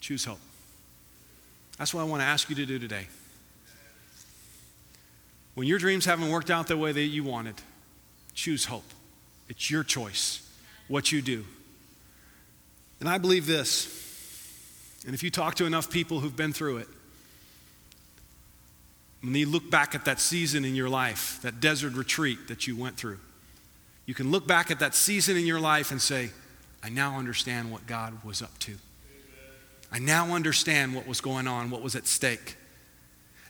choose 0.00 0.24
hope. 0.24 0.40
That's 1.82 1.92
what 1.92 2.02
I 2.02 2.04
want 2.04 2.22
to 2.22 2.26
ask 2.26 2.48
you 2.48 2.54
to 2.54 2.64
do 2.64 2.78
today. 2.78 3.08
When 5.54 5.66
your 5.66 5.80
dreams 5.80 6.04
haven't 6.04 6.30
worked 6.30 6.48
out 6.48 6.68
the 6.68 6.76
way 6.76 6.92
that 6.92 7.00
you 7.00 7.24
wanted, 7.24 7.56
choose 8.34 8.66
hope. 8.66 8.84
It's 9.48 9.68
your 9.68 9.82
choice 9.82 10.48
what 10.86 11.10
you 11.10 11.20
do. 11.20 11.44
And 13.00 13.08
I 13.08 13.18
believe 13.18 13.46
this, 13.46 15.02
and 15.06 15.12
if 15.12 15.24
you 15.24 15.30
talk 15.32 15.56
to 15.56 15.66
enough 15.66 15.90
people 15.90 16.20
who've 16.20 16.36
been 16.36 16.52
through 16.52 16.76
it, 16.76 16.88
when 19.20 19.34
you 19.34 19.46
look 19.46 19.68
back 19.68 19.96
at 19.96 20.04
that 20.04 20.20
season 20.20 20.64
in 20.64 20.76
your 20.76 20.88
life, 20.88 21.40
that 21.42 21.58
desert 21.58 21.94
retreat 21.94 22.46
that 22.46 22.68
you 22.68 22.76
went 22.76 22.96
through, 22.96 23.18
you 24.06 24.14
can 24.14 24.30
look 24.30 24.46
back 24.46 24.70
at 24.70 24.78
that 24.78 24.94
season 24.94 25.36
in 25.36 25.46
your 25.46 25.58
life 25.58 25.90
and 25.90 26.00
say, 26.00 26.30
I 26.80 26.90
now 26.90 27.18
understand 27.18 27.72
what 27.72 27.88
God 27.88 28.22
was 28.22 28.40
up 28.40 28.56
to. 28.60 28.76
I 29.92 29.98
now 29.98 30.34
understand 30.34 30.94
what 30.94 31.06
was 31.06 31.20
going 31.20 31.46
on, 31.46 31.70
what 31.70 31.82
was 31.82 31.94
at 31.94 32.06
stake 32.06 32.56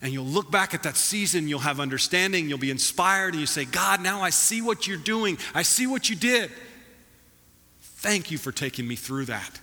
and 0.02 0.12
you'll 0.12 0.24
look 0.24 0.50
back 0.50 0.74
at 0.74 0.82
that 0.82 0.96
season, 0.96 1.46
you'll 1.46 1.60
have 1.60 1.78
understanding, 1.78 2.48
you'll 2.48 2.58
be 2.58 2.72
inspired, 2.72 3.34
and 3.34 3.40
you 3.40 3.46
say, 3.46 3.64
God, 3.64 4.02
now 4.02 4.20
I 4.20 4.30
see 4.30 4.60
what 4.60 4.86
you're 4.86 4.96
doing. 4.96 5.38
I 5.54 5.62
see 5.62 5.86
what 5.86 6.10
you 6.10 6.16
did. 6.16 6.50
Thank 7.80 8.32
you 8.32 8.36
for 8.36 8.50
taking 8.50 8.86
me 8.86 8.96
through 8.96 9.26
that 9.26 9.60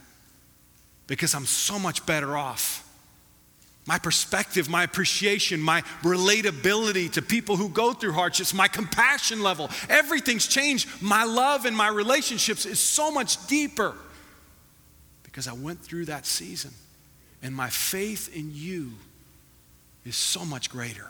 because 1.07 1.35
I'm 1.35 1.45
so 1.45 1.77
much 1.77 2.05
better 2.05 2.37
off. 2.37 2.85
My 3.85 3.99
perspective, 3.99 4.69
my 4.69 4.83
appreciation, 4.83 5.59
my 5.59 5.81
relatability 6.03 7.11
to 7.13 7.21
people 7.21 7.57
who 7.57 7.67
go 7.67 7.91
through 7.91 8.13
hardships, 8.13 8.53
my 8.53 8.67
compassion 8.69 9.43
level, 9.43 9.69
everything's 9.89 10.47
changed. 10.47 10.87
My 11.01 11.25
love 11.25 11.65
and 11.65 11.75
my 11.75 11.89
relationships 11.89 12.65
is 12.65 12.79
so 12.79 13.11
much 13.11 13.45
deeper 13.47 13.93
because 15.39 15.47
I 15.47 15.63
went 15.63 15.79
through 15.79 16.03
that 16.05 16.25
season. 16.25 16.71
And 17.41 17.55
my 17.55 17.69
faith 17.69 18.35
in 18.35 18.51
you 18.53 18.91
is 20.03 20.17
so 20.17 20.43
much 20.43 20.69
greater 20.69 21.07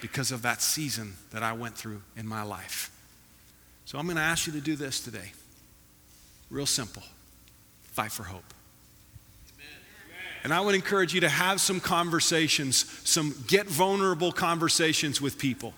because 0.00 0.30
of 0.30 0.42
that 0.42 0.62
season 0.62 1.14
that 1.32 1.42
I 1.42 1.52
went 1.54 1.76
through 1.76 2.00
in 2.16 2.28
my 2.28 2.44
life. 2.44 2.92
So 3.86 3.98
I'm 3.98 4.04
going 4.04 4.18
to 4.18 4.22
ask 4.22 4.46
you 4.46 4.52
to 4.52 4.60
do 4.60 4.76
this 4.76 5.00
today. 5.00 5.32
Real 6.48 6.64
simple 6.64 7.02
fight 7.82 8.12
for 8.12 8.22
hope. 8.22 8.54
And 10.44 10.54
I 10.54 10.60
would 10.60 10.76
encourage 10.76 11.12
you 11.12 11.22
to 11.22 11.28
have 11.28 11.60
some 11.60 11.80
conversations, 11.80 12.88
some 13.02 13.34
get 13.48 13.66
vulnerable 13.66 14.30
conversations 14.30 15.20
with 15.20 15.38
people 15.38 15.74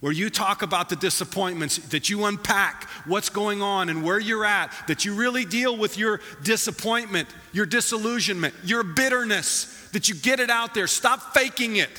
where 0.00 0.12
you 0.12 0.30
talk 0.30 0.62
about 0.62 0.88
the 0.88 0.96
disappointments, 0.96 1.76
that 1.88 2.08
you 2.08 2.24
unpack 2.24 2.88
what's 3.06 3.28
going 3.28 3.60
on 3.60 3.90
and 3.90 4.02
where 4.02 4.18
you're 4.18 4.46
at, 4.46 4.72
that 4.88 5.04
you 5.04 5.14
really 5.14 5.44
deal 5.44 5.76
with 5.76 5.98
your 5.98 6.20
disappointment, 6.42 7.28
your 7.52 7.66
disillusionment, 7.66 8.54
your 8.64 8.82
bitterness, 8.82 9.88
that 9.92 10.08
you 10.08 10.14
get 10.14 10.40
it 10.40 10.48
out 10.48 10.72
there. 10.72 10.86
Stop 10.86 11.34
faking 11.34 11.76
it. 11.76 11.90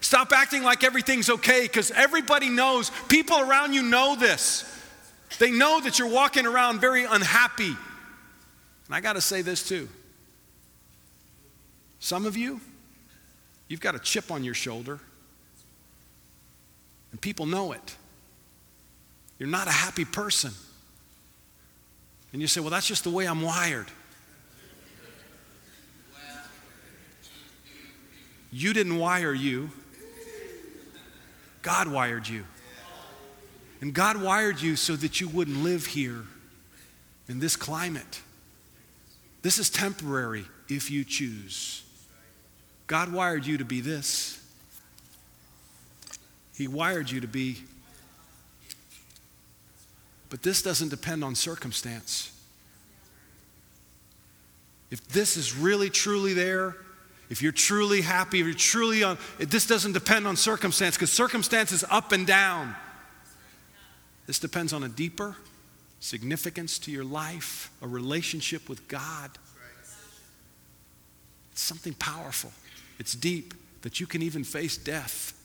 Stop 0.00 0.32
acting 0.32 0.62
like 0.62 0.82
everything's 0.82 1.28
okay 1.28 1.62
because 1.62 1.90
everybody 1.90 2.48
knows, 2.48 2.90
people 3.08 3.38
around 3.38 3.74
you 3.74 3.82
know 3.82 4.16
this. 4.16 4.72
They 5.38 5.50
know 5.50 5.80
that 5.80 5.98
you're 5.98 6.08
walking 6.08 6.46
around 6.46 6.80
very 6.80 7.04
unhappy. 7.04 7.74
And 8.86 8.94
I 8.94 9.00
got 9.00 9.14
to 9.14 9.20
say 9.20 9.42
this 9.42 9.66
too. 9.66 9.88
Some 11.98 12.24
of 12.24 12.36
you, 12.36 12.60
you've 13.68 13.80
got 13.80 13.94
a 13.94 13.98
chip 13.98 14.30
on 14.30 14.44
your 14.44 14.54
shoulder, 14.54 15.00
and 17.10 17.20
people 17.20 17.46
know 17.46 17.72
it. 17.72 17.96
You're 19.38 19.48
not 19.48 19.68
a 19.68 19.72
happy 19.72 20.04
person. 20.04 20.52
And 22.32 22.40
you 22.42 22.48
say, 22.48 22.60
well, 22.60 22.70
that's 22.70 22.86
just 22.86 23.04
the 23.04 23.10
way 23.10 23.26
I'm 23.26 23.42
wired. 23.42 23.86
You 28.52 28.72
didn't 28.72 28.98
wire 28.98 29.34
you, 29.34 29.70
God 31.62 31.88
wired 31.88 32.28
you. 32.28 32.44
And 33.80 33.92
God 33.92 34.22
wired 34.22 34.60
you 34.60 34.76
so 34.76 34.96
that 34.96 35.20
you 35.20 35.28
wouldn't 35.28 35.62
live 35.62 35.84
here 35.84 36.24
in 37.28 37.38
this 37.40 37.56
climate. 37.56 38.20
This 39.42 39.58
is 39.58 39.68
temporary 39.68 40.46
if 40.68 40.90
you 40.90 41.04
choose. 41.04 41.82
God 42.86 43.12
wired 43.12 43.44
you 43.44 43.58
to 43.58 43.64
be 43.64 43.80
this. 43.80 44.40
He 46.56 46.66
wired 46.66 47.10
you 47.10 47.20
to 47.20 47.26
be. 47.26 47.58
But 50.30 50.42
this 50.42 50.62
doesn't 50.62 50.88
depend 50.88 51.22
on 51.22 51.34
circumstance. 51.34 52.32
If 54.90 55.06
this 55.08 55.36
is 55.36 55.54
really, 55.54 55.90
truly 55.90 56.32
there, 56.32 56.76
if 57.28 57.42
you're 57.42 57.52
truly 57.52 58.00
happy, 58.00 58.40
if 58.40 58.46
you're 58.46 58.54
truly 58.54 59.02
on, 59.02 59.18
this 59.38 59.66
doesn't 59.66 59.92
depend 59.92 60.26
on 60.26 60.36
circumstance 60.36 60.96
because 60.96 61.12
circumstance 61.12 61.72
is 61.72 61.84
up 61.90 62.12
and 62.12 62.26
down. 62.26 62.74
This 64.26 64.38
depends 64.38 64.72
on 64.72 64.82
a 64.82 64.88
deeper 64.88 65.36
significance 66.00 66.78
to 66.80 66.90
your 66.90 67.04
life, 67.04 67.70
a 67.82 67.86
relationship 67.86 68.68
with 68.68 68.88
God. 68.88 69.30
It's 71.52 71.62
something 71.62 71.94
powerful. 71.94 72.52
It's 72.98 73.14
deep 73.14 73.54
that 73.82 74.00
you 74.00 74.06
can 74.06 74.22
even 74.22 74.42
face 74.42 74.76
death 74.76 75.35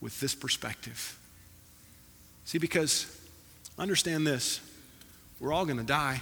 with 0.00 0.18
this 0.20 0.34
perspective. 0.34 1.18
See, 2.44 2.58
because 2.58 3.16
understand 3.78 4.26
this 4.26 4.60
we're 5.40 5.52
all 5.52 5.64
going 5.64 5.78
to 5.78 5.84
die. 5.84 6.20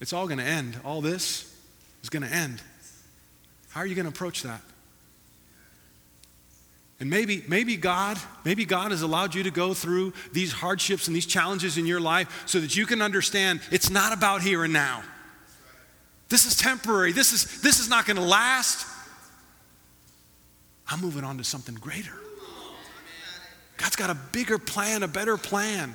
It's 0.00 0.12
all 0.12 0.26
going 0.26 0.38
to 0.38 0.44
end. 0.44 0.78
All 0.84 1.00
this 1.00 1.54
is 2.02 2.08
going 2.08 2.22
to 2.22 2.32
end. 2.32 2.62
How 3.70 3.80
are 3.80 3.86
you 3.86 3.94
going 3.94 4.06
to 4.06 4.12
approach 4.12 4.42
that? 4.44 4.60
And 7.00 7.10
maybe, 7.10 7.44
maybe 7.46 7.76
God, 7.76 8.18
maybe 8.44 8.64
God 8.64 8.90
has 8.90 9.02
allowed 9.02 9.34
you 9.34 9.44
to 9.44 9.50
go 9.50 9.74
through 9.74 10.14
these 10.32 10.52
hardships 10.52 11.06
and 11.06 11.14
these 11.14 11.26
challenges 11.26 11.78
in 11.78 11.86
your 11.86 12.00
life 12.00 12.44
so 12.46 12.58
that 12.60 12.76
you 12.76 12.86
can 12.86 13.02
understand 13.02 13.60
it's 13.70 13.90
not 13.90 14.12
about 14.12 14.42
here 14.42 14.64
and 14.64 14.72
now. 14.72 15.02
This 16.28 16.44
is 16.44 16.56
temporary. 16.56 17.12
This 17.12 17.32
is, 17.32 17.62
this 17.62 17.78
is 17.78 17.88
not 17.88 18.04
going 18.06 18.16
to 18.16 18.22
last. 18.22 18.86
I'm 20.90 21.00
moving 21.00 21.24
on 21.24 21.38
to 21.38 21.44
something 21.44 21.74
greater. 21.74 22.14
God's 23.76 23.96
got 23.96 24.10
a 24.10 24.14
bigger 24.32 24.58
plan, 24.58 25.02
a 25.02 25.08
better 25.08 25.36
plan. 25.36 25.94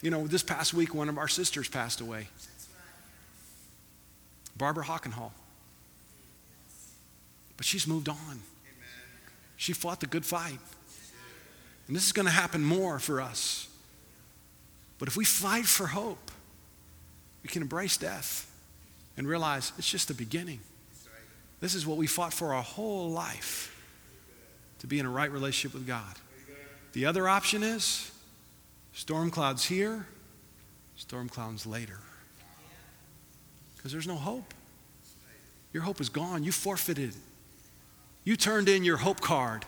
You 0.00 0.10
know, 0.10 0.26
this 0.26 0.42
past 0.42 0.74
week, 0.74 0.94
one 0.94 1.08
of 1.08 1.18
our 1.18 1.28
sisters 1.28 1.68
passed 1.68 2.00
away 2.00 2.28
Barbara 4.56 4.84
Hockenhall. 4.84 5.30
But 7.56 7.66
she's 7.66 7.86
moved 7.86 8.08
on. 8.08 8.40
She 9.56 9.72
fought 9.72 10.00
the 10.00 10.06
good 10.06 10.26
fight. 10.26 10.58
And 11.86 11.96
this 11.96 12.06
is 12.06 12.12
going 12.12 12.26
to 12.26 12.32
happen 12.32 12.62
more 12.64 12.98
for 12.98 13.20
us. 13.20 13.68
But 14.98 15.08
if 15.08 15.16
we 15.16 15.24
fight 15.24 15.66
for 15.66 15.86
hope, 15.86 16.30
we 17.42 17.48
can 17.48 17.62
embrace 17.62 17.96
death 17.96 18.50
and 19.16 19.26
realize 19.26 19.72
it's 19.78 19.88
just 19.88 20.08
the 20.08 20.14
beginning. 20.14 20.60
This 21.60 21.74
is 21.74 21.86
what 21.86 21.96
we 21.96 22.06
fought 22.06 22.32
for 22.32 22.54
our 22.54 22.62
whole 22.62 23.10
life 23.10 23.71
to 24.82 24.88
be 24.88 24.98
in 24.98 25.06
a 25.06 25.10
right 25.10 25.30
relationship 25.30 25.74
with 25.74 25.86
God. 25.86 26.16
The 26.92 27.06
other 27.06 27.28
option 27.28 27.62
is 27.62 28.10
storm 28.92 29.30
clouds 29.30 29.64
here, 29.64 30.06
storm 30.96 31.28
clouds 31.28 31.64
later. 31.64 32.00
Because 33.76 33.92
there's 33.92 34.08
no 34.08 34.16
hope. 34.16 34.52
Your 35.72 35.84
hope 35.84 36.00
is 36.00 36.08
gone. 36.08 36.42
You 36.42 36.50
forfeited. 36.50 37.10
It. 37.10 37.16
You 38.24 38.34
turned 38.34 38.68
in 38.68 38.82
your 38.82 38.96
hope 38.96 39.20
card 39.20 39.64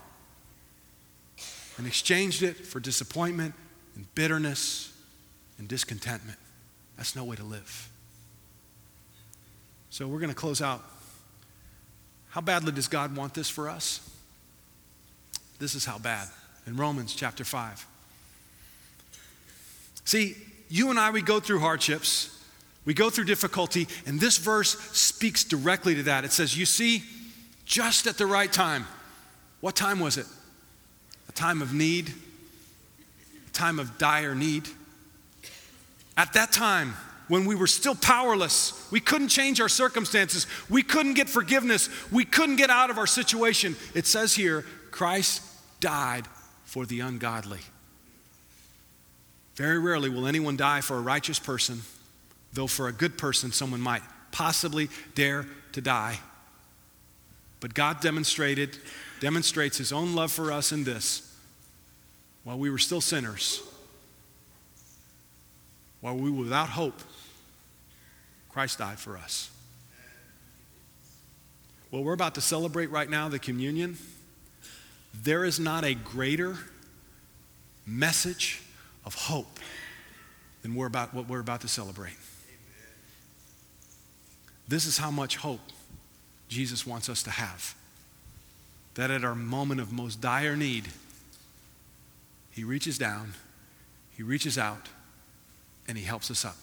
and 1.79 1.87
exchanged 1.87 2.43
it 2.43 2.57
for 2.57 2.81
disappointment 2.81 3.55
and 3.95 4.13
bitterness 4.17 4.93
and 5.59 5.69
discontentment. 5.69 6.39
That's 6.97 7.15
no 7.15 7.23
way 7.23 7.37
to 7.37 7.45
live. 7.45 7.89
So 9.91 10.09
we're 10.09 10.19
going 10.19 10.31
to 10.31 10.35
close 10.35 10.61
out. 10.61 10.85
How 12.31 12.41
badly 12.41 12.73
does 12.73 12.89
God 12.89 13.17
want 13.17 13.33
this 13.33 13.49
for 13.49 13.69
us? 13.69 14.11
This 15.59 15.75
is 15.75 15.85
how 15.85 15.99
bad. 15.99 16.29
In 16.67 16.77
Romans 16.77 17.15
chapter 17.15 17.45
5. 17.45 17.87
See, 20.05 20.37
you 20.69 20.91
and 20.91 20.99
I, 20.99 21.11
we 21.11 21.23
go 21.23 21.41
through 21.41 21.61
hardships, 21.61 22.31
we 22.85 22.95
go 22.95 23.11
through 23.11 23.25
difficulty, 23.25 23.89
and 24.07 24.21
this 24.21 24.39
verse 24.39 24.79
speaks 24.93 25.45
directly 25.45 25.95
to 25.95 26.03
that. 26.05 26.25
It 26.25 26.33
says, 26.33 26.57
You 26.57 26.67
see, 26.67 27.03
just 27.65 28.07
at 28.07 28.19
the 28.19 28.27
right 28.27 28.53
time. 28.53 28.87
What 29.61 29.75
time 29.75 30.01
was 30.01 30.19
it? 30.19 30.27
A 31.29 31.33
time 31.33 31.63
of 31.63 31.73
need, 31.73 32.13
a 33.47 33.51
time 33.53 33.79
of 33.79 33.97
dire 33.97 34.35
need. 34.35 34.69
At 36.17 36.35
that 36.35 36.53
time, 36.53 36.95
when 37.29 37.47
we 37.47 37.55
were 37.55 37.67
still 37.67 37.95
powerless. 37.95 38.87
We 38.91 39.01
couldn't 39.01 39.29
change 39.29 39.61
our 39.61 39.69
circumstances. 39.69 40.47
We 40.69 40.83
couldn't 40.83 41.15
get 41.15 41.29
forgiveness. 41.29 41.89
We 42.13 42.25
couldn't 42.25 42.57
get 42.57 42.71
out 42.71 42.91
of 42.91 42.99
our 42.99 43.07
situation. 43.07 43.77
It 43.95 44.07
says 44.07 44.35
here 44.35 44.65
Christ 44.95 45.43
died 45.81 46.25
for 46.67 46.87
the 46.87 47.01
ungodly. 47.01 47.59
Very 49.57 49.81
rarely 49.81 50.09
will 50.09 50.29
anyone 50.29 50.57
die 50.57 50.83
for 50.83 50.97
a 50.97 51.01
righteous 51.01 51.41
person, 51.41 51.81
though 52.53 52.69
for 52.69 52.87
a 52.87 52.93
good 52.93 53.19
person, 53.19 53.51
someone 53.51 53.81
might 53.81 54.03
possibly 54.31 54.89
dare 55.17 55.47
to 55.73 55.81
die. 55.81 56.21
But 57.59 57.75
God 57.75 58.03
demonstrated, 58.03 58.79
demonstrates 59.19 59.79
his 59.79 59.93
own 59.93 60.15
love 60.15 60.31
for 60.31 60.53
us 60.53 60.71
in 60.71 60.85
this. 60.85 61.29
While 62.45 62.61
we 62.61 62.71
were 62.71 62.79
still 62.79 63.01
sinners, 63.01 63.61
while 66.03 66.15
we 66.17 66.31
were 66.31 66.45
without 66.45 66.69
hope, 66.69 67.01
Christ 68.49 68.79
died 68.79 69.01
for 69.01 69.17
us. 69.17 69.51
Well, 71.91 72.05
we're 72.05 72.13
about 72.13 72.37
to 72.37 72.41
celebrate 72.41 72.93
right 72.93 73.11
now 73.11 73.29
the 73.29 73.41
communion. 73.41 73.99
There 75.23 75.45
is 75.45 75.61
not 75.61 75.85
a 75.85 75.95
greater 75.95 76.57
message 77.87 78.63
of 79.05 79.15
hope 79.15 79.59
than 80.63 80.75
we're 80.75 80.87
about, 80.87 81.15
what 81.15 81.29
we're 81.29 81.41
about 81.41 81.61
to 81.61 81.69
celebrate. 81.69 82.17
This 84.67 84.87
is 84.87 84.99
how 84.99 85.11
much 85.11 85.37
hope 85.37 85.61
Jesus 86.49 86.87
wants 86.87 87.09
us 87.09 87.23
to 87.25 87.31
have. 87.31 87.75
That 88.95 89.11
at 89.11 89.25
our 89.25 89.35
moment 89.35 89.81
of 89.81 89.93
most 89.93 90.21
dire 90.21 90.57
need, 90.57 90.89
He 92.51 92.65
reaches 92.65 92.97
down, 92.97 93.35
He 94.17 94.23
reaches 94.23 94.57
out, 94.57 94.89
and 95.87 95.99
He 95.99 96.05
helps 96.05 96.31
us 96.31 96.45
up. 96.45 96.57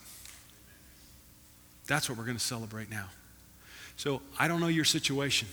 That's 1.87 2.09
what 2.09 2.17
we're 2.17 2.25
going 2.25 2.37
to 2.37 2.43
celebrate 2.43 2.89
now. 2.89 3.07
So 3.97 4.21
I 4.39 4.47
don't 4.47 4.61
know 4.61 4.67
your 4.67 4.85
situation. 4.85 5.47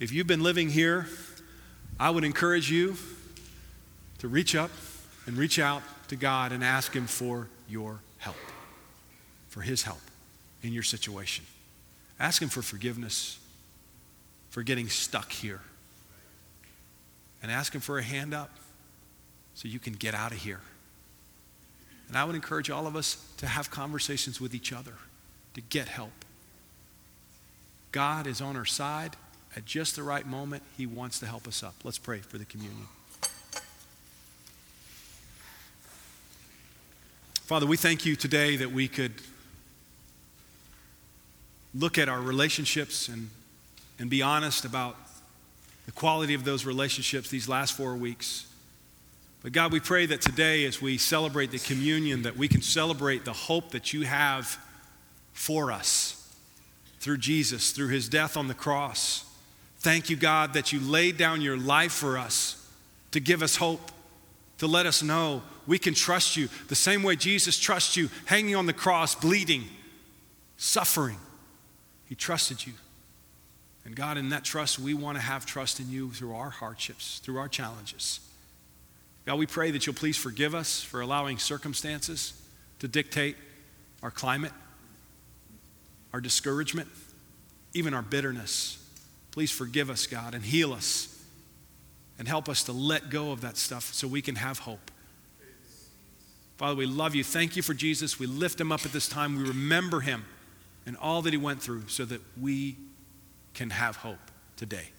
If 0.00 0.12
you've 0.12 0.26
been 0.26 0.42
living 0.42 0.70
here, 0.70 1.06
I 2.00 2.08
would 2.08 2.24
encourage 2.24 2.70
you 2.70 2.96
to 4.18 4.28
reach 4.28 4.56
up 4.56 4.70
and 5.26 5.36
reach 5.36 5.58
out 5.58 5.82
to 6.08 6.16
God 6.16 6.50
and 6.50 6.64
ask 6.64 6.94
Him 6.94 7.06
for 7.06 7.46
your 7.68 8.00
help, 8.16 8.36
for 9.48 9.60
His 9.60 9.82
help 9.82 10.00
in 10.62 10.72
your 10.72 10.82
situation. 10.82 11.44
Ask 12.18 12.40
Him 12.40 12.48
for 12.48 12.62
forgiveness 12.62 13.38
for 14.48 14.62
getting 14.62 14.88
stuck 14.88 15.30
here. 15.30 15.60
And 17.42 17.52
ask 17.52 17.74
Him 17.74 17.82
for 17.82 17.98
a 17.98 18.02
hand 18.02 18.32
up 18.32 18.50
so 19.54 19.68
you 19.68 19.78
can 19.78 19.92
get 19.92 20.14
out 20.14 20.32
of 20.32 20.38
here. 20.38 20.60
And 22.08 22.16
I 22.16 22.24
would 22.24 22.34
encourage 22.34 22.70
all 22.70 22.86
of 22.86 22.96
us 22.96 23.22
to 23.36 23.46
have 23.46 23.70
conversations 23.70 24.40
with 24.40 24.54
each 24.54 24.72
other 24.72 24.94
to 25.52 25.60
get 25.60 25.86
help. 25.86 26.24
God 27.92 28.26
is 28.26 28.40
on 28.40 28.56
our 28.56 28.64
side 28.64 29.16
at 29.56 29.64
just 29.64 29.96
the 29.96 30.02
right 30.02 30.26
moment. 30.26 30.62
He 30.76 30.86
wants 30.86 31.18
to 31.20 31.26
help 31.26 31.46
us 31.46 31.62
up. 31.62 31.74
Let's 31.84 31.98
pray 31.98 32.18
for 32.18 32.38
the 32.38 32.44
communion. 32.44 32.86
Father, 37.34 37.66
we 37.66 37.76
thank 37.76 38.06
you 38.06 38.14
today 38.14 38.56
that 38.56 38.70
we 38.70 38.86
could 38.86 39.12
look 41.74 41.98
at 41.98 42.08
our 42.08 42.20
relationships 42.20 43.08
and, 43.08 43.28
and 43.98 44.08
be 44.08 44.22
honest 44.22 44.64
about 44.64 44.96
the 45.86 45.92
quality 45.92 46.34
of 46.34 46.44
those 46.44 46.64
relationships 46.64 47.28
these 47.30 47.48
last 47.48 47.76
four 47.76 47.96
weeks. 47.96 48.46
But 49.42 49.52
God, 49.52 49.72
we 49.72 49.80
pray 49.80 50.06
that 50.06 50.20
today, 50.20 50.64
as 50.64 50.82
we 50.82 50.98
celebrate 50.98 51.50
the 51.50 51.58
communion, 51.58 52.22
that 52.22 52.36
we 52.36 52.46
can 52.46 52.62
celebrate 52.62 53.24
the 53.24 53.32
hope 53.32 53.70
that 53.70 53.92
you 53.92 54.02
have 54.02 54.58
for 55.32 55.72
us 55.72 56.16
through 57.00 57.18
Jesus, 57.18 57.72
through 57.72 57.88
his 57.88 58.08
death 58.08 58.36
on 58.36 58.46
the 58.46 58.54
cross. 58.54 59.24
Thank 59.80 60.10
you, 60.10 60.16
God, 60.16 60.54
that 60.54 60.72
you 60.72 60.80
laid 60.80 61.16
down 61.16 61.40
your 61.40 61.56
life 61.56 61.92
for 61.92 62.18
us 62.18 62.56
to 63.12 63.20
give 63.20 63.42
us 63.42 63.56
hope, 63.56 63.90
to 64.58 64.66
let 64.66 64.86
us 64.86 65.02
know 65.02 65.42
we 65.66 65.78
can 65.78 65.94
trust 65.94 66.36
you 66.36 66.48
the 66.68 66.74
same 66.74 67.02
way 67.02 67.16
Jesus 67.16 67.58
trusts 67.58 67.96
you, 67.96 68.10
hanging 68.26 68.56
on 68.56 68.66
the 68.66 68.72
cross, 68.72 69.14
bleeding, 69.14 69.64
suffering. 70.56 71.16
He 72.06 72.14
trusted 72.14 72.66
you. 72.66 72.74
And 73.84 73.96
God, 73.96 74.18
in 74.18 74.28
that 74.28 74.44
trust, 74.44 74.78
we 74.78 74.92
want 74.92 75.16
to 75.16 75.22
have 75.22 75.46
trust 75.46 75.80
in 75.80 75.90
you 75.90 76.10
through 76.10 76.34
our 76.34 76.50
hardships, 76.50 77.18
through 77.20 77.38
our 77.38 77.48
challenges. 77.48 78.20
God, 79.24 79.38
we 79.38 79.46
pray 79.46 79.70
that 79.70 79.86
you'll 79.86 79.94
please 79.94 80.16
forgive 80.16 80.54
us 80.54 80.82
for 80.82 81.00
allowing 81.00 81.38
circumstances 81.38 82.34
to 82.80 82.88
dictate 82.88 83.36
our 84.02 84.10
climate, 84.10 84.52
our 86.12 86.20
discouragement, 86.20 86.88
even 87.72 87.94
our 87.94 88.02
bitterness. 88.02 88.79
Please 89.30 89.50
forgive 89.50 89.90
us, 89.90 90.06
God, 90.06 90.34
and 90.34 90.44
heal 90.44 90.72
us 90.72 91.06
and 92.18 92.28
help 92.28 92.48
us 92.48 92.64
to 92.64 92.72
let 92.72 93.10
go 93.10 93.32
of 93.32 93.40
that 93.42 93.56
stuff 93.56 93.94
so 93.94 94.06
we 94.06 94.22
can 94.22 94.36
have 94.36 94.60
hope. 94.60 94.90
Father, 96.56 96.74
we 96.74 96.84
love 96.84 97.14
you. 97.14 97.24
Thank 97.24 97.56
you 97.56 97.62
for 97.62 97.72
Jesus. 97.72 98.18
We 98.18 98.26
lift 98.26 98.60
him 98.60 98.70
up 98.70 98.84
at 98.84 98.92
this 98.92 99.08
time. 99.08 99.36
We 99.36 99.48
remember 99.48 100.00
him 100.00 100.24
and 100.84 100.96
all 100.98 101.22
that 101.22 101.32
he 101.32 101.38
went 101.38 101.62
through 101.62 101.84
so 101.88 102.04
that 102.04 102.20
we 102.38 102.76
can 103.54 103.70
have 103.70 103.96
hope 103.96 104.18
today. 104.56 104.90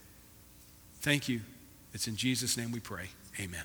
Thank 1.02 1.30
you. 1.30 1.42
It's 1.94 2.08
in 2.08 2.16
Jesus' 2.16 2.58
name 2.58 2.72
we 2.72 2.80
pray. 2.80 3.10
Amen. 3.40 3.64